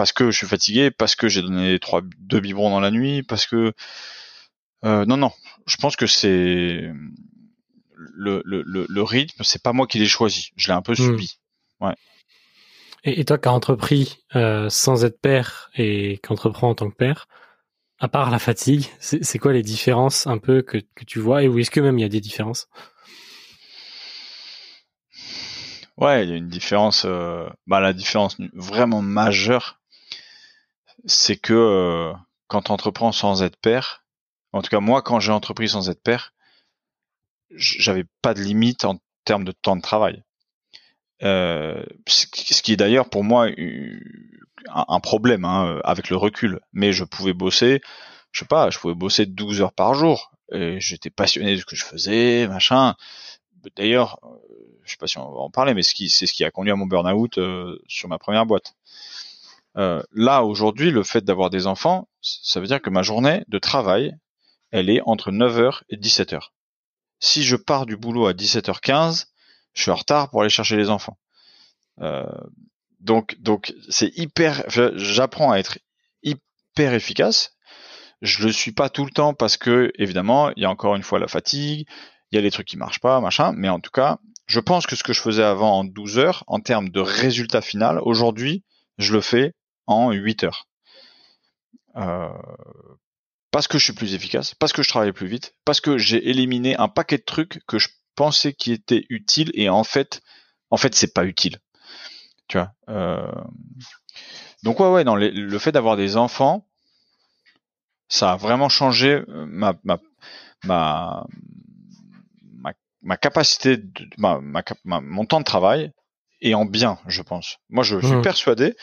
parce 0.00 0.12
que 0.12 0.30
je 0.30 0.36
suis 0.38 0.46
fatigué, 0.46 0.90
parce 0.90 1.14
que 1.14 1.28
j'ai 1.28 1.42
donné 1.42 1.78
trois 1.78 2.00
deux 2.20 2.40
biberons 2.40 2.70
dans 2.70 2.80
la 2.80 2.90
nuit, 2.90 3.22
parce 3.22 3.46
que 3.46 3.74
euh, 4.82 5.04
non, 5.04 5.18
non. 5.18 5.30
Je 5.66 5.76
pense 5.76 5.94
que 5.94 6.06
c'est 6.06 6.90
le, 7.96 8.42
le, 8.46 8.64
le, 8.88 9.02
rythme, 9.02 9.44
c'est 9.44 9.62
pas 9.62 9.74
moi 9.74 9.86
qui 9.86 9.98
l'ai 9.98 10.06
choisi. 10.06 10.52
Je 10.56 10.68
l'ai 10.68 10.72
un 10.72 10.80
peu 10.80 10.92
hmm. 10.92 10.96
subi. 10.96 11.39
Ouais. 11.80 11.94
Et, 13.04 13.24
toi 13.24 13.38
qui 13.38 13.48
as 13.48 13.52
entrepris 13.52 14.18
sans 14.68 15.04
être 15.04 15.20
père 15.20 15.70
et 15.74 16.20
qui 16.22 16.32
entreprend 16.32 16.70
en 16.70 16.74
tant 16.74 16.90
que 16.90 16.96
père, 16.96 17.28
à 17.98 18.08
part 18.08 18.30
la 18.30 18.38
fatigue, 18.38 18.86
c'est 18.98 19.38
quoi 19.38 19.52
les 19.52 19.62
différences 19.62 20.26
un 20.26 20.38
peu 20.38 20.62
que, 20.62 20.78
que 20.78 21.04
tu 21.04 21.18
vois 21.18 21.42
et 21.42 21.48
où 21.48 21.58
est-ce 21.58 21.70
que 21.70 21.80
même 21.80 21.98
il 21.98 22.02
y 22.02 22.04
a 22.04 22.08
des 22.10 22.20
différences? 22.20 22.68
Ouais, 26.00 26.24
il 26.24 26.30
y 26.30 26.32
a 26.32 26.36
une 26.36 26.48
différence. 26.48 27.04
Euh, 27.04 27.46
bah, 27.66 27.80
la 27.80 27.92
différence 27.92 28.38
vraiment 28.54 29.02
majeure, 29.02 29.80
c'est 31.04 31.36
que 31.36 31.52
euh, 31.52 32.14
quand 32.48 32.62
tu 32.62 32.72
entreprends 32.72 33.12
sans 33.12 33.42
être 33.42 33.58
père, 33.60 34.04
en 34.52 34.62
tout 34.62 34.70
cas 34.70 34.80
moi 34.80 35.02
quand 35.02 35.20
j'ai 35.20 35.32
entrepris 35.32 35.68
sans 35.68 35.90
être 35.90 36.02
père, 36.02 36.32
j'avais 37.50 38.04
pas 38.22 38.32
de 38.32 38.40
limite 38.40 38.86
en 38.86 38.98
termes 39.24 39.44
de 39.44 39.52
temps 39.52 39.76
de 39.76 39.82
travail. 39.82 40.24
Euh, 41.22 41.84
ce 42.06 42.26
qui 42.62 42.72
est 42.72 42.76
d'ailleurs 42.76 43.10
pour 43.10 43.24
moi 43.24 43.48
un, 44.68 45.00
problème 45.00 45.44
hein, 45.44 45.80
avec 45.84 46.10
le 46.10 46.16
recul. 46.16 46.60
Mais 46.72 46.92
je 46.92 47.04
pouvais 47.04 47.34
bosser, 47.34 47.80
je 48.32 48.40
sais 48.40 48.46
pas, 48.46 48.70
je 48.70 48.78
pouvais 48.78 48.94
bosser 48.94 49.26
12 49.26 49.62
heures 49.62 49.72
par 49.72 49.94
jour. 49.94 50.32
J'étais 50.52 51.10
passionné 51.10 51.54
de 51.54 51.60
ce 51.60 51.64
que 51.64 51.76
je 51.76 51.84
faisais, 51.84 52.48
machin. 52.48 52.94
D'ailleurs, 53.76 54.18
je 54.90 54.94
sais 54.94 54.98
pas 54.98 55.06
si 55.06 55.18
on 55.18 55.30
va 55.30 55.40
en 55.40 55.50
parler, 55.50 55.72
mais 55.74 55.82
c'est 55.82 56.26
ce 56.26 56.32
qui 56.32 56.44
a 56.44 56.50
conduit 56.50 56.72
à 56.72 56.76
mon 56.76 56.86
burn-out 56.86 57.38
euh, 57.38 57.78
sur 57.86 58.08
ma 58.08 58.18
première 58.18 58.44
boîte. 58.44 58.74
Euh, 59.76 60.02
là, 60.12 60.42
aujourd'hui, 60.42 60.90
le 60.90 61.04
fait 61.04 61.24
d'avoir 61.24 61.48
des 61.48 61.68
enfants, 61.68 62.08
ça 62.20 62.58
veut 62.58 62.66
dire 62.66 62.82
que 62.82 62.90
ma 62.90 63.02
journée 63.02 63.44
de 63.46 63.58
travail, 63.58 64.16
elle 64.72 64.90
est 64.90 65.00
entre 65.06 65.30
9h 65.30 65.82
et 65.90 65.96
17h. 65.96 66.48
Si 67.20 67.44
je 67.44 67.54
pars 67.54 67.86
du 67.86 67.96
boulot 67.96 68.26
à 68.26 68.32
17h15, 68.32 69.26
je 69.74 69.82
suis 69.82 69.90
en 69.90 69.96
retard 69.96 70.30
pour 70.30 70.40
aller 70.40 70.50
chercher 70.50 70.76
les 70.76 70.90
enfants. 70.90 71.18
Euh, 72.00 72.24
donc, 73.00 73.36
donc 73.40 73.74
c'est 73.88 74.16
hyper. 74.16 74.64
J'apprends 74.68 75.52
à 75.52 75.58
être 75.58 75.78
hyper 76.22 76.94
efficace. 76.94 77.56
Je 78.22 78.44
le 78.46 78.52
suis 78.52 78.72
pas 78.72 78.90
tout 78.90 79.04
le 79.04 79.10
temps 79.10 79.32
parce 79.32 79.56
que, 79.56 79.92
évidemment, 79.96 80.50
il 80.56 80.62
y 80.62 80.66
a 80.66 80.70
encore 80.70 80.94
une 80.94 81.02
fois 81.02 81.18
la 81.18 81.28
fatigue, 81.28 81.86
il 82.30 82.36
y 82.36 82.38
a 82.38 82.42
des 82.42 82.50
trucs 82.50 82.66
qui 82.66 82.76
marchent 82.76 83.00
pas, 83.00 83.20
machin. 83.20 83.52
Mais 83.56 83.68
en 83.68 83.80
tout 83.80 83.90
cas, 83.90 84.18
je 84.46 84.60
pense 84.60 84.86
que 84.86 84.96
ce 84.96 85.02
que 85.02 85.12
je 85.12 85.20
faisais 85.20 85.42
avant 85.42 85.78
en 85.78 85.84
12 85.84 86.18
heures, 86.18 86.44
en 86.46 86.60
termes 86.60 86.90
de 86.90 87.00
résultat 87.00 87.62
final, 87.62 87.98
aujourd'hui, 88.02 88.64
je 88.98 89.12
le 89.14 89.20
fais 89.20 89.54
en 89.86 90.10
8 90.12 90.44
heures. 90.44 90.66
Euh, 91.96 92.28
parce 93.50 93.66
que 93.66 93.78
je 93.78 93.84
suis 93.84 93.92
plus 93.92 94.14
efficace, 94.14 94.54
parce 94.54 94.72
que 94.72 94.82
je 94.82 94.88
travaille 94.88 95.12
plus 95.12 95.26
vite, 95.26 95.54
parce 95.64 95.80
que 95.80 95.98
j'ai 95.98 96.28
éliminé 96.28 96.76
un 96.76 96.88
paquet 96.88 97.18
de 97.18 97.24
trucs 97.24 97.64
que 97.66 97.78
je 97.78 97.88
pensais 98.14 98.52
qui 98.52 98.72
étaient 98.72 99.04
utiles 99.08 99.50
et 99.54 99.68
en 99.68 99.84
fait, 99.84 100.20
en 100.70 100.76
fait, 100.76 100.94
c'est 100.94 101.14
pas 101.14 101.24
utile. 101.24 101.58
Tu 102.48 102.58
vois. 102.58 102.72
Euh, 102.88 103.32
donc 104.62 104.80
ouais, 104.80 104.88
ouais, 104.88 105.04
dans 105.04 105.16
le 105.16 105.58
fait 105.58 105.72
d'avoir 105.72 105.96
des 105.96 106.16
enfants, 106.16 106.66
ça 108.08 108.32
a 108.32 108.36
vraiment 108.36 108.68
changé 108.68 109.22
euh, 109.28 109.46
ma, 109.46 109.74
ma, 109.84 109.98
ma, 110.64 111.26
ma 113.02 113.16
capacité, 113.16 113.76
de, 113.76 114.08
ma, 114.18 114.40
ma, 114.40 115.00
mon 115.00 115.24
temps 115.24 115.40
de 115.40 115.44
travail 115.44 115.92
est 116.40 116.54
en 116.54 116.64
bien, 116.64 116.98
je 117.06 117.22
pense. 117.22 117.58
Moi, 117.68 117.84
je 117.84 117.98
suis 117.98 118.16
mmh. 118.16 118.22
persuadé 118.22 118.74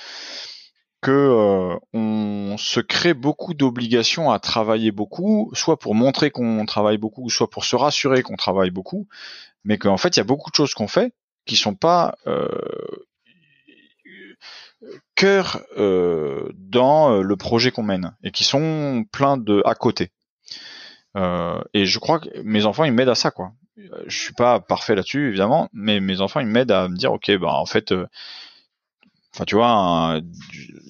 que 1.01 1.11
euh, 1.11 1.77
on 1.93 2.55
se 2.57 2.79
crée 2.79 3.13
beaucoup 3.13 3.53
d'obligations 3.53 4.31
à 4.31 4.39
travailler 4.39 4.91
beaucoup, 4.91 5.51
soit 5.53 5.77
pour 5.77 5.95
montrer 5.95 6.31
qu'on 6.31 6.65
travaille 6.65 6.97
beaucoup, 6.97 7.29
soit 7.29 7.49
pour 7.49 7.65
se 7.65 7.75
rassurer 7.75 8.23
qu'on 8.23 8.35
travaille 8.35 8.71
beaucoup, 8.71 9.07
mais 9.63 9.77
qu'en 9.77 9.97
fait, 9.97 10.15
il 10.15 10.19
y 10.19 10.21
a 10.21 10.25
beaucoup 10.25 10.49
de 10.49 10.55
choses 10.55 10.73
qu'on 10.73 10.87
fait 10.87 11.13
qui 11.45 11.55
sont 11.55 11.75
pas 11.75 12.17
euh, 12.25 12.47
cœur 15.15 15.61
euh, 15.77 16.49
dans 16.55 17.21
le 17.21 17.35
projet 17.37 17.71
qu'on 17.71 17.83
mène 17.83 18.15
et 18.23 18.31
qui 18.31 18.43
sont 18.43 19.05
plein 19.11 19.37
de 19.37 19.61
à 19.65 19.75
côté. 19.75 20.11
Euh, 21.15 21.61
et 21.73 21.85
je 21.85 21.99
crois 21.99 22.19
que 22.19 22.29
mes 22.41 22.65
enfants 22.65 22.83
ils 22.83 22.91
m'aident 22.91 23.09
à 23.09 23.15
ça 23.15 23.31
quoi 23.31 23.53
je 24.07 24.17
suis 24.17 24.33
pas 24.33 24.59
parfait 24.59 24.95
là-dessus 24.95 25.27
évidemment, 25.27 25.69
mais 25.73 25.99
mes 25.99 26.21
enfants 26.21 26.39
ils 26.39 26.47
m'aident 26.47 26.71
à 26.71 26.87
me 26.87 26.95
dire 26.95 27.13
ok 27.13 27.31
bah 27.37 27.53
en 27.53 27.65
fait, 27.65 27.91
euh, 27.91 28.07
enfin 29.37 29.45
tu 29.45 29.55
vois 29.55 30.19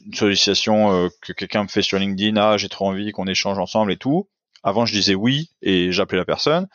une 0.05 0.13
sollicitation 0.13 0.91
euh, 0.93 1.09
que 1.21 1.33
quelqu'un 1.33 1.63
me 1.63 1.67
fait 1.67 1.81
sur 1.81 1.99
LinkedIn, 1.99 2.37
ah 2.37 2.57
j'ai 2.57 2.69
trop 2.69 2.87
envie 2.87 3.11
qu'on 3.11 3.27
échange 3.27 3.59
ensemble 3.59 3.91
et 3.91 3.97
tout. 3.97 4.29
Avant 4.63 4.85
je 4.85 4.93
disais 4.93 5.15
oui 5.15 5.51
et 5.61 5.91
j'appelais 5.91 6.17
la 6.17 6.25
personne. 6.25 6.67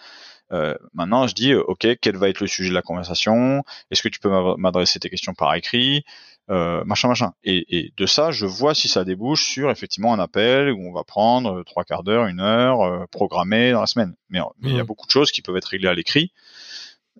Euh, 0.52 0.74
maintenant, 0.92 1.26
je 1.26 1.34
dis, 1.34 1.54
ok, 1.54 1.86
quel 2.02 2.16
va 2.18 2.28
être 2.28 2.40
le 2.40 2.46
sujet 2.46 2.68
de 2.68 2.74
la 2.74 2.82
conversation? 2.82 3.64
Est-ce 3.90 4.02
que 4.02 4.10
tu 4.10 4.20
peux 4.20 4.30
m'adresser 4.58 5.00
tes 5.00 5.08
questions 5.08 5.32
par 5.32 5.54
écrit? 5.54 6.04
Euh, 6.50 6.84
machin 6.84 7.08
machin. 7.08 7.32
Et, 7.42 7.94
de 7.96 8.04
ça, 8.04 8.32
je 8.32 8.44
vois 8.44 8.74
si 8.74 8.86
ça 8.88 9.04
débouche 9.04 9.44
sur 9.44 9.70
effectivement 9.70 10.12
un 10.12 10.18
appel 10.18 10.70
où 10.72 10.86
on 10.86 10.92
va 10.92 11.04
prendre 11.04 11.60
euh, 11.60 11.64
trois 11.64 11.84
quarts 11.84 12.02
d'heure, 12.02 12.26
une 12.26 12.40
heure, 12.40 12.82
euh, 12.82 13.06
programmé 13.10 13.72
dans 13.72 13.80
la 13.80 13.86
semaine. 13.86 14.14
Mais 14.28 14.40
il 14.62 14.74
y 14.74 14.78
a 14.78 14.82
mmh. 14.82 14.86
beaucoup 14.86 15.06
de 15.06 15.10
choses 15.10 15.30
qui 15.30 15.40
peuvent 15.40 15.56
être 15.56 15.66
réglées 15.66 15.88
à 15.88 15.94
l'écrit. 15.94 16.32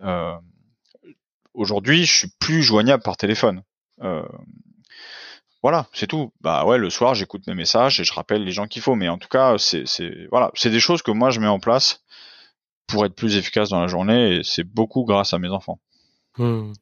Euh, 0.03 0.35
Aujourd'hui, 1.55 2.07
je 2.07 2.13
suis 2.13 2.29
plus 2.41 2.63
joignable 2.63 3.03
par 3.03 3.17
téléphone. 3.17 3.63
Voilà, 5.63 5.87
c'est 5.93 6.09
tout. 6.09 6.33
Bah 6.41 6.65
ouais, 6.65 6.77
le 6.77 6.91
soir, 6.91 7.15
j'écoute 7.15 7.47
mes 7.47 7.55
messages 7.55 8.01
et 8.01 8.05
je 8.05 8.13
rappelle 8.13 8.45
les 8.45 8.51
gens 8.51 8.67
qu'il 8.67 8.83
faut. 8.83 8.97
Mais 8.97 9.09
en 9.09 9.19
tout 9.19 9.29
cas, 9.29 9.57
c'est 9.59 9.85
voilà, 10.31 10.51
c'est 10.55 10.71
des 10.71 10.81
choses 10.81 11.03
que 11.03 11.13
moi 11.13 11.31
je 11.31 11.41
mets 11.41 11.47
en 11.47 11.61
place 11.61 12.03
pour 12.89 13.05
être 13.07 13.15
plus 13.15 13.37
efficace 13.37 13.69
dans 13.69 13.81
la 13.81 13.87
journée. 13.87 14.37
Et 14.37 14.43
c'est 14.43 14.65
beaucoup 14.65 15.05
grâce 15.05 15.33
à 15.33 15.39
mes 15.39 15.49
enfants. 15.49 15.79
Mmh. 16.39 16.73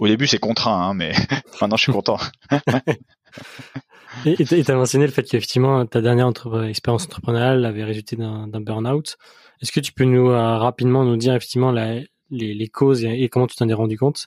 Au, 0.00 0.08
début, 0.08 0.26
c'est 0.26 0.38
contraint, 0.38 0.88
hein, 0.88 0.94
mais 0.94 1.12
maintenant, 1.60 1.76
je 1.76 1.82
suis 1.82 1.92
content. 1.92 2.18
et 4.26 4.44
tu 4.44 4.64
as 4.66 4.74
mentionné 4.74 5.06
le 5.06 5.12
fait 5.12 5.22
qu'effectivement, 5.22 5.86
ta 5.86 6.00
dernière 6.00 6.32
expérience 6.64 7.04
entrepreneuriale 7.04 7.64
avait 7.64 7.84
résulté 7.84 8.16
d'un 8.16 8.48
burn-out. 8.48 9.16
Est-ce 9.62 9.70
que 9.70 9.80
tu 9.80 9.92
peux 9.92 10.04
nous 10.04 10.30
euh, 10.30 10.58
rapidement 10.58 11.04
nous 11.04 11.16
dire 11.16 11.34
effectivement 11.34 11.70
la, 11.70 12.00
les, 12.30 12.54
les, 12.54 12.68
causes 12.68 13.04
et, 13.04 13.28
comment 13.28 13.46
tu 13.46 13.56
t'en 13.56 13.68
es 13.68 13.72
rendu 13.72 13.96
compte? 13.96 14.26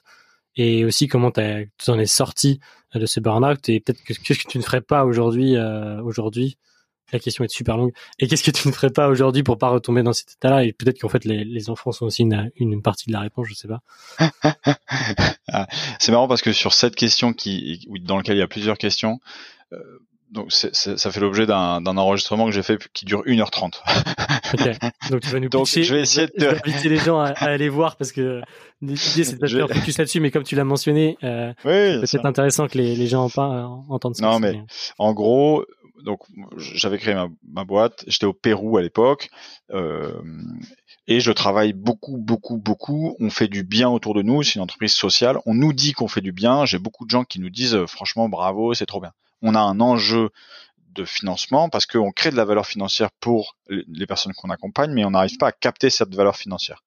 Et 0.56 0.84
aussi 0.84 1.08
comment 1.08 1.30
tu 1.30 1.40
en 1.88 1.98
es 1.98 2.06
sorti 2.06 2.60
de 2.94 3.06
ce 3.06 3.20
burn-out 3.20 3.68
et 3.68 3.80
peut-être 3.80 4.02
qu'est-ce 4.02 4.38
que 4.38 4.48
tu 4.48 4.58
ne 4.58 4.62
ferais 4.62 4.82
pas 4.82 5.04
aujourd'hui 5.04 5.56
euh, 5.56 6.02
aujourd'hui? 6.02 6.58
La 7.12 7.18
question 7.18 7.44
est 7.44 7.52
super 7.52 7.76
longue. 7.76 7.92
Et 8.18 8.26
qu'est-ce 8.26 8.42
que 8.42 8.50
tu 8.50 8.68
ne 8.68 8.72
ferais 8.72 8.90
pas 8.90 9.08
aujourd'hui 9.08 9.42
pour 9.42 9.58
pas 9.58 9.68
retomber 9.68 10.02
dans 10.02 10.14
cet 10.14 10.32
état-là? 10.32 10.64
Et 10.64 10.72
peut-être 10.72 10.98
qu'en 10.98 11.10
fait 11.10 11.26
les, 11.26 11.44
les, 11.44 11.68
enfants 11.68 11.92
sont 11.92 12.06
aussi 12.06 12.22
une, 12.22 12.50
une, 12.56 12.80
partie 12.80 13.06
de 13.08 13.12
la 13.12 13.20
réponse, 13.20 13.48
je 13.48 13.54
sais 13.54 13.68
pas. 13.68 13.82
Ah, 15.54 15.66
c'est 15.98 16.12
marrant 16.12 16.28
parce 16.28 16.40
que 16.40 16.52
sur 16.52 16.72
cette 16.72 16.94
question 16.94 17.34
qui, 17.34 17.86
dans 18.00 18.16
laquelle 18.16 18.36
il 18.36 18.38
y 18.38 18.42
a 18.42 18.48
plusieurs 18.48 18.78
questions, 18.78 19.20
euh, 19.72 19.98
donc 20.32 20.50
ça 20.50 21.12
fait 21.12 21.20
l'objet 21.20 21.46
d'un 21.46 21.84
enregistrement 21.84 22.46
que 22.46 22.52
j'ai 22.52 22.62
fait 22.62 22.78
qui 22.92 23.04
dure 23.04 23.22
1h30. 23.24 23.80
ok. 24.54 25.10
Donc 25.10 25.20
tu 25.20 25.28
vas 25.28 25.40
nous 25.40 25.48
donc, 25.50 25.66
je 25.66 25.94
vais 25.94 26.00
essayer 26.00 26.26
de 26.26 26.48
inviter 26.48 26.88
les 26.88 26.96
gens 26.96 27.20
à, 27.20 27.32
aller 27.32 27.68
voir 27.68 27.96
parce 27.96 28.12
que 28.12 28.40
l'idée 28.80 28.96
c'est 29.24 29.38
de 29.38 29.46
faire 29.46 29.68
focus 29.68 29.98
là-dessus, 29.98 30.20
mais 30.20 30.30
comme 30.30 30.42
tu 30.42 30.56
l'as 30.56 30.64
mentionné, 30.64 31.18
euh, 31.22 31.52
oui, 31.66 32.06
c'est 32.06 32.24
intéressant 32.24 32.66
que 32.66 32.78
les, 32.78 32.96
les 32.96 33.06
gens 33.06 33.24
en 33.24 33.30
parlent, 33.30 33.66
entendent 33.90 34.16
ça. 34.16 34.24
Non 34.24 34.38
mais 34.38 34.62
en 34.98 35.12
gros, 35.12 35.66
donc 36.02 36.20
j'avais 36.56 36.96
créé 36.96 37.14
ma, 37.46 37.64
boîte, 37.64 38.04
j'étais 38.06 38.26
au 38.26 38.32
Pérou 38.32 38.78
à 38.78 38.82
l'époque, 38.82 39.28
euh, 39.70 40.12
et 41.06 41.20
je 41.20 41.30
travaille 41.32 41.74
beaucoup, 41.74 42.16
beaucoup, 42.16 42.56
beaucoup. 42.56 43.16
On 43.20 43.28
fait 43.28 43.48
du 43.48 43.64
bien 43.64 43.90
autour 43.90 44.14
de 44.14 44.22
nous, 44.22 44.42
c'est 44.42 44.54
une 44.54 44.62
entreprise 44.62 44.94
sociale. 44.94 45.38
On 45.46 45.54
nous 45.54 45.72
dit 45.72 45.92
qu'on 45.92 46.08
fait 46.08 46.20
du 46.20 46.32
bien. 46.32 46.64
J'ai 46.64 46.78
beaucoup 46.78 47.04
de 47.04 47.10
gens 47.10 47.24
qui 47.24 47.40
nous 47.40 47.50
disent 47.50 47.74
euh, 47.74 47.86
franchement 47.86 48.28
bravo, 48.28 48.72
c'est 48.72 48.86
trop 48.86 49.00
bien. 49.00 49.12
On 49.42 49.54
a 49.54 49.60
un 49.60 49.80
enjeu 49.80 50.30
de 50.94 51.04
financement 51.04 51.68
parce 51.68 51.86
qu'on 51.86 52.12
crée 52.12 52.30
de 52.30 52.36
la 52.36 52.44
valeur 52.44 52.66
financière 52.66 53.10
pour 53.20 53.56
les 53.68 54.06
personnes 54.06 54.34
qu'on 54.34 54.50
accompagne, 54.50 54.92
mais 54.92 55.04
on 55.04 55.10
n'arrive 55.10 55.38
pas 55.38 55.48
à 55.48 55.52
capter 55.52 55.88
cette 55.88 56.14
valeur 56.14 56.36
financière. 56.36 56.82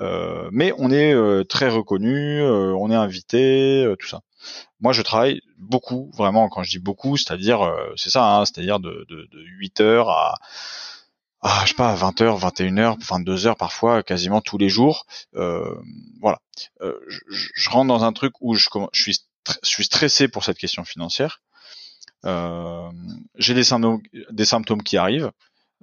Euh, 0.00 0.48
mais 0.52 0.72
on 0.78 0.90
est 0.90 1.14
très 1.48 1.68
reconnu, 1.68 2.42
on 2.42 2.90
est 2.90 2.96
invité, 2.96 3.86
tout 4.00 4.08
ça. 4.08 4.22
Moi, 4.80 4.92
je 4.92 5.02
travaille 5.02 5.42
beaucoup, 5.58 6.10
vraiment, 6.14 6.48
quand 6.48 6.62
je 6.62 6.70
dis 6.70 6.78
beaucoup, 6.78 7.16
c'est-à-dire, 7.16 7.62
euh, 7.62 7.92
c'est 7.96 8.10
ça, 8.10 8.24
hein, 8.24 8.44
c'est-à-dire 8.44 8.80
de, 8.80 9.06
de, 9.08 9.28
de 9.30 9.40
8 9.58 9.80
heures 9.80 10.08
à, 10.08 10.34
je 11.64 11.68
sais 11.68 11.74
pas, 11.74 11.94
20 11.94 12.20
heures, 12.22 12.36
21 12.36 12.78
heures, 12.78 12.96
22 12.98 13.46
heures 13.46 13.56
parfois, 13.56 14.02
quasiment 14.02 14.40
tous 14.40 14.58
les 14.58 14.68
jours. 14.68 15.06
Euh, 15.34 15.74
voilà. 16.20 16.40
Euh, 16.80 16.98
je, 17.28 17.70
rentre 17.70 17.88
dans 17.88 18.04
un 18.04 18.12
truc 18.12 18.34
où 18.40 18.54
je 18.54 18.68
suis 18.92 19.84
stressé 19.84 20.28
pour 20.28 20.44
cette 20.44 20.58
question 20.58 20.84
financière. 20.84 21.40
Euh, 22.26 22.90
j'ai 23.36 23.54
des 23.54 23.64
symptômes, 23.64 24.82
qui 24.82 24.96
arrivent. 24.96 25.30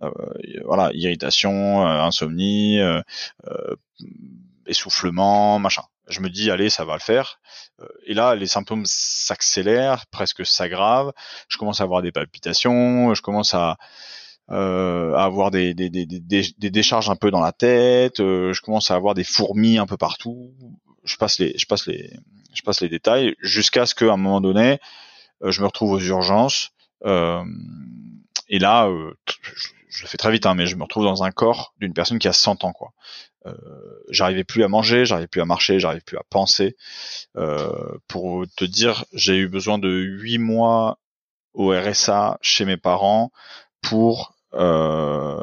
Euh, 0.04 0.12
voilà, 0.66 0.92
irritation, 0.94 1.86
insomnie, 1.86 2.80
essoufflement, 4.68 5.60
machin. 5.60 5.84
Je 6.08 6.22
me 6.22 6.30
dis 6.30 6.50
allez 6.52 6.70
ça 6.70 6.86
va 6.86 6.94
le 6.94 7.00
faire. 7.00 7.40
Euh, 7.82 7.88
et 8.06 8.14
là 8.14 8.36
les 8.36 8.48
symptômes 8.48 8.86
s'accélèrent 8.86 10.06
presque 10.08 10.46
s'aggravent. 10.46 11.14
Je 11.50 11.58
commence 11.58 11.82
à 11.82 11.84
avoir 11.84 12.02
des 12.02 12.12
palpitations 12.12 13.14
je 13.14 13.22
commence 13.22 13.54
à, 13.54 13.78
euh, 14.52 15.14
à 15.16 15.24
avoir 15.26 15.52
des, 15.52 15.74
des, 15.74 15.90
des, 15.90 16.06
des, 16.06 16.70
décharges 16.70 17.10
un 17.10 17.16
peu 17.16 17.32
dans 17.32 17.42
la 17.42 17.52
tête 17.52 18.20
euh, 18.20 18.54
je 18.54 18.62
commence 18.62 18.92
à 18.92 18.96
avoir 18.96 19.14
des 19.14 19.26
fourmis 19.26 19.78
un 19.78 19.86
peu 19.86 19.98
partout. 19.98 20.54
Je 21.04 21.18
passe 21.18 21.40
les 21.40 21.58
je 21.58 21.66
passe 21.66 21.88
les 21.88 22.12
je 22.54 22.62
passe 22.64 22.82
les 22.82 22.90
détails, 22.90 23.36
jusqu'à 23.40 23.86
ce 23.86 23.94
qu'à 23.94 24.06
un 24.06 24.18
moment 24.18 24.42
donné, 24.42 24.80
je 25.44 25.62
me 25.62 25.66
retrouve 25.66 25.92
aux 25.92 26.00
urgences. 26.00 26.72
et 27.04 28.60
là, 28.60 28.90
je, 29.88 30.04
le 30.04 30.08
fais 30.08 30.18
très 30.18 30.32
vite, 30.32 30.46
hein, 30.46 30.56
mais 30.56 30.68
je 30.68 30.76
me 30.76 30.84
retrouve 30.84 31.04
dans 31.04 31.24
un 31.24 31.32
corps 31.32 31.74
d'une 31.80 31.94
personne 31.94 32.20
qui 32.20 32.28
a 32.28 32.34
100 32.34 32.64
ans, 32.64 32.74
quoi. 32.74 32.94
Euh, 33.48 33.54
j'arrivais 34.10 34.44
plus 34.44 34.64
à 34.64 34.68
manger, 34.68 35.06
j'arrivais 35.06 35.28
plus 35.28 35.42
à 35.42 35.46
marcher, 35.46 35.80
j'arrivais 35.80 36.02
plus 36.02 36.18
à 36.18 36.24
penser. 36.30 36.76
Euh, 37.38 37.98
pour 38.08 38.46
te 38.56 38.66
dire, 38.66 39.06
j'ai 39.14 39.38
eu 39.38 39.48
besoin 39.48 39.78
de 39.78 39.90
huit 39.90 40.38
mois 40.38 41.00
au 41.54 41.72
RSA 41.72 42.38
chez 42.42 42.66
mes 42.66 42.78
parents 42.78 43.32
pour 43.82 44.36
euh, 44.54 45.42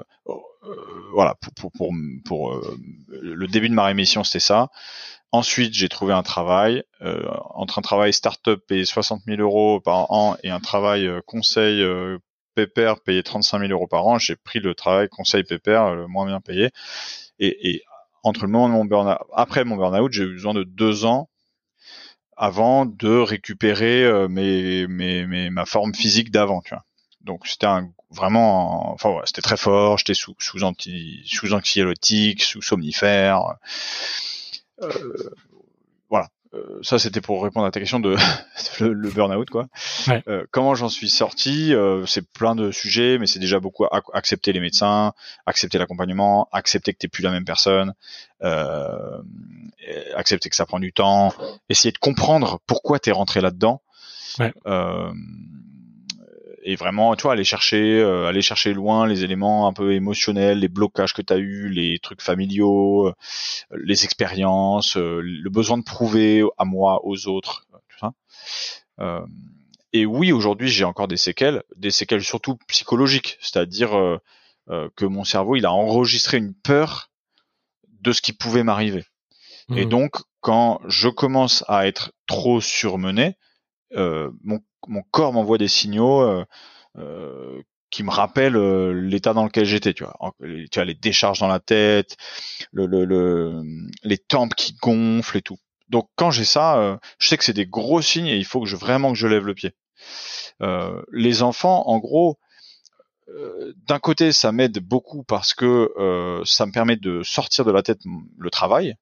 voilà 1.12 1.34
pour 1.56 1.70
pour 1.72 1.92
pour, 2.24 2.62
le 3.08 3.46
début 3.46 3.68
de 3.68 3.74
ma 3.74 3.84
rémission 3.84 4.24
c'était 4.24 4.40
ça. 4.40 4.68
Ensuite 5.34 5.74
j'ai 5.74 5.88
trouvé 5.88 6.12
un 6.12 6.22
travail 6.22 6.84
entre 7.00 7.80
un 7.80 7.82
travail 7.82 8.12
start-up 8.12 8.60
payé 8.68 8.84
60 8.84 9.22
000 9.26 9.40
euros 9.40 9.80
par 9.80 10.12
an 10.12 10.36
et 10.44 10.50
un 10.50 10.60
travail 10.60 11.10
conseil 11.26 11.84
pépère 12.54 13.00
payé 13.00 13.24
35 13.24 13.58
000 13.58 13.72
euros 13.72 13.88
par 13.88 14.06
an. 14.06 14.18
J'ai 14.18 14.36
pris 14.36 14.60
le 14.60 14.76
travail 14.76 15.08
conseil 15.08 15.42
pépère 15.42 15.92
le 15.96 16.06
moins 16.06 16.24
bien 16.24 16.40
payé 16.40 16.70
et, 17.40 17.70
et 17.70 17.82
entre 18.22 18.44
le 18.44 18.48
moment 18.52 18.68
de 18.68 18.74
mon 18.74 18.84
burn 18.84 19.18
après 19.34 19.64
mon 19.64 19.76
burn-out, 19.76 20.12
j'ai 20.12 20.22
eu 20.22 20.34
besoin 20.34 20.54
de 20.54 20.62
deux 20.62 21.04
ans 21.04 21.28
avant 22.36 22.86
de 22.86 23.18
récupérer 23.18 24.04
euh, 24.04 24.28
mes, 24.28 24.86
mes, 24.86 25.26
mes, 25.26 25.50
ma 25.50 25.66
forme 25.66 25.94
physique 25.94 26.30
d'avant. 26.30 26.62
Donc 27.22 27.48
c'était 27.48 27.66
vraiment, 28.10 28.92
enfin 28.92 29.10
ouais, 29.10 29.22
c'était 29.24 29.42
très 29.42 29.56
fort. 29.56 29.98
J'étais 29.98 30.14
sous 30.14 30.36
sous 30.38 30.62
anti, 30.62 31.22
sous 31.26 31.52
anxiolytique, 31.52 32.42
sous 32.44 32.62
somnifère. 32.62 33.56
Euh, 34.82 34.90
voilà. 36.08 36.28
Euh, 36.54 36.78
ça 36.82 36.98
c'était 36.98 37.20
pour 37.20 37.42
répondre 37.42 37.66
à 37.66 37.70
ta 37.70 37.80
question 37.80 37.98
de 37.98 38.16
le, 38.80 38.92
le 38.92 39.10
burn-out 39.10 39.50
quoi. 39.50 39.66
Ouais. 40.06 40.22
Euh, 40.28 40.44
comment 40.50 40.74
j'en 40.74 40.88
suis 40.88 41.10
sorti 41.10 41.74
euh, 41.74 42.06
C'est 42.06 42.30
plein 42.32 42.54
de 42.54 42.70
sujets, 42.70 43.18
mais 43.18 43.26
c'est 43.26 43.40
déjà 43.40 43.58
beaucoup 43.58 43.86
accepter 44.12 44.52
les 44.52 44.60
médecins, 44.60 45.12
accepter 45.46 45.78
l'accompagnement, 45.78 46.48
accepter 46.52 46.92
que 46.92 46.98
t'es 46.98 47.08
plus 47.08 47.22
la 47.22 47.30
même 47.30 47.44
personne, 47.44 47.94
accepter 50.14 50.48
que 50.48 50.56
ça 50.56 50.66
prend 50.66 50.78
du 50.78 50.92
temps, 50.92 51.32
essayer 51.68 51.92
de 51.92 51.98
comprendre 51.98 52.60
pourquoi 52.66 52.98
t'es 52.98 53.12
rentré 53.12 53.40
là-dedans. 53.40 53.82
Ouais 54.38 54.52
et 56.66 56.76
vraiment, 56.76 57.14
tu 57.14 57.24
vois, 57.24 57.32
aller 57.32 57.44
chercher, 57.44 58.00
euh, 58.00 58.26
aller 58.26 58.40
chercher 58.40 58.72
loin 58.72 59.06
les 59.06 59.22
éléments 59.22 59.68
un 59.68 59.74
peu 59.74 59.92
émotionnels, 59.92 60.60
les 60.60 60.68
blocages 60.68 61.12
que 61.12 61.20
tu 61.20 61.32
as 61.32 61.36
eu, 61.36 61.68
les 61.68 61.98
trucs 61.98 62.22
familiaux, 62.22 63.08
euh, 63.08 63.14
les 63.76 64.04
expériences, 64.04 64.96
euh, 64.96 65.20
le 65.22 65.50
besoin 65.50 65.76
de 65.76 65.84
prouver 65.84 66.42
à 66.56 66.64
moi, 66.64 67.04
aux 67.04 67.28
autres, 67.28 67.66
tout 67.88 67.98
ça. 67.98 69.26
et 69.92 70.06
oui, 70.06 70.32
aujourd'hui, 70.32 70.68
j'ai 70.68 70.84
encore 70.84 71.06
des 71.06 71.18
séquelles, 71.18 71.62
des 71.76 71.90
séquelles 71.90 72.24
surtout 72.24 72.56
psychologiques, 72.66 73.36
c'est-à-dire 73.40 73.90
que 74.68 75.04
mon 75.04 75.24
cerveau, 75.24 75.56
il 75.56 75.66
a 75.66 75.72
enregistré 75.72 76.38
une 76.38 76.54
peur 76.54 77.10
de 78.00 78.12
ce 78.12 78.22
qui 78.22 78.32
pouvait 78.32 78.64
m'arriver. 78.64 79.04
Et 79.76 79.86
mmh. 79.86 79.88
donc, 79.88 80.16
quand 80.40 80.80
je 80.88 81.08
commence 81.08 81.64
à 81.68 81.86
être 81.86 82.12
trop 82.26 82.60
surmené, 82.60 83.36
mon 83.94 84.60
mon 84.88 85.02
corps 85.02 85.32
m'envoie 85.32 85.58
des 85.58 85.68
signaux 85.68 86.22
euh, 86.22 86.44
euh, 86.98 87.62
qui 87.90 88.02
me 88.02 88.10
rappellent 88.10 88.56
euh, 88.56 88.92
l'état 88.92 89.32
dans 89.34 89.44
lequel 89.44 89.64
j'étais. 89.64 89.94
Tu 89.94 90.04
vois, 90.04 90.34
tu 90.70 90.80
as 90.80 90.84
les 90.84 90.94
décharges 90.94 91.40
dans 91.40 91.48
la 91.48 91.60
tête, 91.60 92.16
le, 92.72 92.86
le, 92.86 93.62
les 94.02 94.18
tempes 94.18 94.54
qui 94.54 94.74
gonflent 94.74 95.36
et 95.36 95.42
tout. 95.42 95.58
Donc 95.88 96.08
quand 96.16 96.30
j'ai 96.30 96.44
ça, 96.44 96.98
je 97.18 97.28
sais 97.28 97.36
que 97.36 97.44
c'est 97.44 97.52
des 97.52 97.66
gros 97.66 98.00
signes 98.00 98.26
et 98.26 98.36
il 98.36 98.44
faut 98.44 98.60
que 98.60 98.66
je 98.66 98.74
vraiment 98.74 99.12
que 99.12 99.18
je 99.18 99.26
lève 99.26 99.46
le 99.46 99.54
pied. 99.54 99.72
les 101.12 101.42
enfants, 101.42 101.86
en 101.86 101.98
gros, 101.98 102.38
d'un 103.86 103.98
côté, 103.98 104.32
ça 104.32 104.50
m'aide 104.50 104.78
beaucoup 104.78 105.24
parce 105.24 105.52
que 105.52 106.42
ça 106.46 106.64
me 106.64 106.72
permet 106.72 106.96
de 106.96 107.22
sortir 107.22 107.66
de 107.66 107.70
la 107.70 107.82
tête 107.82 108.00
le 108.38 108.50
travail. 108.50 108.96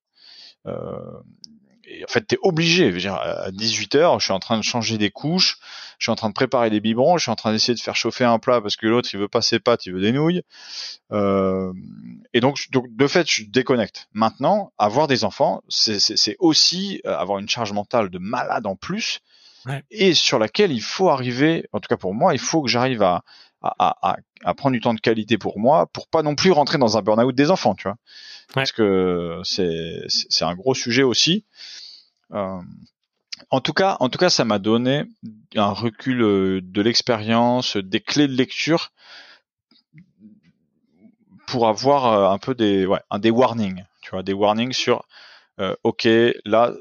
En 2.04 2.12
fait, 2.12 2.26
tu 2.26 2.34
es 2.34 2.38
obligé. 2.42 2.92
Je 2.92 2.98
dire, 2.98 3.14
à 3.14 3.50
18 3.50 3.96
h 3.96 4.18
je 4.18 4.24
suis 4.24 4.32
en 4.32 4.38
train 4.38 4.56
de 4.58 4.62
changer 4.62 4.98
des 4.98 5.10
couches, 5.10 5.58
je 5.98 6.06
suis 6.06 6.10
en 6.10 6.16
train 6.16 6.28
de 6.28 6.34
préparer 6.34 6.70
des 6.70 6.80
biberons, 6.80 7.16
je 7.16 7.22
suis 7.22 7.30
en 7.30 7.36
train 7.36 7.52
d'essayer 7.52 7.74
de 7.74 7.80
faire 7.80 7.96
chauffer 7.96 8.24
un 8.24 8.38
plat 8.38 8.60
parce 8.60 8.76
que 8.76 8.86
l'autre 8.86 9.08
il 9.12 9.20
veut 9.20 9.28
pas 9.28 9.42
ses 9.42 9.60
pâtes, 9.60 9.86
il 9.86 9.92
veut 9.92 10.00
des 10.00 10.12
nouilles. 10.12 10.42
Euh, 11.12 11.72
et 12.32 12.40
donc, 12.40 12.58
donc, 12.70 12.86
de 12.88 13.06
fait, 13.06 13.30
je 13.30 13.44
déconnecte. 13.44 14.08
Maintenant, 14.12 14.72
avoir 14.78 15.06
des 15.06 15.24
enfants, 15.24 15.62
c'est 15.68 16.36
aussi 16.38 17.00
euh, 17.06 17.16
avoir 17.16 17.38
une 17.38 17.48
charge 17.48 17.72
mentale 17.72 18.10
de 18.10 18.18
malade 18.18 18.66
en 18.66 18.76
plus, 18.76 19.20
et 19.90 20.14
sur 20.14 20.38
laquelle 20.38 20.72
il 20.72 20.82
faut 20.82 21.08
arriver. 21.08 21.68
En 21.72 21.80
tout 21.80 21.88
cas 21.88 21.96
pour 21.96 22.14
moi, 22.14 22.34
il 22.34 22.40
faut 22.40 22.62
que 22.62 22.68
j'arrive 22.68 23.02
à, 23.02 23.22
à, 23.62 24.10
à, 24.10 24.16
à, 24.44 24.54
prendre 24.54 24.74
du 24.74 24.80
temps 24.80 24.94
de 24.94 25.00
qualité 25.00 25.38
pour 25.38 25.58
moi, 25.58 25.86
pour 25.86 26.08
pas 26.08 26.22
non 26.22 26.34
plus 26.34 26.50
rentrer 26.50 26.78
dans 26.78 26.98
un 26.98 27.02
burn-out 27.02 27.34
des 27.34 27.50
enfants, 27.50 27.74
tu 27.74 27.84
vois. 27.84 27.96
Parce 28.54 28.72
que 28.72 29.40
c'est 29.44 30.00
c'est 30.08 30.44
un 30.44 30.54
gros 30.54 30.74
sujet 30.74 31.02
aussi. 31.02 31.44
Euh, 32.32 32.60
en 33.50 33.60
tout 33.60 33.72
cas, 33.72 33.96
en 34.00 34.08
tout 34.08 34.18
cas, 34.18 34.30
ça 34.30 34.44
m'a 34.44 34.58
donné 34.58 35.04
un 35.56 35.72
recul 35.72 36.22
euh, 36.22 36.60
de 36.62 36.82
l'expérience, 36.82 37.76
des 37.76 38.00
clés 38.00 38.28
de 38.28 38.34
lecture 38.34 38.92
pour 41.46 41.68
avoir 41.68 42.06
euh, 42.06 42.34
un 42.34 42.38
peu 42.38 42.54
des, 42.54 42.86
ouais, 42.86 43.00
des 43.18 43.30
warnings, 43.30 43.84
tu 44.00 44.10
vois, 44.10 44.22
des 44.22 44.32
warnings 44.32 44.72
sur, 44.72 45.06
ok, 45.84 46.08
là, 46.44 46.72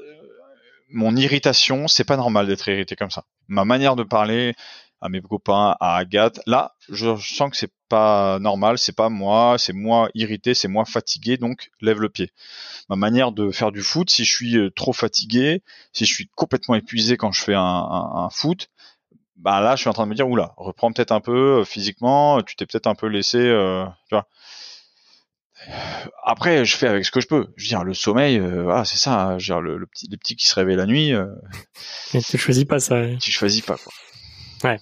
mon 0.88 1.14
irritation, 1.16 1.88
c'est 1.88 2.04
pas 2.04 2.16
normal 2.16 2.46
d'être 2.46 2.68
irrité 2.68 2.96
comme 2.96 3.10
ça. 3.10 3.24
Ma 3.48 3.64
manière 3.64 3.96
de 3.96 4.02
parler, 4.02 4.54
à 5.02 5.08
mes 5.08 5.20
copains, 5.20 5.76
à 5.80 5.96
Agathe. 5.96 6.40
Là, 6.46 6.74
je 6.88 7.16
sens 7.16 7.50
que 7.50 7.56
c'est 7.56 7.72
pas 7.92 8.38
normal, 8.38 8.78
c'est 8.78 8.96
pas 8.96 9.10
moi, 9.10 9.56
c'est 9.58 9.74
moi 9.74 10.08
irrité, 10.14 10.54
c'est 10.54 10.66
moi 10.66 10.86
fatigué, 10.86 11.36
donc 11.36 11.70
lève 11.82 12.00
le 12.00 12.08
pied. 12.08 12.30
Ma 12.88 12.96
manière 12.96 13.32
de 13.32 13.50
faire 13.50 13.70
du 13.70 13.82
foot, 13.82 14.08
si 14.08 14.24
je 14.24 14.32
suis 14.32 14.56
euh, 14.56 14.70
trop 14.70 14.94
fatigué, 14.94 15.62
si 15.92 16.06
je 16.06 16.14
suis 16.14 16.26
complètement 16.34 16.74
épuisé 16.74 17.18
quand 17.18 17.32
je 17.32 17.42
fais 17.42 17.54
un, 17.54 18.28
foot, 18.32 18.70
bah 19.36 19.60
là, 19.60 19.76
je 19.76 19.82
suis 19.82 19.90
en 19.90 19.92
train 19.92 20.04
de 20.04 20.08
me 20.08 20.14
dire 20.14 20.26
oula, 20.26 20.54
reprends 20.56 20.90
peut-être 20.90 21.12
un 21.12 21.20
peu 21.20 21.60
euh, 21.60 21.64
physiquement, 21.66 22.40
tu 22.40 22.56
t'es 22.56 22.64
peut-être 22.64 22.86
un 22.86 22.94
peu 22.94 23.08
laissé, 23.08 23.36
euh, 23.36 23.84
tu 24.08 24.14
vois. 24.14 24.26
Après, 26.24 26.64
je 26.64 26.74
fais 26.74 26.88
avec 26.88 27.04
ce 27.04 27.10
que 27.10 27.20
je 27.20 27.26
peux. 27.26 27.48
Je 27.56 27.64
veux 27.64 27.68
dire, 27.68 27.84
le 27.84 27.92
sommeil, 27.92 28.42
c'est 28.84 28.96
ça. 28.96 29.20
Hein. 29.20 29.36
Dire, 29.36 29.60
le, 29.60 29.86
petit, 29.86 30.08
les 30.10 30.16
petits 30.16 30.34
qui 30.34 30.46
se 30.46 30.54
réveillent 30.56 30.76
la 30.76 30.86
nuit. 30.86 31.12
Mais 32.14 32.20
tu 32.20 32.36
choisis 32.36 32.64
pas 32.64 32.80
ça. 32.80 33.00
Tu 33.20 33.30
choisis 33.30 33.60
pas 33.60 33.76
quoi. 33.76 33.92
Ouais 34.64 34.80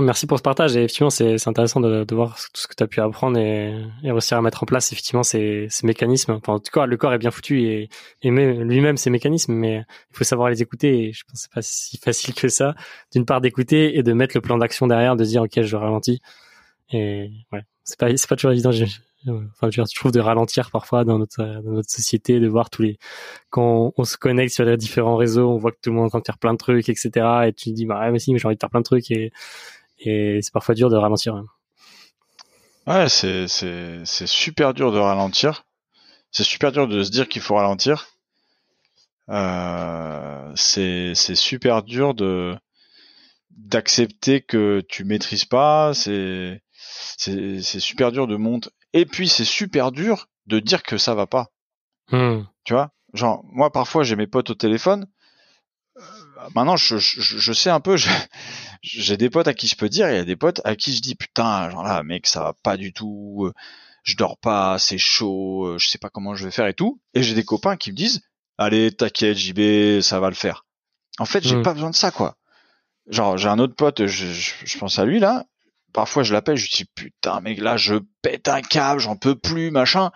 merci 0.00 0.26
pour 0.26 0.38
ce 0.38 0.42
partage. 0.42 0.76
Et 0.76 0.80
effectivement, 0.80 1.10
c'est 1.10 1.46
intéressant 1.46 1.80
de, 1.80 2.04
de, 2.04 2.14
voir 2.14 2.36
tout 2.36 2.60
ce 2.60 2.66
que 2.66 2.74
tu 2.74 2.82
as 2.82 2.86
pu 2.86 3.00
apprendre 3.00 3.38
et, 3.38 3.84
et, 4.02 4.10
réussir 4.10 4.38
à 4.38 4.42
mettre 4.42 4.62
en 4.62 4.66
place 4.66 4.92
effectivement 4.92 5.22
ces, 5.22 5.66
ces 5.70 5.86
mécanismes. 5.86 6.32
Enfin, 6.32 6.54
en 6.54 6.58
tout 6.60 6.70
cas, 6.72 6.86
le 6.86 6.96
corps 6.96 7.12
est 7.12 7.18
bien 7.18 7.30
foutu 7.30 7.62
et, 7.62 7.90
et 8.22 8.30
lui-même 8.30 8.96
ces 8.96 9.10
mécanismes, 9.10 9.52
mais 9.52 9.84
il 10.10 10.16
faut 10.16 10.24
savoir 10.24 10.48
les 10.48 10.62
écouter. 10.62 11.08
Et 11.08 11.12
je 11.12 11.24
pense 11.24 11.34
que 11.34 11.40
c'est 11.42 11.52
pas 11.52 11.62
si 11.62 11.98
facile 11.98 12.34
que 12.34 12.48
ça. 12.48 12.74
D'une 13.12 13.26
part, 13.26 13.40
d'écouter 13.40 13.98
et 13.98 14.02
de 14.02 14.12
mettre 14.12 14.36
le 14.36 14.40
plan 14.40 14.58
d'action 14.58 14.86
derrière, 14.86 15.16
de 15.16 15.24
dire 15.24 15.42
ok, 15.42 15.62
je 15.62 15.76
ralentis. 15.76 16.20
Et 16.92 17.30
ouais, 17.52 17.62
c'est 17.84 17.98
pas 17.98 18.14
c'est 18.16 18.28
pas 18.28 18.36
toujours 18.36 18.52
évident. 18.52 18.70
Enfin, 19.28 19.70
je 19.70 19.94
trouve 19.94 20.10
de 20.10 20.20
ralentir 20.20 20.70
parfois 20.70 21.04
dans 21.04 21.18
notre 21.18 21.44
dans 21.62 21.72
notre 21.72 21.90
société, 21.90 22.40
de 22.40 22.48
voir 22.48 22.70
tous 22.70 22.82
les 22.82 22.98
quand 23.50 23.92
on, 23.96 24.04
se 24.04 24.16
connecte 24.16 24.52
sur 24.52 24.64
les 24.64 24.76
différents 24.76 25.16
réseaux, 25.16 25.48
on 25.48 25.58
voit 25.58 25.70
que 25.70 25.78
tout 25.80 25.90
le 25.90 25.96
monde 25.96 26.04
est 26.04 26.06
en 26.06 26.10
train 26.10 26.18
de 26.20 26.24
faire 26.26 26.38
plein 26.38 26.52
de 26.52 26.58
trucs, 26.58 26.88
etc. 26.88 27.10
Et 27.46 27.52
tu 27.52 27.70
te 27.70 27.74
dis 27.74 27.86
bah 27.86 28.00
ouais, 28.00 28.10
mais 28.10 28.18
si, 28.18 28.32
mais 28.32 28.38
j'ai 28.38 28.46
envie 28.46 28.56
de 28.56 28.60
faire 28.60 28.70
plein 28.70 28.80
de 28.80 28.84
trucs 28.84 29.10
et 29.10 29.32
et 29.98 30.40
c'est 30.42 30.52
parfois 30.52 30.74
dur 30.74 30.90
de 30.90 30.96
ralentir. 30.96 31.34
Hein. 31.34 31.46
Ouais, 32.86 33.08
c'est 33.08 33.46
c'est 33.48 34.02
c'est 34.04 34.26
super 34.26 34.74
dur 34.74 34.92
de 34.92 34.98
ralentir. 34.98 35.64
C'est 36.30 36.44
super 36.44 36.72
dur 36.72 36.88
de 36.88 37.02
se 37.02 37.10
dire 37.10 37.28
qu'il 37.28 37.42
faut 37.42 37.54
ralentir. 37.54 38.08
Euh, 39.28 40.52
c'est 40.56 41.14
c'est 41.14 41.34
super 41.36 41.82
dur 41.82 42.14
de 42.14 42.56
d'accepter 43.50 44.40
que 44.42 44.82
tu 44.88 45.04
maîtrises 45.04 45.44
pas. 45.44 45.92
C'est 45.94 46.62
c'est 47.18 47.62
c'est 47.62 47.80
super 47.80 48.10
dur 48.12 48.26
de 48.26 48.36
monter. 48.36 48.70
Et 48.92 49.06
puis 49.06 49.28
c'est 49.28 49.44
super 49.44 49.92
dur 49.92 50.28
de 50.46 50.58
dire 50.58 50.82
que 50.82 50.98
ça 50.98 51.14
va 51.14 51.26
pas. 51.26 51.48
Hmm. 52.10 52.42
Tu 52.64 52.72
vois, 52.72 52.90
genre 53.14 53.44
moi 53.44 53.70
parfois 53.70 54.02
j'ai 54.02 54.16
mes 54.16 54.26
potes 54.26 54.50
au 54.50 54.54
téléphone. 54.54 55.06
Maintenant 56.54 56.76
je, 56.76 56.98
je, 56.98 57.20
je 57.20 57.52
sais 57.52 57.70
un 57.70 57.80
peu. 57.80 57.96
Je, 57.96 58.08
j'ai 58.82 59.16
des 59.16 59.30
potes 59.30 59.48
à 59.48 59.54
qui 59.54 59.66
je 59.66 59.76
peux 59.76 59.88
dire, 59.88 60.08
et 60.08 60.14
il 60.14 60.16
y 60.16 60.20
a 60.20 60.24
des 60.24 60.36
potes 60.36 60.60
à 60.64 60.76
qui 60.76 60.94
je 60.94 61.00
dis 61.00 61.14
putain, 61.14 61.70
genre 61.70 61.84
là, 61.84 62.02
mec, 62.02 62.26
ça 62.26 62.42
va 62.42 62.52
pas 62.62 62.76
du 62.76 62.92
tout, 62.92 63.44
euh, 63.46 63.52
je 64.02 64.16
dors 64.16 64.38
pas, 64.38 64.78
c'est 64.78 64.98
chaud, 64.98 65.66
euh, 65.66 65.78
je 65.78 65.88
sais 65.88 65.98
pas 65.98 66.10
comment 66.10 66.34
je 66.34 66.44
vais 66.44 66.50
faire 66.50 66.66
et 66.66 66.74
tout. 66.74 67.00
Et 67.14 67.22
j'ai 67.22 67.34
des 67.34 67.44
copains 67.44 67.76
qui 67.76 67.90
me 67.90 67.96
disent, 67.96 68.22
allez, 68.58 68.92
t'inquiète, 68.92 69.36
JB, 69.36 70.00
ça 70.00 70.20
va 70.20 70.28
le 70.28 70.34
faire. 70.34 70.66
En 71.18 71.24
fait, 71.24 71.42
j'ai 71.44 71.56
mm. 71.56 71.62
pas 71.62 71.74
besoin 71.74 71.90
de 71.90 71.96
ça, 71.96 72.10
quoi. 72.10 72.36
Genre, 73.08 73.36
j'ai 73.36 73.48
un 73.48 73.58
autre 73.58 73.74
pote, 73.74 74.06
je, 74.06 74.26
je, 74.26 74.78
pense 74.78 74.98
à 74.98 75.04
lui 75.04 75.18
là. 75.18 75.44
Parfois, 75.92 76.22
je 76.22 76.32
l'appelle, 76.32 76.56
je 76.56 76.64
lui 76.64 76.70
dis 76.72 76.84
putain, 76.94 77.40
mec, 77.40 77.58
là, 77.58 77.76
je 77.76 77.96
pète 78.22 78.48
un 78.48 78.62
câble, 78.62 79.00
j'en 79.00 79.16
peux 79.16 79.34
plus, 79.34 79.70
machin. 79.70 80.10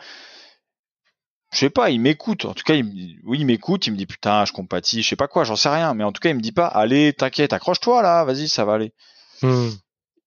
Je 1.56 1.60
sais 1.60 1.70
pas, 1.70 1.88
il 1.88 2.00
m'écoute. 2.00 2.44
En 2.44 2.52
tout 2.52 2.64
cas, 2.64 2.74
il 2.74 3.18
oui, 3.24 3.38
il 3.40 3.46
m'écoute. 3.46 3.86
Il 3.86 3.92
me 3.92 3.96
dit 3.96 4.04
putain, 4.04 4.44
je 4.44 4.52
compatis, 4.52 5.02
je 5.02 5.08
sais 5.08 5.16
pas 5.16 5.26
quoi, 5.26 5.44
j'en 5.44 5.56
sais 5.56 5.70
rien. 5.70 5.94
Mais 5.94 6.04
en 6.04 6.12
tout 6.12 6.20
cas, 6.20 6.28
il 6.28 6.36
me 6.36 6.40
dit 6.40 6.52
pas, 6.52 6.66
allez, 6.66 7.14
t'inquiète, 7.14 7.54
accroche-toi 7.54 8.02
là, 8.02 8.24
vas-y, 8.24 8.46
ça 8.48 8.66
va 8.66 8.74
aller. 8.74 8.92
Hmm. 9.40 9.70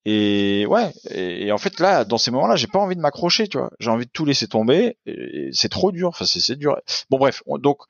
Et 0.06 0.66
ouais, 0.66 0.92
et, 1.12 1.52
en 1.52 1.60
fait 1.60 1.80
là, 1.80 2.04
dans 2.04 2.18
ces 2.18 2.32
moments-là, 2.32 2.56
j'ai 2.56 2.66
pas 2.66 2.80
envie 2.80 2.96
de 2.96 3.02
m'accrocher, 3.02 3.48
tu 3.48 3.60
vois. 3.60 3.70
J'ai 3.80 3.92
envie 3.92 4.08
de 4.08 4.12
tout 4.12 4.26
laisser 4.26 4.48
tomber. 4.48 4.98
C'est 5.52 5.70
trop 5.70 5.92
dur. 5.92 6.08
Enfin, 6.10 6.26
c'est 6.26 6.56
dur. 6.56 6.78
Bon 7.12 7.20
bref, 7.20 7.44
donc 7.60 7.84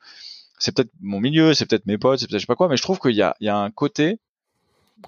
c'est 0.58 0.74
peut-être 0.74 0.90
mon 1.00 1.18
milieu, 1.18 1.54
c'est 1.54 1.64
peut-être 1.64 1.86
mes 1.86 1.96
potes, 1.96 2.20
c'est 2.20 2.26
peut-être 2.26 2.40
je 2.40 2.44
sais 2.44 2.46
pas 2.46 2.56
quoi, 2.56 2.68
mais 2.68 2.76
je 2.76 2.82
trouve 2.82 2.98
qu'il 2.98 3.16
y 3.16 3.22
a, 3.22 3.34
il 3.40 3.46
y 3.46 3.48
a 3.48 3.56
un 3.56 3.70
côté. 3.70 4.18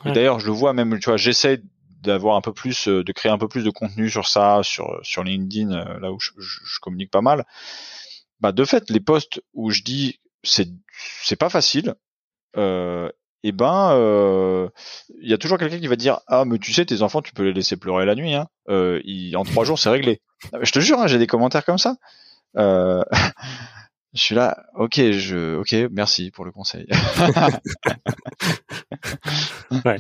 D'ailleurs, 0.07 0.41
je 0.41 0.47
le 0.47 0.53
vois 0.53 0.73
même, 0.73 0.99
tu 1.01 1.11
vois, 1.11 1.19
j'essaie 1.19 1.61
d'avoir 2.03 2.37
un 2.37 2.41
peu 2.41 2.55
plus, 2.55 2.89
euh, 2.89 3.05
de 3.05 3.13
créer 3.13 3.31
un 3.31 3.37
peu 3.37 3.47
plus 3.47 3.63
de 3.63 3.69
contenu 3.69 4.09
sur 4.09 4.27
ça, 4.27 4.61
sur 4.63 4.99
sur 5.03 5.23
LinkedIn, 5.23 5.71
euh, 5.71 6.01
là 6.01 6.11
où 6.11 6.19
je, 6.19 6.31
je 6.39 6.81
communique 6.81 7.11
pas 7.11 7.21
mal 7.21 7.45
bah 8.43 8.53
de 8.53 8.65
fait 8.65 8.91
les 8.91 9.01
postes 9.01 9.41
où 9.55 9.71
je 9.71 9.83
dis 9.83 10.21
c'est 10.43 10.69
c'est 11.23 11.37
pas 11.37 11.49
facile 11.49 11.95
euh, 12.57 13.09
et 13.45 13.49
eh 13.49 13.53
ben 13.53 13.91
il 13.93 13.99
euh, 13.99 14.69
y 15.21 15.33
a 15.33 15.39
toujours 15.39 15.59
quelqu'un 15.59 15.79
qui 15.79 15.87
va 15.89 15.97
dire 15.97 16.21
ah 16.27 16.45
mais 16.45 16.59
tu 16.59 16.73
sais 16.73 16.85
tes 16.85 17.03
enfants 17.03 17.23
tu 17.23 17.33
peux 17.33 17.45
les 17.45 17.53
laisser 17.53 17.77
pleurer 17.77 18.05
la 18.05 18.15
nuit 18.15 18.35
hein. 18.35 18.49
Euh, 18.69 19.01
en 19.35 19.45
trois 19.45 19.65
jours 19.65 19.79
c'est 19.79 19.91
réglé. 19.91 20.21
Je 20.61 20.71
te 20.71 20.79
jure 20.79 21.01
hein, 21.01 21.09
j'ai 21.09 21.19
des 21.19 21.27
commentaires 21.27 21.65
comme 21.65 21.79
ça. 21.79 21.97
Euh, 22.57 23.03
je 24.15 24.21
suis 24.21 24.35
là 24.35 24.65
ok 24.75 25.11
je 25.11 25.57
ok 25.57 25.91
merci 25.91 26.31
pour 26.31 26.45
le 26.45 26.53
conseil. 26.53 26.87
Ouais. 29.87 29.97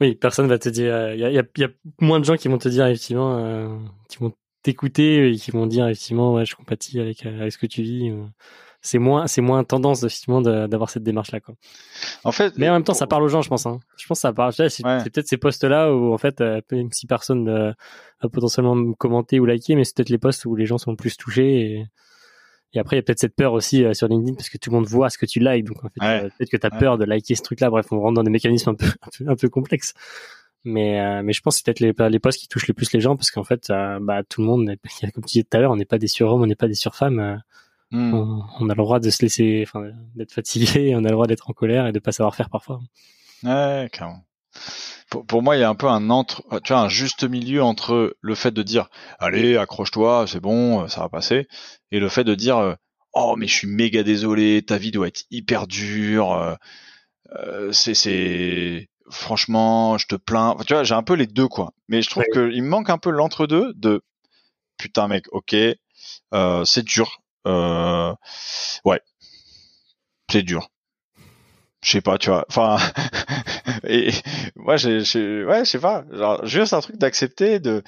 oui 0.00 0.16
personne 0.16 0.48
va 0.48 0.58
te 0.58 0.68
dire 0.68 1.12
il 1.12 1.20
y 1.20 1.24
a, 1.24 1.30
y 1.30 1.38
a, 1.38 1.68
moins 2.00 2.18
de 2.18 2.24
gens 2.24 2.36
qui 2.36 2.48
vont 2.48 2.58
te 2.58 2.68
dire 2.68 2.86
effectivement 2.86 3.38
euh, 3.38 3.78
qui 4.08 4.18
vont 4.18 4.32
t'écouter 4.62 5.30
et 5.30 5.36
qui 5.36 5.50
vont 5.50 5.66
dire 5.66 5.86
effectivement 5.86 6.34
ouais 6.34 6.44
je 6.44 6.54
compatis 6.54 7.00
avec 7.00 7.26
euh, 7.26 7.40
avec 7.40 7.52
ce 7.52 7.58
que 7.58 7.66
tu 7.66 7.82
vis 7.82 8.10
euh. 8.10 8.24
c'est 8.80 8.98
moins 8.98 9.26
c'est 9.26 9.40
moins 9.40 9.64
tendance 9.64 10.02
effectivement 10.02 10.40
d'avoir 10.40 10.88
cette 10.90 11.02
démarche 11.02 11.32
là 11.32 11.40
quoi. 11.40 11.54
En 12.24 12.32
fait 12.32 12.54
mais 12.56 12.68
en 12.68 12.74
même 12.74 12.84
temps 12.84 12.94
ça 12.94 13.06
parle 13.06 13.24
aux 13.24 13.28
gens 13.28 13.42
je 13.42 13.48
pense 13.48 13.66
hein. 13.66 13.80
je 13.96 14.06
pense 14.06 14.18
que 14.18 14.22
ça 14.22 14.32
parle 14.32 14.52
c'est 14.52 14.82
peut-être 14.82 15.26
ces 15.26 15.36
postes 15.36 15.64
là 15.64 15.92
où 15.92 16.12
en 16.12 16.18
fait 16.18 16.40
euh, 16.40 16.60
même 16.70 16.92
si 16.92 17.06
personne 17.06 17.48
a 17.48 18.28
potentiellement 18.28 18.92
commenté 18.94 19.40
ou 19.40 19.46
liké 19.46 19.74
mais 19.74 19.84
c'est 19.84 19.96
peut-être 19.96 20.10
les 20.10 20.18
postes 20.18 20.44
où 20.44 20.54
les 20.54 20.66
gens 20.66 20.78
sont 20.78 20.94
plus 20.94 21.16
touchés 21.16 21.60
et, 21.60 21.86
et 22.74 22.78
après 22.78 22.96
il 22.96 22.98
y 22.98 23.00
a 23.00 23.02
peut-être 23.02 23.20
cette 23.20 23.34
peur 23.34 23.52
aussi 23.52 23.84
sur 23.94 24.06
LinkedIn 24.06 24.34
parce 24.34 24.48
que 24.48 24.58
tout 24.58 24.70
le 24.70 24.76
monde 24.76 24.86
voit 24.86 25.10
ce 25.10 25.18
que 25.18 25.26
tu 25.26 25.40
likes. 25.40 25.64
Donc 25.64 25.84
en 25.84 25.88
fait 25.88 26.30
peut-être 26.38 26.50
que 26.50 26.56
tu 26.56 26.66
as 26.66 26.70
peur 26.70 26.98
de 26.98 27.04
liker 27.04 27.34
ce 27.34 27.42
truc 27.42 27.60
là 27.60 27.68
bref 27.68 27.86
on 27.90 28.00
rentre 28.00 28.14
dans 28.14 28.22
des 28.22 28.30
mécanismes 28.30 28.70
un 28.70 28.74
peu 28.74 28.86
un 29.02 29.08
peu, 29.18 29.30
un 29.30 29.36
peu 29.36 29.48
complexes 29.48 29.92
mais 30.64 31.00
euh, 31.00 31.22
mais 31.22 31.32
je 31.32 31.40
pense 31.40 31.54
que 31.54 31.58
c'est 31.58 31.64
peut-être 31.64 31.80
les 31.80 32.08
les 32.08 32.18
postes 32.18 32.38
qui 32.38 32.48
touchent 32.48 32.68
le 32.68 32.74
plus 32.74 32.92
les 32.92 33.00
gens 33.00 33.16
parce 33.16 33.30
qu'en 33.30 33.44
fait 33.44 33.70
euh, 33.70 33.98
bah 34.00 34.22
tout 34.22 34.40
le 34.40 34.46
monde 34.46 34.74
comme 35.14 35.24
tu 35.24 35.32
disais 35.32 35.44
tout 35.44 35.56
à 35.56 35.60
l'heure 35.60 35.72
on 35.72 35.76
n'est 35.76 35.84
pas 35.84 35.98
des 35.98 36.06
surhommes 36.06 36.42
on 36.42 36.46
n'est 36.46 36.54
pas 36.54 36.68
des 36.68 36.74
surfemmes 36.74 37.18
euh, 37.18 37.36
hmm. 37.90 38.42
on, 38.60 38.68
a 38.68 38.74
le 38.74 38.82
droit 38.82 39.00
de 39.00 39.10
se 39.10 39.22
laisser 39.22 39.64
enfin 39.66 39.90
d'être 40.14 40.32
fatigué 40.32 40.94
on 40.96 41.04
a 41.04 41.08
le 41.08 41.14
droit 41.14 41.26
d'être 41.26 41.50
en 41.50 41.52
colère 41.52 41.86
et 41.86 41.92
de 41.92 41.98
pas 41.98 42.12
savoir 42.12 42.34
faire 42.34 42.50
parfois. 42.50 42.80
Ouais 43.42 43.88
carrément. 43.92 44.24
Pour, 45.10 45.26
pour 45.26 45.42
moi 45.42 45.56
il 45.56 45.60
y 45.60 45.64
a 45.64 45.68
un 45.68 45.74
peu 45.74 45.88
un 45.88 46.10
entre 46.10 46.44
tu 46.62 46.72
vois 46.72 46.82
un 46.82 46.88
juste 46.88 47.24
milieu 47.24 47.62
entre 47.62 48.16
le 48.20 48.34
fait 48.34 48.52
de 48.52 48.62
dire 48.62 48.88
allez 49.18 49.56
accroche-toi 49.56 50.26
c'est 50.28 50.40
bon 50.40 50.86
ça 50.88 51.00
va 51.00 51.08
passer 51.08 51.48
et 51.90 51.98
le 51.98 52.08
fait 52.08 52.24
de 52.24 52.36
dire 52.36 52.76
oh 53.14 53.34
mais 53.36 53.48
je 53.48 53.54
suis 53.54 53.66
méga 53.66 54.04
désolé 54.04 54.62
ta 54.62 54.78
vie 54.78 54.92
doit 54.92 55.08
être 55.08 55.24
hyper 55.30 55.66
dure 55.66 56.56
c'est 57.72 57.94
c'est 57.94 58.90
franchement, 59.12 59.98
je 59.98 60.06
te 60.06 60.16
plains. 60.16 60.56
tu 60.66 60.74
vois, 60.74 60.84
j'ai 60.84 60.94
un 60.94 61.02
peu 61.02 61.14
les 61.14 61.26
deux 61.26 61.48
quoi. 61.48 61.72
Mais 61.88 62.02
je 62.02 62.10
trouve 62.10 62.24
qu'il 62.32 62.62
me 62.62 62.68
manque 62.68 62.90
un 62.90 62.98
peu 62.98 63.10
l'entre-deux 63.10 63.72
de 63.74 64.02
putain 64.78 65.08
mec, 65.08 65.26
ok, 65.32 65.54
euh, 66.34 66.64
c'est 66.64 66.84
dur. 66.84 67.22
Euh, 67.46 68.14
ouais, 68.84 69.00
c'est 70.30 70.42
dur. 70.42 70.70
Je 71.82 71.90
sais 71.90 72.00
pas, 72.00 72.16
tu 72.16 72.30
vois. 72.30 72.44
Enfin, 72.48 72.78
et 73.84 74.10
moi, 74.56 74.74
ouais, 74.74 74.78
je 74.78 75.64
sais 75.64 75.78
pas. 75.78 76.04
Genre, 76.12 76.46
juste 76.46 76.72
un 76.72 76.80
truc 76.80 76.96
d'accepter 76.96 77.58
de 77.58 77.82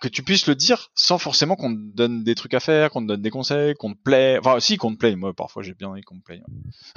que 0.00 0.08
tu 0.08 0.22
puisses 0.22 0.46
le 0.46 0.54
dire 0.54 0.90
sans 0.94 1.18
forcément 1.18 1.56
qu'on 1.56 1.74
te 1.74 1.80
donne 1.94 2.22
des 2.22 2.34
trucs 2.34 2.54
à 2.54 2.60
faire, 2.60 2.90
qu'on 2.90 3.02
te 3.02 3.06
donne 3.06 3.22
des 3.22 3.30
conseils, 3.30 3.74
qu'on 3.74 3.94
te 3.94 4.02
plaît. 4.02 4.38
Enfin, 4.38 4.60
si 4.60 4.76
qu'on 4.76 4.92
te 4.92 4.98
plaît. 4.98 5.16
Moi, 5.16 5.32
parfois, 5.34 5.62
j'ai 5.62 5.74
bien 5.74 5.88
envie 5.88 6.02
qu'on 6.02 6.16
me 6.16 6.22
plaît. 6.22 6.42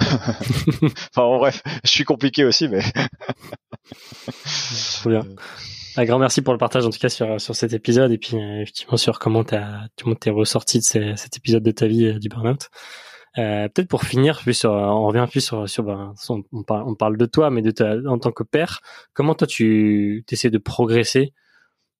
enfin, 0.00 1.38
bref, 1.38 1.62
je 1.84 1.90
suis 1.90 2.04
compliqué 2.04 2.44
aussi, 2.44 2.68
mais. 2.68 2.82
Bien. 5.06 5.24
Un 5.96 6.04
grand 6.04 6.18
merci 6.18 6.42
pour 6.42 6.52
le 6.52 6.58
partage, 6.58 6.86
en 6.86 6.90
tout 6.90 6.98
cas, 6.98 7.08
sur, 7.08 7.40
sur 7.40 7.56
cet 7.56 7.72
épisode 7.72 8.12
et 8.12 8.18
puis, 8.18 8.36
euh, 8.36 8.62
effectivement, 8.62 8.96
sur 8.96 9.18
comment 9.18 9.44
tu 9.44 9.56
t'es 10.20 10.30
ressorti 10.30 10.78
de 10.78 10.84
cet 10.84 11.36
épisode 11.36 11.62
de 11.62 11.70
ta 11.72 11.86
vie 11.86 12.06
euh, 12.06 12.18
du 12.18 12.28
burn-out. 12.28 12.68
Euh, 13.38 13.68
peut-être 13.68 13.88
pour 13.88 14.04
finir, 14.04 14.40
plus 14.40 14.54
sur, 14.54 14.72
on 14.72 15.06
revient 15.06 15.26
plus 15.30 15.40
sur, 15.40 15.68
sur 15.68 15.84
ben, 15.84 16.14
on, 16.28 16.62
parle, 16.62 16.84
on 16.86 16.94
parle 16.94 17.16
de 17.16 17.26
toi, 17.26 17.50
mais 17.50 17.62
de 17.62 17.70
ta, 17.70 17.96
en 18.06 18.18
tant 18.18 18.32
que 18.32 18.42
père, 18.42 18.80
comment 19.14 19.34
toi 19.34 19.46
tu 19.46 20.24
essaies 20.30 20.50
de 20.50 20.58
progresser 20.58 21.32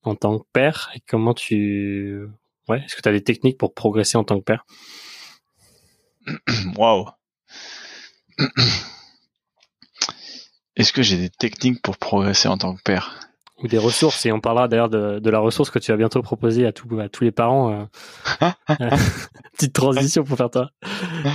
en 0.02 0.14
tant 0.14 0.38
que 0.38 0.44
père 0.52 0.90
et 0.94 1.00
comment 1.06 1.34
tu 1.34 2.26
ouais 2.68 2.82
est-ce 2.84 2.96
que 2.96 3.02
tu 3.02 3.08
as 3.08 3.12
des 3.12 3.24
techniques 3.24 3.58
pour 3.58 3.74
progresser 3.74 4.16
en 4.16 4.24
tant 4.24 4.38
que 4.38 4.44
père? 4.44 4.64
Waouh. 6.76 7.06
Est-ce 10.76 10.92
que 10.92 11.02
j'ai 11.02 11.16
des 11.16 11.30
techniques 11.30 11.82
pour 11.82 11.98
progresser 11.98 12.48
en 12.48 12.56
tant 12.56 12.74
que 12.74 12.82
père? 12.82 13.20
Ou 13.58 13.68
des 13.68 13.78
ressources 13.78 14.24
et 14.24 14.32
on 14.32 14.40
parlera 14.40 14.68
d'ailleurs 14.68 14.88
de, 14.88 15.30
la 15.30 15.38
ressource 15.38 15.70
que 15.70 15.78
tu 15.78 15.90
vas 15.92 15.98
bientôt 15.98 16.22
proposer 16.22 16.66
à, 16.66 16.72
tous 16.72 16.98
à 16.98 17.10
tous 17.10 17.24
les 17.24 17.32
parents. 17.32 17.88
Euh, 18.40 18.48
petite 19.52 19.74
transition 19.74 20.24
pour 20.24 20.38
faire 20.38 20.50
toi 20.50 20.70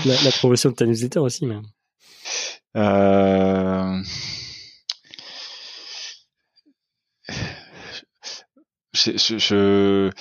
la, 0.06 0.32
promotion 0.32 0.72
de 0.72 0.76
ta 0.76 0.86
newsletter 0.86 1.20
aussi. 1.20 1.46
Mais... 1.46 1.58
Euh 2.76 4.02
je, 8.96 10.12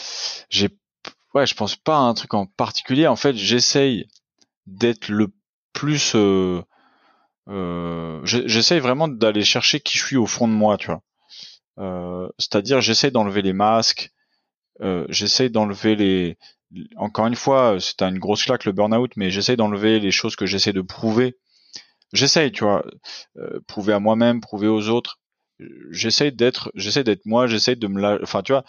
j'ai, 0.51 0.69
ouais, 1.35 1.47
je 1.47 1.55
pense 1.55 1.77
pas 1.77 1.97
à 1.97 2.01
un 2.01 2.15
truc 2.15 2.35
en 2.35 2.47
particulier. 2.47 3.07
En 3.07 3.17
fait, 3.17 3.35
j'essaye 3.35 4.07
d'être 4.67 5.09
le 5.09 5.33
plus, 5.73 6.15
euh, 6.15 6.63
euh, 7.49 8.21
j'essaye 8.25 8.81
vraiment 8.81 9.09
d'aller 9.09 9.45
chercher 9.45 9.81
qui 9.81 9.99
je 9.99 10.05
suis 10.05 10.17
au 10.17 10.27
fond 10.27 10.49
de 10.49 10.53
moi, 10.53 10.77
tu 10.77 10.87
vois. 10.87 11.03
Euh, 11.79 12.29
c'est-à-dire, 12.39 12.81
j'essaye 12.81 13.11
d'enlever 13.11 13.43
les 13.43 13.53
masques, 13.53 14.11
euh, 14.81 15.07
j'essaye 15.09 15.51
d'enlever 15.51 15.97
les, 15.97 16.39
encore 16.97 17.27
une 17.27 17.37
fois, 17.37 17.77
c'est 17.81 18.03
une 18.03 18.19
grosse 18.19 18.45
claque 18.45 18.65
le 18.65 18.73
burn-out, 18.73 19.13
mais 19.17 19.31
j'essaye 19.31 19.57
d'enlever 19.57 20.01
les 20.01 20.11
choses 20.11 20.37
que 20.37 20.47
j'essaie 20.47 20.73
de 20.73 20.81
prouver. 20.81 21.37
J'essaye, 22.13 22.53
tu 22.53 22.65
vois, 22.65 22.85
prouver 23.67 23.93
à 23.93 23.99
moi-même, 23.99 24.41
prouver 24.41 24.69
aux 24.69 24.89
autres 24.89 25.19
j'essaie 25.91 26.31
d'être 26.31 26.71
j'essaie 26.75 27.05
d'être 27.05 27.27
moi 27.27 27.47
j'essaie 27.47 27.77
de 27.77 27.87
me 27.87 28.01
la 28.01 28.19
enfin 28.23 28.43
tu 28.43 28.53
vois 28.53 28.65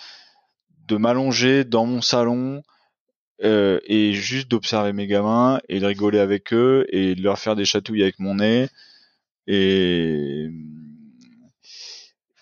de 0.87 0.97
m'allonger 0.97 1.63
dans 1.63 1.85
mon 1.85 2.01
salon 2.01 2.61
euh, 3.43 3.79
et 3.85 4.13
juste 4.13 4.49
d'observer 4.49 4.93
mes 4.93 5.07
gamins 5.07 5.59
et 5.67 5.79
de 5.79 5.85
rigoler 5.85 6.19
avec 6.19 6.53
eux 6.53 6.85
et 6.89 7.15
de 7.15 7.21
leur 7.21 7.39
faire 7.39 7.55
des 7.55 7.65
chatouilles 7.65 8.03
avec 8.03 8.19
mon 8.19 8.35
nez 8.35 8.69
et 9.47 10.49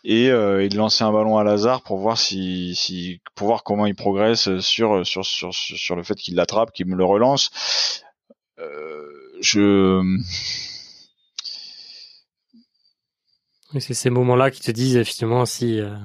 et, 0.04 0.30
euh, 0.30 0.64
et 0.64 0.70
de 0.70 0.78
lancer 0.78 1.04
un 1.04 1.12
ballon 1.12 1.38
à 1.38 1.44
Lazare 1.44 1.82
pour 1.82 1.98
voir 1.98 2.18
si, 2.18 2.76
si 2.76 3.22
pour 3.36 3.48
voir 3.48 3.64
comment 3.64 3.86
il 3.86 3.96
progresse 3.96 4.60
sur 4.60 5.06
sur 5.06 5.26
sur 5.26 5.54
sur 5.54 5.96
le 5.96 6.04
fait 6.04 6.16
qu'il 6.16 6.36
l'attrape 6.36 6.74
qu'il 6.74 6.88
me 6.88 6.96
le 6.96 7.06
relance. 7.06 8.04
Euh, 8.60 9.08
je 9.42 10.02
c'est 13.80 13.94
ces 13.94 14.10
moments-là 14.10 14.52
qui 14.52 14.62
te 14.62 14.72
disent 14.72 14.98
effectivement 14.98 15.46
si 15.46 15.80
euh, 15.80 15.96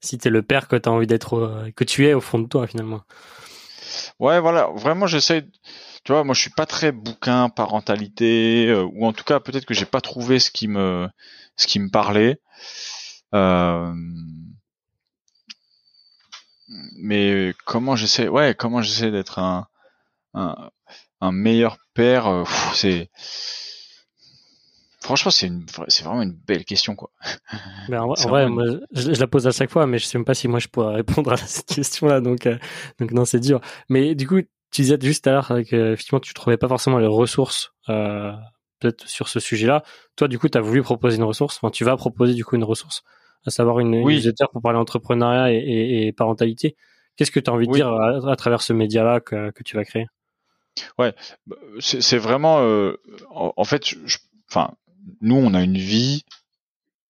si 0.00 0.18
t'es 0.18 0.30
le 0.30 0.42
père 0.42 0.68
que 0.68 0.76
t'as 0.76 0.90
envie 0.90 1.06
d'être, 1.06 1.34
euh, 1.36 1.70
que 1.74 1.84
tu 1.84 2.06
es 2.06 2.14
au 2.14 2.20
fond 2.20 2.38
de 2.38 2.48
toi 2.48 2.66
finalement. 2.66 3.02
Ouais, 4.18 4.40
voilà, 4.40 4.68
vraiment 4.74 5.06
j'essaie. 5.06 5.46
Tu 6.04 6.12
vois, 6.12 6.24
moi 6.24 6.34
je 6.34 6.40
suis 6.40 6.50
pas 6.50 6.66
très 6.66 6.92
bouquin 6.92 7.48
parentalité, 7.48 8.66
euh, 8.68 8.84
ou 8.84 9.06
en 9.06 9.12
tout 9.12 9.24
cas 9.24 9.40
peut-être 9.40 9.64
que 9.64 9.74
j'ai 9.74 9.86
pas 9.86 10.00
trouvé 10.00 10.38
ce 10.38 10.50
qui 10.50 10.68
me 10.68 11.08
ce 11.56 11.66
qui 11.66 11.78
me 11.80 11.90
parlait. 11.90 12.40
Mais 16.96 17.52
comment 17.66 17.96
j'essaie, 17.96 18.28
ouais, 18.28 18.54
comment 18.54 18.82
j'essaie 18.82 19.10
d'être 19.10 19.38
un, 19.38 19.68
un 20.34 21.32
meilleur 21.32 21.78
père, 21.94 22.44
c'est 22.74 23.10
Franchement, 25.04 25.30
c'est 25.30 25.48
une, 25.48 25.66
c'est 25.88 26.02
vraiment 26.02 26.22
une 26.22 26.32
belle 26.32 26.64
question, 26.64 26.96
quoi. 26.96 27.10
Ben, 27.90 28.00
en, 28.00 28.14
vrai, 28.14 28.48
moi, 28.48 28.64
je, 28.92 29.10
la 29.10 29.26
pose 29.26 29.46
à 29.46 29.50
chaque 29.50 29.70
fois, 29.70 29.86
mais 29.86 29.98
je 29.98 30.06
sais 30.06 30.16
même 30.16 30.24
pas 30.24 30.32
si 30.32 30.48
moi 30.48 30.58
je 30.60 30.68
pourrais 30.68 30.94
répondre 30.94 31.30
à 31.30 31.36
cette 31.36 31.66
question-là, 31.66 32.22
donc, 32.22 32.46
euh, 32.46 32.56
donc 32.98 33.10
non, 33.12 33.26
c'est 33.26 33.38
dur. 33.38 33.60
Mais 33.90 34.14
du 34.14 34.26
coup, 34.26 34.40
tu 34.40 34.80
disais 34.80 34.96
juste 34.98 35.26
à 35.26 35.32
l'heure 35.32 35.48
que 35.48 35.92
effectivement, 35.92 36.20
tu 36.20 36.32
trouvais 36.32 36.56
pas 36.56 36.68
forcément 36.68 36.98
les 36.98 37.06
ressources, 37.06 37.74
euh, 37.90 38.32
peut-être 38.80 39.06
sur 39.06 39.28
ce 39.28 39.40
sujet-là. 39.40 39.82
Toi, 40.16 40.26
du 40.26 40.38
coup, 40.38 40.48
tu 40.48 40.56
as 40.56 40.62
voulu 40.62 40.82
proposer 40.82 41.18
une 41.18 41.24
ressource. 41.24 41.58
Enfin, 41.60 41.70
tu 41.70 41.84
vas 41.84 41.98
proposer 41.98 42.32
du 42.32 42.42
coup 42.42 42.56
une 42.56 42.64
ressource, 42.64 43.02
à 43.46 43.50
savoir 43.50 43.80
une, 43.80 43.96
oui. 43.96 44.16
newsletter 44.16 44.46
pour 44.52 44.62
parler 44.62 44.78
entrepreneuriat 44.78 45.52
et, 45.52 45.58
et, 45.58 46.06
et 46.06 46.12
parentalité. 46.12 46.76
Qu'est-ce 47.16 47.30
que 47.30 47.40
tu 47.40 47.50
as 47.50 47.52
envie 47.52 47.68
de 47.68 47.72
dire 47.72 47.92
à, 47.92 48.36
travers 48.36 48.62
ce 48.62 48.72
média-là 48.72 49.20
que, 49.20 49.52
tu 49.64 49.76
vas 49.76 49.84
créer? 49.84 50.06
Ouais, 50.98 51.14
bah, 51.46 51.56
c'est 51.78 52.18
vraiment, 52.18 52.60
euh, 52.62 52.96
en, 53.30 53.64
fait, 53.64 53.94
enfin, 54.50 54.72
nous, 55.20 55.36
on 55.36 55.54
a 55.54 55.62
une 55.62 55.78
vie 55.78 56.24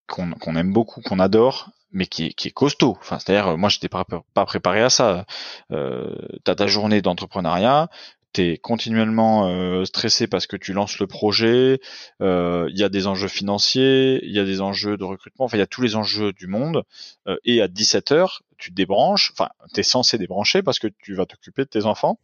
qu'on 0.07 0.57
aime 0.57 0.73
beaucoup, 0.73 1.01
qu'on 1.01 1.19
adore, 1.19 1.71
mais 1.91 2.07
qui 2.07 2.27
est, 2.27 2.33
qui 2.33 2.49
est 2.49 2.53
costaud. 2.53 2.97
Enfin, 3.01 3.19
c'est-à-dire, 3.19 3.57
moi, 3.57 3.69
j'étais 3.69 3.89
pas, 3.89 4.05
pas 4.05 4.45
préparé 4.45 4.83
à 4.83 4.91
ça. 4.91 5.27
Euh, 5.73 6.15
T'as 6.45 6.55
ta 6.55 6.67
journée 6.67 7.01
d'entrepreneuriat, 7.03 7.89
t'es 8.35 8.59
continuellement 8.59 9.49
euh, 9.49 9.85
stressé 9.85 10.27
parce 10.27 10.47
que 10.47 10.57
tu 10.57 10.73
lances 10.73 10.99
le 10.99 11.07
projet, 11.07 11.81
euh, 12.21 12.69
il 12.71 12.79
y 12.79 12.83
a 12.83 12.89
des 12.89 13.07
enjeux 13.07 13.29
financiers, 13.29 14.21
il 14.25 14.33
y 14.33 14.41
a 14.41 14.45
des 14.45 14.61
enjeux 14.61 14.97
de 14.97 15.05
recrutement, 15.05 15.47
enfin 15.47 15.57
il 15.57 15.61
y 15.61 15.63
a 15.63 15.69
tous 15.69 15.83
les 15.83 15.95
enjeux 15.95 16.33
du 16.33 16.49
monde, 16.49 16.83
euh, 17.29 17.37
et 17.45 17.63
à 17.63 17.69
17 17.69 18.11
heures, 18.11 18.43
tu 18.59 18.73
débranches, 18.73 19.31
enfin 19.33 19.51
tu 19.73 19.81
es 19.81 19.83
censé 19.85 20.19
débrancher 20.19 20.63
parce 20.63 20.81
que 20.81 20.89
tu 20.89 21.15
vas 21.15 21.27
t'occuper 21.27 21.63
de 21.63 21.69
tes 21.69 21.87
enfants, 21.87 22.19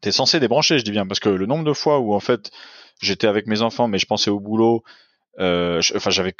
tu 0.00 0.08
es 0.08 0.12
censé 0.12 0.40
débrancher, 0.40 0.78
je 0.78 0.84
dis 0.84 0.92
bien, 0.92 1.06
parce 1.06 1.20
que 1.20 1.28
le 1.28 1.44
nombre 1.44 1.64
de 1.64 1.74
fois 1.74 2.00
où 2.00 2.14
en 2.14 2.20
fait 2.20 2.50
j'étais 3.00 3.26
avec 3.26 3.46
mes 3.46 3.62
enfants 3.62 3.88
mais 3.88 3.98
je 3.98 4.06
pensais 4.06 4.30
au 4.30 4.40
boulot, 4.40 4.82
enfin 5.38 6.10
j'avais 6.10 6.34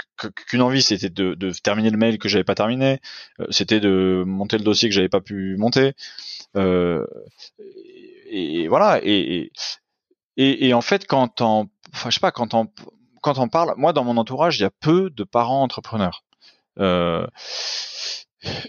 qu'une 0.48 0.62
envie 0.62 0.82
c'était 0.82 1.10
de, 1.10 1.52
terminer 1.62 1.90
le 1.90 1.98
mail 1.98 2.18
que 2.18 2.28
j'avais 2.28 2.44
pas 2.44 2.54
terminé 2.54 3.00
c'était 3.50 3.80
de 3.80 4.22
monter 4.26 4.58
le 4.58 4.64
dossier 4.64 4.88
que 4.88 4.94
j'avais 4.94 5.08
pas 5.08 5.20
pu 5.20 5.56
monter 5.56 5.94
euh, 6.56 7.06
et, 8.26 8.68
voilà. 8.68 9.00
Et, 9.04 10.74
en 10.74 10.80
fait, 10.80 11.06
quand 11.06 11.40
on, 11.40 11.68
enfin, 11.92 12.10
je 12.10 12.14
sais 12.14 12.20
pas, 12.20 12.32
quand 12.32 12.54
on, 12.54 12.68
quand 13.20 13.38
on 13.38 13.48
parle, 13.48 13.74
moi, 13.76 13.92
dans 13.92 14.04
mon 14.04 14.16
entourage, 14.16 14.58
il 14.58 14.62
y 14.62 14.66
a 14.66 14.70
peu 14.70 15.10
de 15.10 15.24
parents 15.24 15.62
entrepreneurs. 15.62 16.24
Euh, 16.78 17.26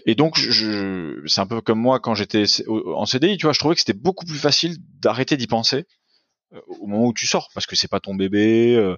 et 0.06 0.14
donc, 0.14 0.38
c'est 0.38 1.40
un 1.40 1.46
peu 1.46 1.60
comme 1.60 1.80
moi 1.80 1.98
quand 1.98 2.14
j'étais 2.14 2.44
en 2.68 3.06
CDI, 3.06 3.36
tu 3.36 3.46
vois, 3.46 3.52
je 3.52 3.58
trouvais 3.58 3.74
que 3.74 3.80
c'était 3.80 3.92
beaucoup 3.92 4.24
plus 4.24 4.38
facile 4.38 4.76
d'arrêter 5.00 5.36
d'y 5.36 5.48
penser 5.48 5.78
euh, 5.78 5.84
au 6.66 6.86
moment 6.86 7.06
où 7.06 7.14
tu 7.14 7.26
sors, 7.26 7.50
parce 7.54 7.66
que 7.66 7.76
c'est 7.76 7.88
pas 7.88 8.00
ton 8.00 8.14
bébé, 8.14 8.76
euh, 8.76 8.96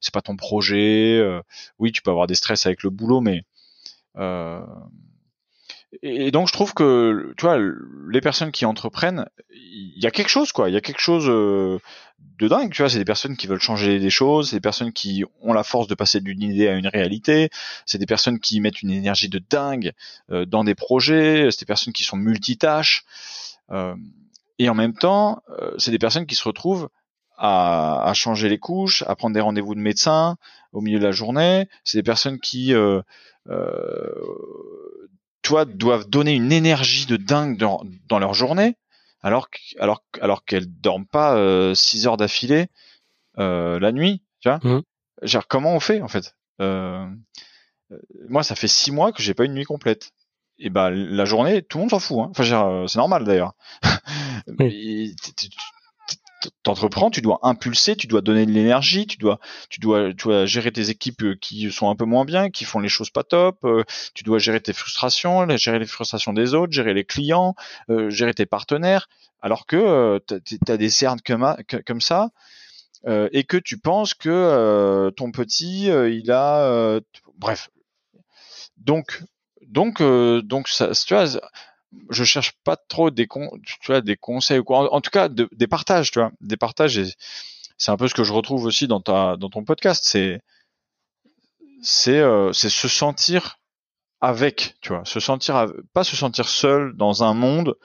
c'est 0.00 0.12
pas 0.14 0.22
ton 0.22 0.36
projet. 0.36 1.18
Euh, 1.18 1.40
oui, 1.78 1.92
tu 1.92 2.02
peux 2.02 2.10
avoir 2.10 2.26
des 2.26 2.34
stress 2.34 2.66
avec 2.66 2.82
le 2.82 2.90
boulot, 2.90 3.20
mais 3.20 3.44
euh, 4.16 4.64
et 6.02 6.30
donc 6.30 6.48
je 6.48 6.52
trouve 6.52 6.74
que 6.74 7.32
tu 7.36 7.46
vois 7.46 7.58
les 8.08 8.20
personnes 8.20 8.52
qui 8.52 8.64
entreprennent, 8.64 9.26
il 9.50 10.02
y 10.02 10.06
a 10.06 10.10
quelque 10.10 10.28
chose 10.28 10.52
quoi, 10.52 10.68
il 10.68 10.72
y 10.72 10.76
a 10.76 10.80
quelque 10.80 11.00
chose 11.00 11.26
euh, 11.28 11.78
de 12.38 12.48
dingue, 12.48 12.72
tu 12.72 12.82
vois, 12.82 12.90
c'est 12.90 12.98
des 12.98 13.04
personnes 13.04 13.36
qui 13.36 13.46
veulent 13.46 13.60
changer 13.60 13.98
des 13.98 14.10
choses, 14.10 14.50
c'est 14.50 14.56
des 14.56 14.60
personnes 14.60 14.92
qui 14.92 15.24
ont 15.40 15.52
la 15.52 15.62
force 15.62 15.86
de 15.86 15.94
passer 15.94 16.20
d'une 16.20 16.42
idée 16.42 16.68
à 16.68 16.74
une 16.74 16.88
réalité, 16.88 17.50
c'est 17.86 17.98
des 17.98 18.06
personnes 18.06 18.40
qui 18.40 18.60
mettent 18.60 18.82
une 18.82 18.90
énergie 18.90 19.28
de 19.28 19.38
dingue 19.38 19.92
euh, 20.30 20.44
dans 20.44 20.64
des 20.64 20.74
projets, 20.74 21.48
c'est 21.50 21.60
des 21.60 21.66
personnes 21.66 21.92
qui 21.92 22.04
sont 22.04 22.16
multitâches 22.16 23.04
euh, 23.70 23.94
et 24.58 24.68
en 24.68 24.74
même 24.74 24.94
temps, 24.94 25.42
c'est 25.78 25.90
des 25.90 25.98
personnes 25.98 26.26
qui 26.26 26.34
se 26.34 26.44
retrouvent 26.44 26.88
à, 27.36 28.02
à, 28.08 28.14
changer 28.14 28.48
les 28.48 28.58
couches, 28.58 29.02
à 29.06 29.14
prendre 29.14 29.34
des 29.34 29.40
rendez-vous 29.40 29.74
de 29.74 29.80
médecin 29.80 30.36
au 30.72 30.80
milieu 30.80 30.98
de 30.98 31.04
la 31.04 31.12
journée, 31.12 31.68
c'est 31.84 31.98
des 31.98 32.02
personnes 32.02 32.40
qui 32.40 32.72
euh, 32.74 33.02
toi, 35.42 35.64
doivent 35.64 36.08
donner 36.08 36.34
une 36.34 36.52
énergie 36.52 37.06
de 37.06 37.16
dingue 37.16 37.56
dans, 37.56 37.82
dans 38.08 38.18
leur 38.18 38.34
journée, 38.34 38.76
alors 39.22 39.48
alors 39.78 40.02
alors 40.20 40.44
qu'elles 40.44 40.66
dorment 40.66 41.06
pas 41.06 41.36
euh, 41.36 41.74
6 41.74 42.06
heures 42.06 42.16
d'affilée 42.16 42.66
euh, 43.38 43.78
la 43.78 43.92
nuit, 43.92 44.22
tu 44.40 44.48
vois. 44.48 44.58
Mmh. 44.62 44.82
Genre, 45.22 45.46
comment 45.46 45.74
on 45.74 45.80
fait 45.80 46.00
en 46.00 46.08
fait? 46.08 46.34
Euh, 46.60 47.06
euh, 47.92 47.98
Moi, 48.28 48.42
ça 48.42 48.54
fait 48.56 48.68
6 48.68 48.90
mois 48.90 49.12
que 49.12 49.22
j'ai 49.22 49.34
pas 49.34 49.44
une 49.44 49.54
nuit 49.54 49.64
complète. 49.64 50.12
Et 50.58 50.70
ben 50.70 50.90
la 50.90 51.24
journée, 51.24 51.62
tout 51.62 51.78
le 51.78 51.82
monde 51.82 51.90
s'en 51.90 51.98
fout. 51.98 52.18
Hein. 52.20 52.28
Enfin, 52.30 52.44
euh, 52.44 52.86
c'est 52.86 52.98
normal 52.98 53.24
d'ailleurs. 53.24 53.54
Oui 54.58 55.14
t'entreprends, 56.62 57.10
tu 57.10 57.22
dois 57.22 57.40
impulser, 57.42 57.96
tu 57.96 58.06
dois 58.06 58.20
donner 58.20 58.46
de 58.46 58.52
l'énergie, 58.52 59.08
tu 59.08 59.16
dois, 59.16 59.40
tu 59.68 59.80
dois, 59.80 60.10
tu 60.10 60.28
dois 60.28 60.46
gérer 60.46 60.70
tes 60.70 60.90
équipes 60.90 61.22
euh, 61.24 61.34
qui 61.34 61.72
sont 61.72 61.90
un 61.90 61.96
peu 61.96 62.04
moins 62.04 62.24
bien, 62.24 62.50
qui 62.50 62.64
font 62.64 62.78
les 62.78 62.88
choses 62.88 63.10
pas 63.10 63.24
top. 63.24 63.58
Euh, 63.64 63.82
tu 64.14 64.22
dois 64.22 64.38
gérer 64.38 64.60
tes 64.60 64.72
frustrations, 64.72 65.48
gérer 65.56 65.80
les 65.80 65.86
frustrations 65.86 66.32
des 66.32 66.54
autres, 66.54 66.72
gérer 66.72 66.94
les 66.94 67.04
clients, 67.04 67.56
gérer 67.88 68.32
tes 68.32 68.46
partenaires. 68.46 69.08
Alors 69.40 69.66
que 69.66 70.20
tu 70.44 70.58
as 70.68 70.76
des 70.76 70.90
cernes 70.90 71.20
comme, 71.24 71.56
comme 71.84 72.00
ça 72.00 72.30
et 73.06 73.44
que 73.44 73.56
tu 73.56 73.78
penses 73.78 74.14
que 74.14 75.10
ton 75.16 75.32
petit, 75.32 75.86
il 75.86 76.30
a, 76.30 77.00
bref. 77.38 77.70
Donc, 78.76 79.22
donc, 79.66 80.02
donc, 80.02 80.68
ça, 80.68 80.90
tu 80.92 81.14
vois 81.14 81.26
je 82.10 82.24
cherche 82.24 82.52
pas 82.64 82.76
trop 82.76 83.10
des 83.10 83.26
con, 83.26 83.50
tu 83.64 83.86
vois, 83.86 84.00
des 84.00 84.16
conseils 84.16 84.58
ou 84.58 84.64
quoi. 84.64 84.92
En, 84.92 85.00
tout 85.00 85.10
cas, 85.10 85.28
des 85.28 85.66
partages, 85.66 86.10
tu 86.10 86.18
vois, 86.18 86.30
des 86.40 86.56
partages. 86.56 86.98
Et 86.98 87.06
c'est 87.78 87.90
un 87.90 87.96
peu 87.96 88.08
ce 88.08 88.14
que 88.14 88.24
je 88.24 88.32
retrouve 88.32 88.64
aussi 88.64 88.86
dans 88.86 89.00
ta, 89.00 89.36
dans 89.36 89.48
ton 89.48 89.64
podcast. 89.64 90.02
C'est, 90.04 90.40
c'est, 91.82 92.18
euh, 92.18 92.52
c'est 92.52 92.68
se 92.68 92.88
sentir 92.88 93.58
avec, 94.20 94.76
tu 94.80 94.90
vois, 94.90 95.04
se 95.04 95.20
sentir, 95.20 95.72
pas 95.92 96.04
se 96.04 96.16
sentir 96.16 96.48
seul 96.48 96.94
dans 96.96 97.22
un 97.22 97.34
monde 97.34 97.76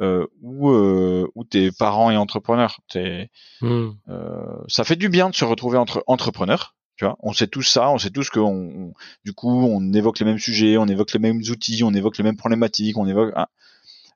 euh, 0.00 0.26
où, 0.40 0.70
euh, 0.70 1.28
où 1.34 1.44
t'es 1.44 1.70
parent 1.72 2.10
et 2.10 2.16
entrepreneur. 2.16 2.78
T'es, 2.88 3.30
mmh. 3.60 3.90
euh, 4.08 4.64
ça 4.68 4.84
fait 4.84 4.96
du 4.96 5.08
bien 5.08 5.30
de 5.30 5.34
se 5.34 5.44
retrouver 5.44 5.78
entre 5.78 6.02
entrepreneurs 6.06 6.74
tu 6.96 7.04
vois, 7.04 7.16
on 7.20 7.32
sait 7.32 7.46
tous 7.46 7.62
ça, 7.62 7.90
on 7.90 7.98
sait 7.98 8.10
tous 8.10 8.30
que 8.30 8.40
on, 8.40 8.92
du 9.24 9.32
coup, 9.32 9.66
on 9.66 9.92
évoque 9.92 10.18
les 10.20 10.24
mêmes 10.26 10.38
sujets, 10.38 10.76
on 10.76 10.86
évoque 10.86 11.12
les 11.12 11.18
mêmes 11.18 11.42
outils, 11.50 11.82
on 11.82 11.92
évoque 11.92 12.18
les 12.18 12.24
mêmes 12.24 12.36
problématiques, 12.36 12.96
on 12.96 13.06
évoque. 13.06 13.32
Hein, 13.36 13.46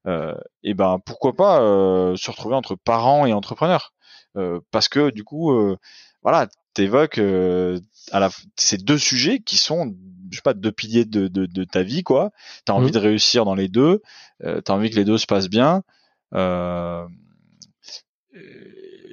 euh, 0.06 0.34
et 0.62 0.74
ben 0.74 0.98
pourquoi 1.04 1.34
pas 1.34 1.60
euh, 1.60 2.16
se 2.16 2.30
retrouver 2.30 2.54
entre 2.54 2.76
parents 2.76 3.26
et 3.26 3.32
entrepreneurs, 3.32 3.92
euh, 4.36 4.60
parce 4.70 4.88
que 4.88 5.10
du 5.10 5.24
coup, 5.24 5.52
euh, 5.52 5.76
voilà, 6.22 6.48
t'évoques 6.72 7.18
euh, 7.18 7.80
à 8.12 8.20
la 8.20 8.30
ces 8.56 8.78
deux 8.78 8.98
sujets 8.98 9.40
qui 9.40 9.56
sont, 9.56 9.94
je 10.30 10.36
sais 10.36 10.42
pas, 10.42 10.54
deux 10.54 10.72
piliers 10.72 11.04
de, 11.04 11.26
de, 11.26 11.46
de 11.46 11.64
ta 11.64 11.82
vie, 11.82 12.04
quoi. 12.04 12.30
T'as 12.64 12.74
envie 12.74 12.88
mmh. 12.88 12.92
de 12.92 12.98
réussir 12.98 13.44
dans 13.44 13.56
les 13.56 13.68
deux, 13.68 14.02
euh, 14.44 14.60
t'as 14.60 14.74
envie 14.74 14.90
que 14.90 14.96
les 14.96 15.04
deux 15.04 15.18
se 15.18 15.26
passent 15.26 15.50
bien. 15.50 15.82
Euh, 16.34 17.04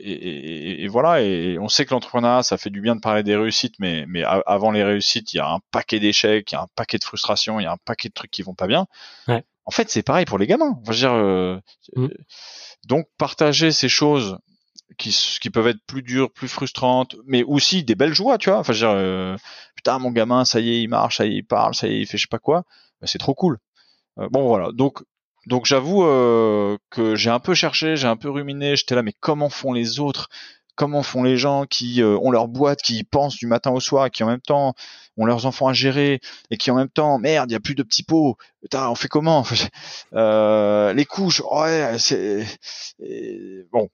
et, 0.06 0.84
et, 0.84 0.88
voilà, 0.88 1.22
et 1.22 1.58
on 1.60 1.68
sait 1.68 1.86
que 1.86 1.94
l'entrepreneuriat, 1.94 2.44
ça 2.44 2.58
fait 2.58 2.70
du 2.70 2.82
bien 2.82 2.96
de 2.96 3.02
parler 3.02 3.24
des 3.24 3.36
réussites, 3.36 3.76
mais, 3.80 4.06
mais 4.08 4.24
avant 4.24 4.72
les 4.72 4.84
réussites, 4.84 5.34
il 5.34 5.38
y 5.38 5.40
a 5.40 5.50
un 5.50 5.60
paquet 5.72 6.00
d'échecs, 6.00 6.52
il 6.52 6.56
y 6.56 6.58
a 6.58 6.62
un 6.62 6.68
paquet 6.76 6.98
de 6.98 7.04
frustrations, 7.04 7.60
il 7.60 7.64
y 7.64 7.66
a 7.66 7.72
un 7.72 7.78
paquet 7.84 8.10
de 8.10 8.14
trucs 8.14 8.32
qui 8.32 8.42
vont 8.42 8.56
pas 8.56 8.68
bien. 8.68 8.88
Ouais. 9.28 9.44
En 9.66 9.72
fait, 9.72 9.90
c'est 9.90 10.04
pareil 10.04 10.26
pour 10.26 10.38
les 10.38 10.48
gamins. 10.48 10.78
Enfin, 10.82 10.94
dire, 10.94 11.14
euh, 11.14 11.60
mm. 11.96 12.08
Donc, 12.88 13.08
partager 13.18 13.72
ces 13.72 13.90
choses 13.90 14.38
qui, 14.98 15.10
qui 15.42 15.50
peuvent 15.50 15.68
être 15.68 15.84
plus 15.88 16.04
dures, 16.04 16.32
plus 16.32 16.48
frustrantes, 16.48 17.16
mais 17.26 17.44
aussi 17.44 17.84
des 17.84 17.96
belles 17.96 18.14
joies, 18.14 18.38
tu 18.38 18.50
vois. 18.50 18.60
Enfin, 18.60 18.74
dire, 18.74 18.92
euh, 18.92 19.36
putain, 19.76 19.98
mon 20.00 20.12
gamin, 20.12 20.46
ça 20.46 20.60
y 20.60 20.70
est, 20.70 20.82
il 20.82 20.88
marche, 20.88 21.18
ça 21.18 21.26
y 21.26 21.34
est, 21.34 21.38
il 21.38 21.46
parle, 21.46 21.74
ça 21.74 21.88
y 21.88 21.96
est, 21.96 22.02
il 22.02 22.06
fait 22.06 22.18
je 22.18 22.24
sais 22.24 22.28
pas 22.30 22.40
quoi. 22.40 22.64
Ben, 23.02 23.08
c'est 23.08 23.18
trop 23.18 23.34
cool. 23.34 23.58
Euh, 24.20 24.30
bon, 24.30 24.48
voilà. 24.48 24.70
Donc, 24.72 25.04
donc 25.48 25.66
j'avoue 25.66 26.04
euh, 26.04 26.78
que 26.90 27.16
j'ai 27.16 27.30
un 27.30 27.40
peu 27.40 27.54
cherché, 27.54 27.96
j'ai 27.96 28.08
un 28.08 28.18
peu 28.18 28.30
ruminé, 28.30 28.76
j'étais 28.76 28.96
là, 28.96 29.04
mais 29.04 29.14
comment 29.20 29.50
font 29.50 29.74
les 29.74 30.00
autres? 30.00 30.30
Comment 30.76 31.04
font 31.04 31.24
les 31.24 31.38
gens 31.38 31.66
qui 31.66 32.02
euh, 32.02 32.18
ont 32.22 32.32
leur 32.32 32.48
boîte, 32.50 32.82
qui 32.82 33.04
pensent 33.04 33.38
du 33.38 33.48
matin 33.48 33.72
au 33.72 33.80
soir, 33.80 34.12
qui 34.12 34.24
en 34.24 34.28
même 34.28 34.42
temps 34.42 34.74
ont 35.18 35.26
leurs 35.26 35.46
enfants 35.46 35.68
à 35.68 35.74
gérer, 35.74 36.20
et 36.52 36.58
qui 36.58 36.70
en 36.72 36.76
même 36.76 36.90
temps, 36.90 37.18
merde, 37.20 37.50
il 37.52 37.56
a 37.56 37.60
plus 37.62 37.76
de 37.76 37.84
petits 37.84 38.04
pots, 38.04 38.38
Putain, 38.62 38.90
on 38.90 38.96
fait 38.96 39.08
comment? 39.08 39.44
Euh, 40.14 40.94
Les 40.94 41.06
couches, 41.06 41.42
ouais, 41.52 41.96
c'est 42.00 42.46
bon. 43.72 43.90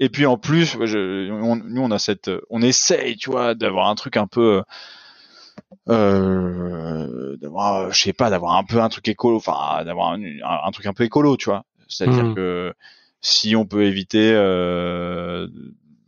Et 0.00 0.08
puis 0.08 0.26
en 0.26 0.38
plus, 0.38 0.76
je, 0.86 1.28
nous 1.28 1.82
on 1.82 1.90
a 1.90 1.98
cette, 1.98 2.30
on 2.50 2.62
essaye, 2.62 3.16
tu 3.16 3.30
vois, 3.30 3.54
d'avoir 3.54 3.88
un 3.88 3.94
truc 3.94 4.16
un 4.16 4.26
peu 4.26 4.62
euh, 5.88 7.36
d'avoir, 7.36 7.92
je 7.92 8.02
sais 8.02 8.12
pas, 8.12 8.30
d'avoir 8.30 8.56
un 8.56 8.64
peu 8.64 8.80
un 8.80 8.88
truc 8.88 9.08
écolo, 9.08 9.36
enfin 9.36 9.84
d'avoir 9.84 10.12
un, 10.12 10.70
truc 10.72 10.86
un 10.86 10.92
peu 10.92 11.04
écolo, 11.04 11.36
tu 11.36 11.46
vois. 11.46 11.64
C'est-à-dire 11.88 12.24
mmh. 12.24 12.34
que 12.34 12.74
si 13.20 13.56
on 13.56 13.66
peut 13.66 13.84
éviter, 13.84 14.32
euh, 14.34 15.48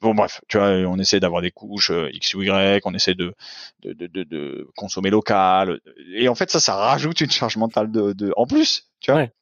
bon 0.00 0.14
bref, 0.14 0.40
tu 0.48 0.58
vois, 0.58 0.68
on 0.68 0.98
essaie 0.98 1.20
d'avoir 1.20 1.42
des 1.42 1.50
couches 1.50 1.90
euh, 1.90 2.10
X 2.12 2.34
ou 2.34 2.42
Y, 2.42 2.82
on 2.84 2.94
essaie 2.94 3.14
de 3.14 3.34
de, 3.82 3.92
de, 3.92 4.22
de, 4.24 4.68
consommer 4.76 5.10
local, 5.10 5.80
et 6.14 6.28
en 6.28 6.34
fait 6.34 6.50
ça, 6.50 6.60
ça 6.60 6.74
rajoute 6.74 7.20
une 7.20 7.30
charge 7.30 7.56
mentale 7.56 7.90
de, 7.90 8.12
de 8.12 8.32
en 8.36 8.46
plus, 8.46 8.90
tu 9.00 9.10
vois. 9.10 9.22
Ouais. 9.22 9.32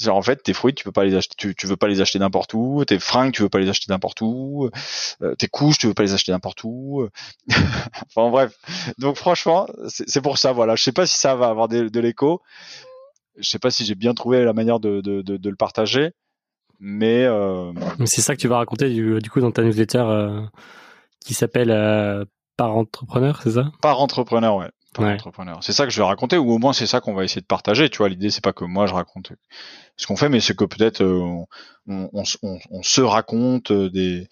Genre 0.00 0.16
en 0.16 0.22
fait 0.22 0.42
tes 0.42 0.54
fruits 0.54 0.74
tu 0.74 0.84
peux 0.84 0.92
pas 0.92 1.04
les 1.04 1.14
acheter, 1.14 1.34
tu, 1.36 1.54
tu 1.54 1.66
veux 1.66 1.76
pas 1.76 1.86
les 1.86 2.00
acheter 2.00 2.18
n'importe 2.18 2.54
où, 2.54 2.82
tes 2.86 2.98
fringues 2.98 3.32
tu 3.32 3.42
veux 3.42 3.50
pas 3.50 3.58
les 3.58 3.68
acheter 3.68 3.86
n'importe 3.90 4.22
où, 4.22 4.70
euh, 5.22 5.34
tes 5.34 5.48
couches 5.48 5.78
tu 5.78 5.86
veux 5.86 5.94
pas 5.94 6.02
les 6.02 6.14
acheter 6.14 6.32
n'importe 6.32 6.64
où. 6.64 7.06
enfin 8.16 8.30
bref, 8.30 8.56
donc 8.98 9.16
franchement 9.16 9.66
c'est 9.88 10.22
pour 10.22 10.38
ça 10.38 10.52
voilà. 10.52 10.74
Je 10.74 10.82
sais 10.82 10.92
pas 10.92 11.06
si 11.06 11.18
ça 11.18 11.34
va 11.34 11.48
avoir 11.48 11.68
de, 11.68 12.00
l'écho, 12.00 12.40
je 13.36 13.48
sais 13.48 13.58
pas 13.58 13.70
si 13.70 13.84
j'ai 13.84 13.94
bien 13.94 14.14
trouvé 14.14 14.44
la 14.44 14.54
manière 14.54 14.80
de, 14.80 15.00
de, 15.02 15.20
de, 15.20 15.50
le 15.50 15.56
partager, 15.56 16.12
mais 16.78 17.24
euh... 17.24 17.72
c'est 18.06 18.22
ça 18.22 18.34
que 18.34 18.40
tu 18.40 18.48
vas 18.48 18.56
raconter 18.56 18.88
du, 18.88 19.18
du 19.18 19.30
coup 19.30 19.40
dans 19.40 19.50
ta 19.50 19.62
newsletter 19.62 19.98
euh, 19.98 20.40
qui 21.20 21.34
s'appelle 21.34 21.70
euh, 21.70 22.24
Par 22.56 22.76
entrepreneur, 22.76 23.40
c'est 23.42 23.52
ça? 23.52 23.70
Par 23.82 24.00
entrepreneur, 24.00 24.56
ouais. 24.56 24.70
C'est 25.60 25.72
ça 25.72 25.84
que 25.84 25.92
je 25.92 25.98
vais 25.98 26.06
raconter, 26.06 26.36
ou 26.36 26.50
au 26.50 26.58
moins 26.58 26.72
c'est 26.72 26.86
ça 26.86 27.00
qu'on 27.00 27.14
va 27.14 27.24
essayer 27.24 27.40
de 27.40 27.46
partager. 27.46 27.88
Tu 27.88 27.98
vois, 27.98 28.08
l'idée 28.08 28.30
c'est 28.30 28.42
pas 28.42 28.52
que 28.52 28.64
moi 28.64 28.86
je 28.86 28.94
raconte 28.94 29.32
ce 29.96 30.06
qu'on 30.06 30.16
fait, 30.16 30.28
mais 30.28 30.40
c'est 30.40 30.56
que 30.56 30.64
peut-être 30.64 31.02
euh, 31.02 31.44
on, 31.86 32.24
se 32.82 33.00
raconte 33.00 33.70
euh, 33.70 33.88
des, 33.88 34.28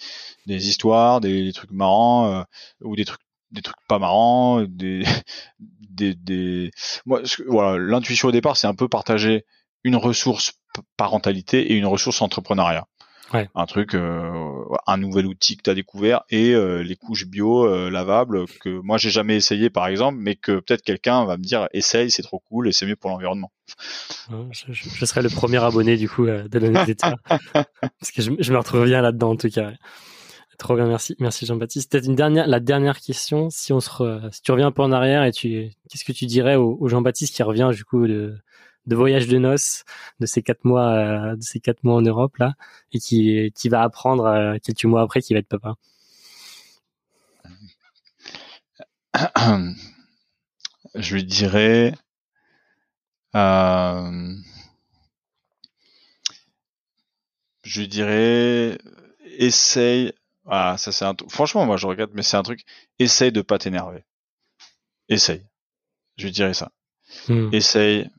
histoires, 0.68 1.20
des, 1.20 1.52
trucs 1.52 1.70
marrants 1.70 2.32
euh, 2.32 2.42
ou 2.80 2.96
des 2.96 3.04
trucs 3.04 3.20
des 3.50 3.62
trucs 3.62 3.76
pas 3.88 3.98
marrants, 3.98 4.62
des 4.62 5.04
des, 5.58 6.14
des... 6.14 6.70
moi 7.06 7.22
voilà 7.46 7.78
l'intuition 7.78 8.28
au 8.28 8.32
départ 8.32 8.56
c'est 8.56 8.66
un 8.66 8.74
peu 8.74 8.88
partager 8.88 9.46
une 9.84 9.96
ressource 9.96 10.52
parentalité 10.96 11.72
et 11.72 11.76
une 11.76 11.86
ressource 11.86 12.20
entrepreneuriat. 12.20 12.86
Un 13.32 13.66
truc, 13.66 13.94
euh, 13.94 14.64
un 14.86 14.96
nouvel 14.96 15.26
outil 15.26 15.56
que 15.56 15.62
tu 15.62 15.70
as 15.70 15.74
découvert 15.74 16.22
et 16.30 16.54
euh, 16.54 16.82
les 16.82 16.96
couches 16.96 17.26
bio 17.26 17.66
euh, 17.66 17.90
lavables 17.90 18.46
que 18.60 18.70
moi 18.80 18.96
j'ai 18.96 19.10
jamais 19.10 19.36
essayé 19.36 19.68
par 19.68 19.86
exemple, 19.86 20.18
mais 20.18 20.34
que 20.34 20.60
peut-être 20.60 20.82
quelqu'un 20.82 21.24
va 21.26 21.36
me 21.36 21.42
dire 21.42 21.68
essaye, 21.72 22.10
c'est 22.10 22.22
trop 22.22 22.42
cool 22.48 22.68
et 22.68 22.72
c'est 22.72 22.86
mieux 22.86 22.96
pour 22.96 23.10
l'environnement. 23.10 23.52
Je, 24.50 24.72
je, 24.72 25.04
serai 25.04 25.20
le 25.20 25.28
premier 25.28 25.62
abonné 25.62 25.98
du 25.98 26.08
coup 26.08 26.24
de 26.26 26.58
l'année 26.58 26.94
parce 27.52 28.12
que 28.14 28.22
je, 28.22 28.32
je, 28.38 28.52
me 28.52 28.58
retrouve 28.58 28.84
bien 28.84 29.02
là-dedans 29.02 29.32
en 29.32 29.36
tout 29.36 29.50
cas. 29.50 29.72
Trop 30.58 30.74
bien, 30.74 30.86
merci, 30.86 31.14
merci 31.20 31.46
Jean-Baptiste. 31.46 31.92
Peut-être 31.92 32.06
une 32.06 32.16
dernière, 32.16 32.48
la 32.48 32.58
dernière 32.58 32.98
question. 32.98 33.48
Si 33.50 33.72
on 33.72 33.78
se, 33.78 34.28
si 34.32 34.42
tu 34.42 34.50
reviens 34.50 34.68
un 34.68 34.72
peu 34.72 34.82
en 34.82 34.90
arrière 34.90 35.22
et 35.22 35.30
tu, 35.30 35.70
qu'est-ce 35.88 36.04
que 36.04 36.12
tu 36.12 36.26
dirais 36.26 36.56
au, 36.56 36.76
au 36.80 36.88
Jean-Baptiste 36.88 37.36
qui 37.36 37.42
revient 37.44 37.70
du 37.72 37.84
coup 37.84 38.08
de, 38.08 38.34
de 38.88 38.96
voyage 38.96 39.28
de 39.28 39.38
noces 39.38 39.84
de 40.20 40.26
ces 40.26 40.42
quatre 40.42 40.64
mois 40.64 40.88
euh, 40.88 41.36
de 41.36 41.42
ces 41.42 41.60
quatre 41.60 41.84
mois 41.84 41.96
en 41.96 42.02
Europe 42.02 42.36
là 42.38 42.54
et 42.92 42.98
qui 42.98 43.52
qui 43.54 43.68
va 43.68 43.82
apprendre 43.82 44.24
euh, 44.26 44.56
quelques 44.62 44.84
mois 44.84 45.02
après 45.02 45.20
qu'il 45.20 45.36
va 45.36 45.40
être 45.40 45.48
papa. 45.48 45.74
Je 50.94 51.14
lui 51.14 51.24
dirais 51.24 51.94
euh, 53.36 54.34
je 57.62 57.80
lui 57.80 57.88
dirais 57.88 58.78
essaye 59.36 60.12
ah 60.46 60.76
ça 60.78 60.92
c'est 60.92 61.04
un 61.04 61.14
franchement 61.28 61.66
moi 61.66 61.76
je 61.76 61.86
regarde 61.86 62.12
mais 62.14 62.22
c'est 62.22 62.38
un 62.38 62.42
truc 62.42 62.64
essaye 62.98 63.32
de 63.32 63.42
pas 63.42 63.58
t'énerver. 63.58 64.04
Essaye. 65.10 65.46
Je 66.16 66.24
lui 66.24 66.32
dirais 66.32 66.54
ça. 66.54 66.72
Hmm. 67.28 67.48
essaye 67.52 68.10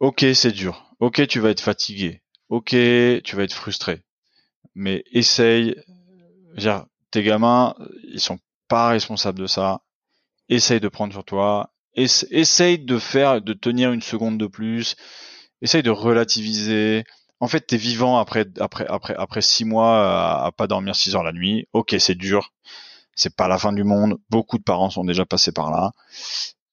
ok, 0.00 0.24
c'est 0.34 0.52
dur. 0.52 0.94
Ok, 1.00 1.26
tu 1.26 1.40
vas 1.40 1.50
être 1.50 1.60
fatigué. 1.60 2.22
Ok, 2.48 2.70
tu 2.70 3.36
vas 3.36 3.42
être 3.42 3.54
frustré. 3.54 4.02
Mais 4.74 5.04
essaye. 5.12 5.76
Genre, 6.56 6.86
tes 7.10 7.22
gamins, 7.22 7.74
ils 8.04 8.20
sont 8.20 8.38
pas 8.68 8.88
responsables 8.88 9.38
de 9.38 9.46
ça. 9.46 9.82
Essaye 10.48 10.80
de 10.80 10.88
prendre 10.88 11.12
sur 11.12 11.24
toi. 11.24 11.72
Essaye 11.94 12.78
de 12.78 12.98
faire, 12.98 13.42
de 13.42 13.52
tenir 13.52 13.92
une 13.92 14.02
seconde 14.02 14.38
de 14.38 14.46
plus. 14.46 14.96
Essaye 15.62 15.82
de 15.82 15.90
relativiser. 15.90 17.04
En 17.40 17.48
fait, 17.48 17.60
t'es 17.60 17.76
vivant 17.76 18.18
après, 18.18 18.46
après, 18.58 18.86
après, 18.88 19.14
après 19.16 19.42
six 19.42 19.64
mois 19.64 20.40
à, 20.42 20.46
à 20.46 20.52
pas 20.52 20.66
dormir 20.66 20.94
six 20.96 21.14
heures 21.14 21.24
la 21.24 21.32
nuit. 21.32 21.66
Ok, 21.72 21.94
c'est 21.98 22.14
dur. 22.14 22.52
C'est 23.14 23.34
pas 23.34 23.48
la 23.48 23.58
fin 23.58 23.72
du 23.72 23.84
monde. 23.84 24.18
Beaucoup 24.30 24.58
de 24.58 24.62
parents 24.62 24.90
sont 24.90 25.04
déjà 25.04 25.26
passés 25.26 25.52
par 25.52 25.70
là. 25.70 25.92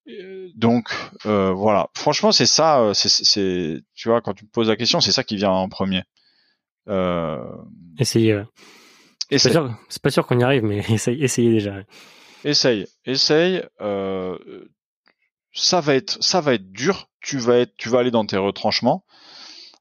Euh, 0.10 0.50
donc 0.56 0.90
euh, 1.26 1.52
voilà, 1.52 1.90
franchement 1.94 2.32
c'est 2.32 2.46
ça, 2.46 2.80
euh, 2.80 2.94
c'est 2.94 3.84
tu 3.94 4.08
vois 4.08 4.22
quand 4.22 4.34
tu 4.34 4.46
me 4.46 4.50
poses 4.50 4.70
la 4.70 4.76
question, 4.76 5.02
c'est 5.02 5.12
ça 5.12 5.24
qui 5.24 5.36
vient 5.36 5.52
en 5.52 5.68
premier. 5.70 6.04
Euh... 6.88 7.44
Essayer. 8.00 8.44
C'est 9.30 10.02
pas 10.02 10.10
sûr, 10.10 10.26
qu'on 10.26 10.40
y 10.40 10.44
arrive, 10.44 10.64
mais 10.64 10.78
essaye, 10.90 11.22
essayez 11.22 11.52
déjà. 11.52 11.76
Essaye, 12.46 12.88
essaye. 13.06 13.62
ça 15.52 15.82
va 15.82 15.96
être, 15.96 16.24
ça 16.24 16.40
va 16.40 16.54
être 16.54 16.72
dur. 16.72 17.10
Tu 17.20 17.38
vas 17.40 17.58
être, 17.58 17.76
tu 17.76 17.90
vas 17.90 18.00
aller 18.00 18.12
dans 18.12 18.26
tes 18.26 18.38
retranchements, 18.38 19.04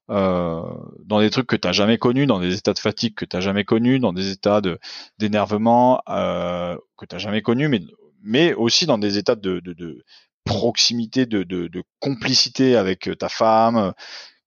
dans 0.09 1.21
des 1.21 1.31
trucs 1.31 1.47
que 1.47 1.55
t'as 1.55 1.71
jamais 1.71 1.99
connus, 1.99 2.27
dans 2.27 2.41
des 2.41 2.57
états 2.57 2.73
de 2.73 2.81
fatigue 2.81 3.15
que 3.15 3.25
t'as 3.25 3.39
jamais 3.39 3.63
connus, 3.63 4.01
dans 4.01 4.13
des 4.13 4.33
états 4.33 4.61
de 4.61 4.81
d'énervement 5.19 6.03
que 6.09 7.07
t'as 7.07 7.19
jamais 7.19 7.43
connus, 7.43 7.69
mais 7.69 7.83
mais 8.27 8.55
aussi 8.55 8.87
dans 8.87 8.99
des 8.99 9.19
états 9.19 9.37
de, 9.37 9.61
de, 9.61 9.73
de 9.73 10.05
proximité, 10.45 11.27
de, 11.27 11.85
complicité 12.01 12.77
avec 12.77 13.09
ta 13.19 13.29
femme, 13.29 13.95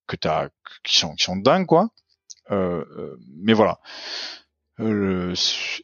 que 0.07 0.15
t'as, 0.15 0.49
qui 0.83 0.97
sont, 0.97 1.15
qui 1.15 1.23
sont 1.23 1.37
dingues, 1.37 1.65
quoi. 1.65 1.89
Euh, 2.51 2.83
euh 2.97 3.17
mais 3.37 3.53
voilà. 3.53 3.79
Euh, 4.79 5.35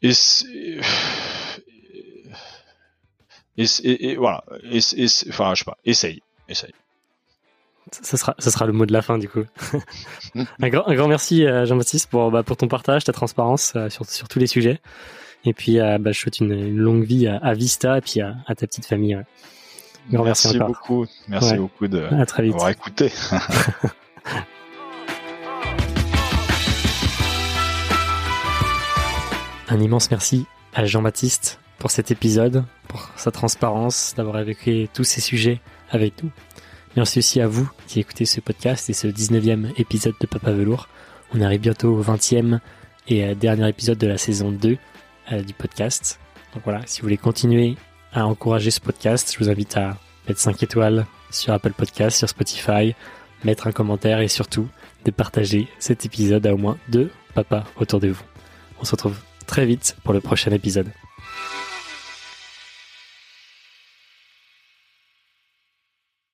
et, 0.01 0.11
et, 3.57 3.65
et, 3.83 4.15
voilà. 4.15 4.43
Et, 4.63 4.79
enfin, 5.29 5.53
je 5.53 5.59
sais 5.59 5.65
pas. 5.65 5.77
Essaye, 5.85 6.21
essaye. 6.47 6.73
Ça 7.91 8.17
sera, 8.17 8.35
ça 8.39 8.49
sera 8.49 8.65
le 8.65 8.73
mot 8.73 8.87
de 8.87 8.93
la 8.93 9.03
fin 9.03 9.19
du 9.19 9.29
coup. 9.29 9.43
un, 10.35 10.69
grand, 10.69 10.87
un 10.87 10.95
grand 10.95 11.07
merci 11.07 11.45
euh, 11.45 11.65
Jean-Baptiste 11.65 12.09
pour, 12.09 12.31
bah, 12.31 12.41
pour 12.41 12.57
ton 12.57 12.67
partage, 12.67 13.03
ta 13.03 13.13
transparence 13.13 13.73
euh, 13.75 13.89
sur, 13.89 14.05
sur 14.05 14.27
tous 14.27 14.39
les 14.39 14.47
sujets. 14.47 14.81
Et 15.45 15.53
puis, 15.53 15.79
euh, 15.79 15.97
bah, 15.99 16.11
je 16.11 16.19
souhaite 16.19 16.39
une, 16.39 16.75
longue 16.75 17.03
vie 17.03 17.27
à, 17.27 17.53
Vista 17.53 17.99
et 17.99 18.01
puis 18.01 18.19
à, 18.19 18.35
ta 18.47 18.55
petite 18.55 18.87
famille. 18.87 19.17
merci, 20.09 20.57
beaucoup. 20.57 21.05
Merci 21.27 21.55
beaucoup 21.55 21.87
de 21.87 22.01
m'avoir 22.01 22.69
écouté. 22.69 23.11
Un 29.67 29.79
immense 29.79 30.11
merci 30.11 30.45
à 30.73 30.85
Jean-Baptiste 30.85 31.59
pour 31.79 31.89
cet 31.91 32.11
épisode, 32.11 32.63
pour 32.87 33.09
sa 33.15 33.31
transparence, 33.31 34.13
d'avoir 34.15 34.39
évoqué 34.39 34.89
tous 34.93 35.03
ces 35.03 35.21
sujets 35.21 35.59
avec 35.89 36.23
nous. 36.23 36.29
Merci 36.95 37.19
aussi 37.19 37.41
à 37.41 37.47
vous 37.47 37.69
qui 37.87 37.99
écoutez 37.99 38.25
ce 38.25 38.41
podcast 38.41 38.89
et 38.89 38.93
ce 38.93 39.07
19e 39.07 39.73
épisode 39.77 40.13
de 40.21 40.27
Papa 40.27 40.51
Velours. 40.51 40.87
On 41.33 41.41
arrive 41.41 41.61
bientôt 41.61 41.89
au 41.89 42.01
20e 42.01 42.59
et 43.07 43.35
dernier 43.35 43.67
épisode 43.69 43.97
de 43.97 44.07
la 44.07 44.17
saison 44.17 44.51
2. 44.51 44.77
Euh, 45.31 45.41
du 45.41 45.53
podcast. 45.53 46.19
Donc 46.53 46.63
voilà, 46.65 46.81
si 46.85 47.01
vous 47.01 47.05
voulez 47.05 47.17
continuer 47.17 47.77
à 48.13 48.27
encourager 48.27 48.69
ce 48.69 48.79
podcast, 48.79 49.33
je 49.33 49.43
vous 49.43 49.49
invite 49.49 49.75
à 49.75 49.97
mettre 50.27 50.39
5 50.39 50.61
étoiles 50.61 51.07
sur 51.31 51.51
Apple 51.51 51.73
Podcast, 51.73 52.17
sur 52.19 52.29
Spotify, 52.29 52.93
mettre 53.43 53.65
un 53.65 53.71
commentaire 53.71 54.19
et 54.19 54.27
surtout 54.27 54.67
de 55.03 55.09
partager 55.09 55.67
cet 55.79 56.05
épisode 56.05 56.45
à 56.45 56.53
au 56.53 56.57
moins 56.57 56.77
deux 56.89 57.09
papas 57.33 57.63
autour 57.77 57.99
de 57.99 58.09
vous. 58.09 58.23
On 58.79 58.85
se 58.85 58.91
retrouve 58.91 59.17
très 59.47 59.65
vite 59.65 59.97
pour 60.03 60.13
le 60.13 60.21
prochain 60.21 60.51
épisode. 60.51 60.91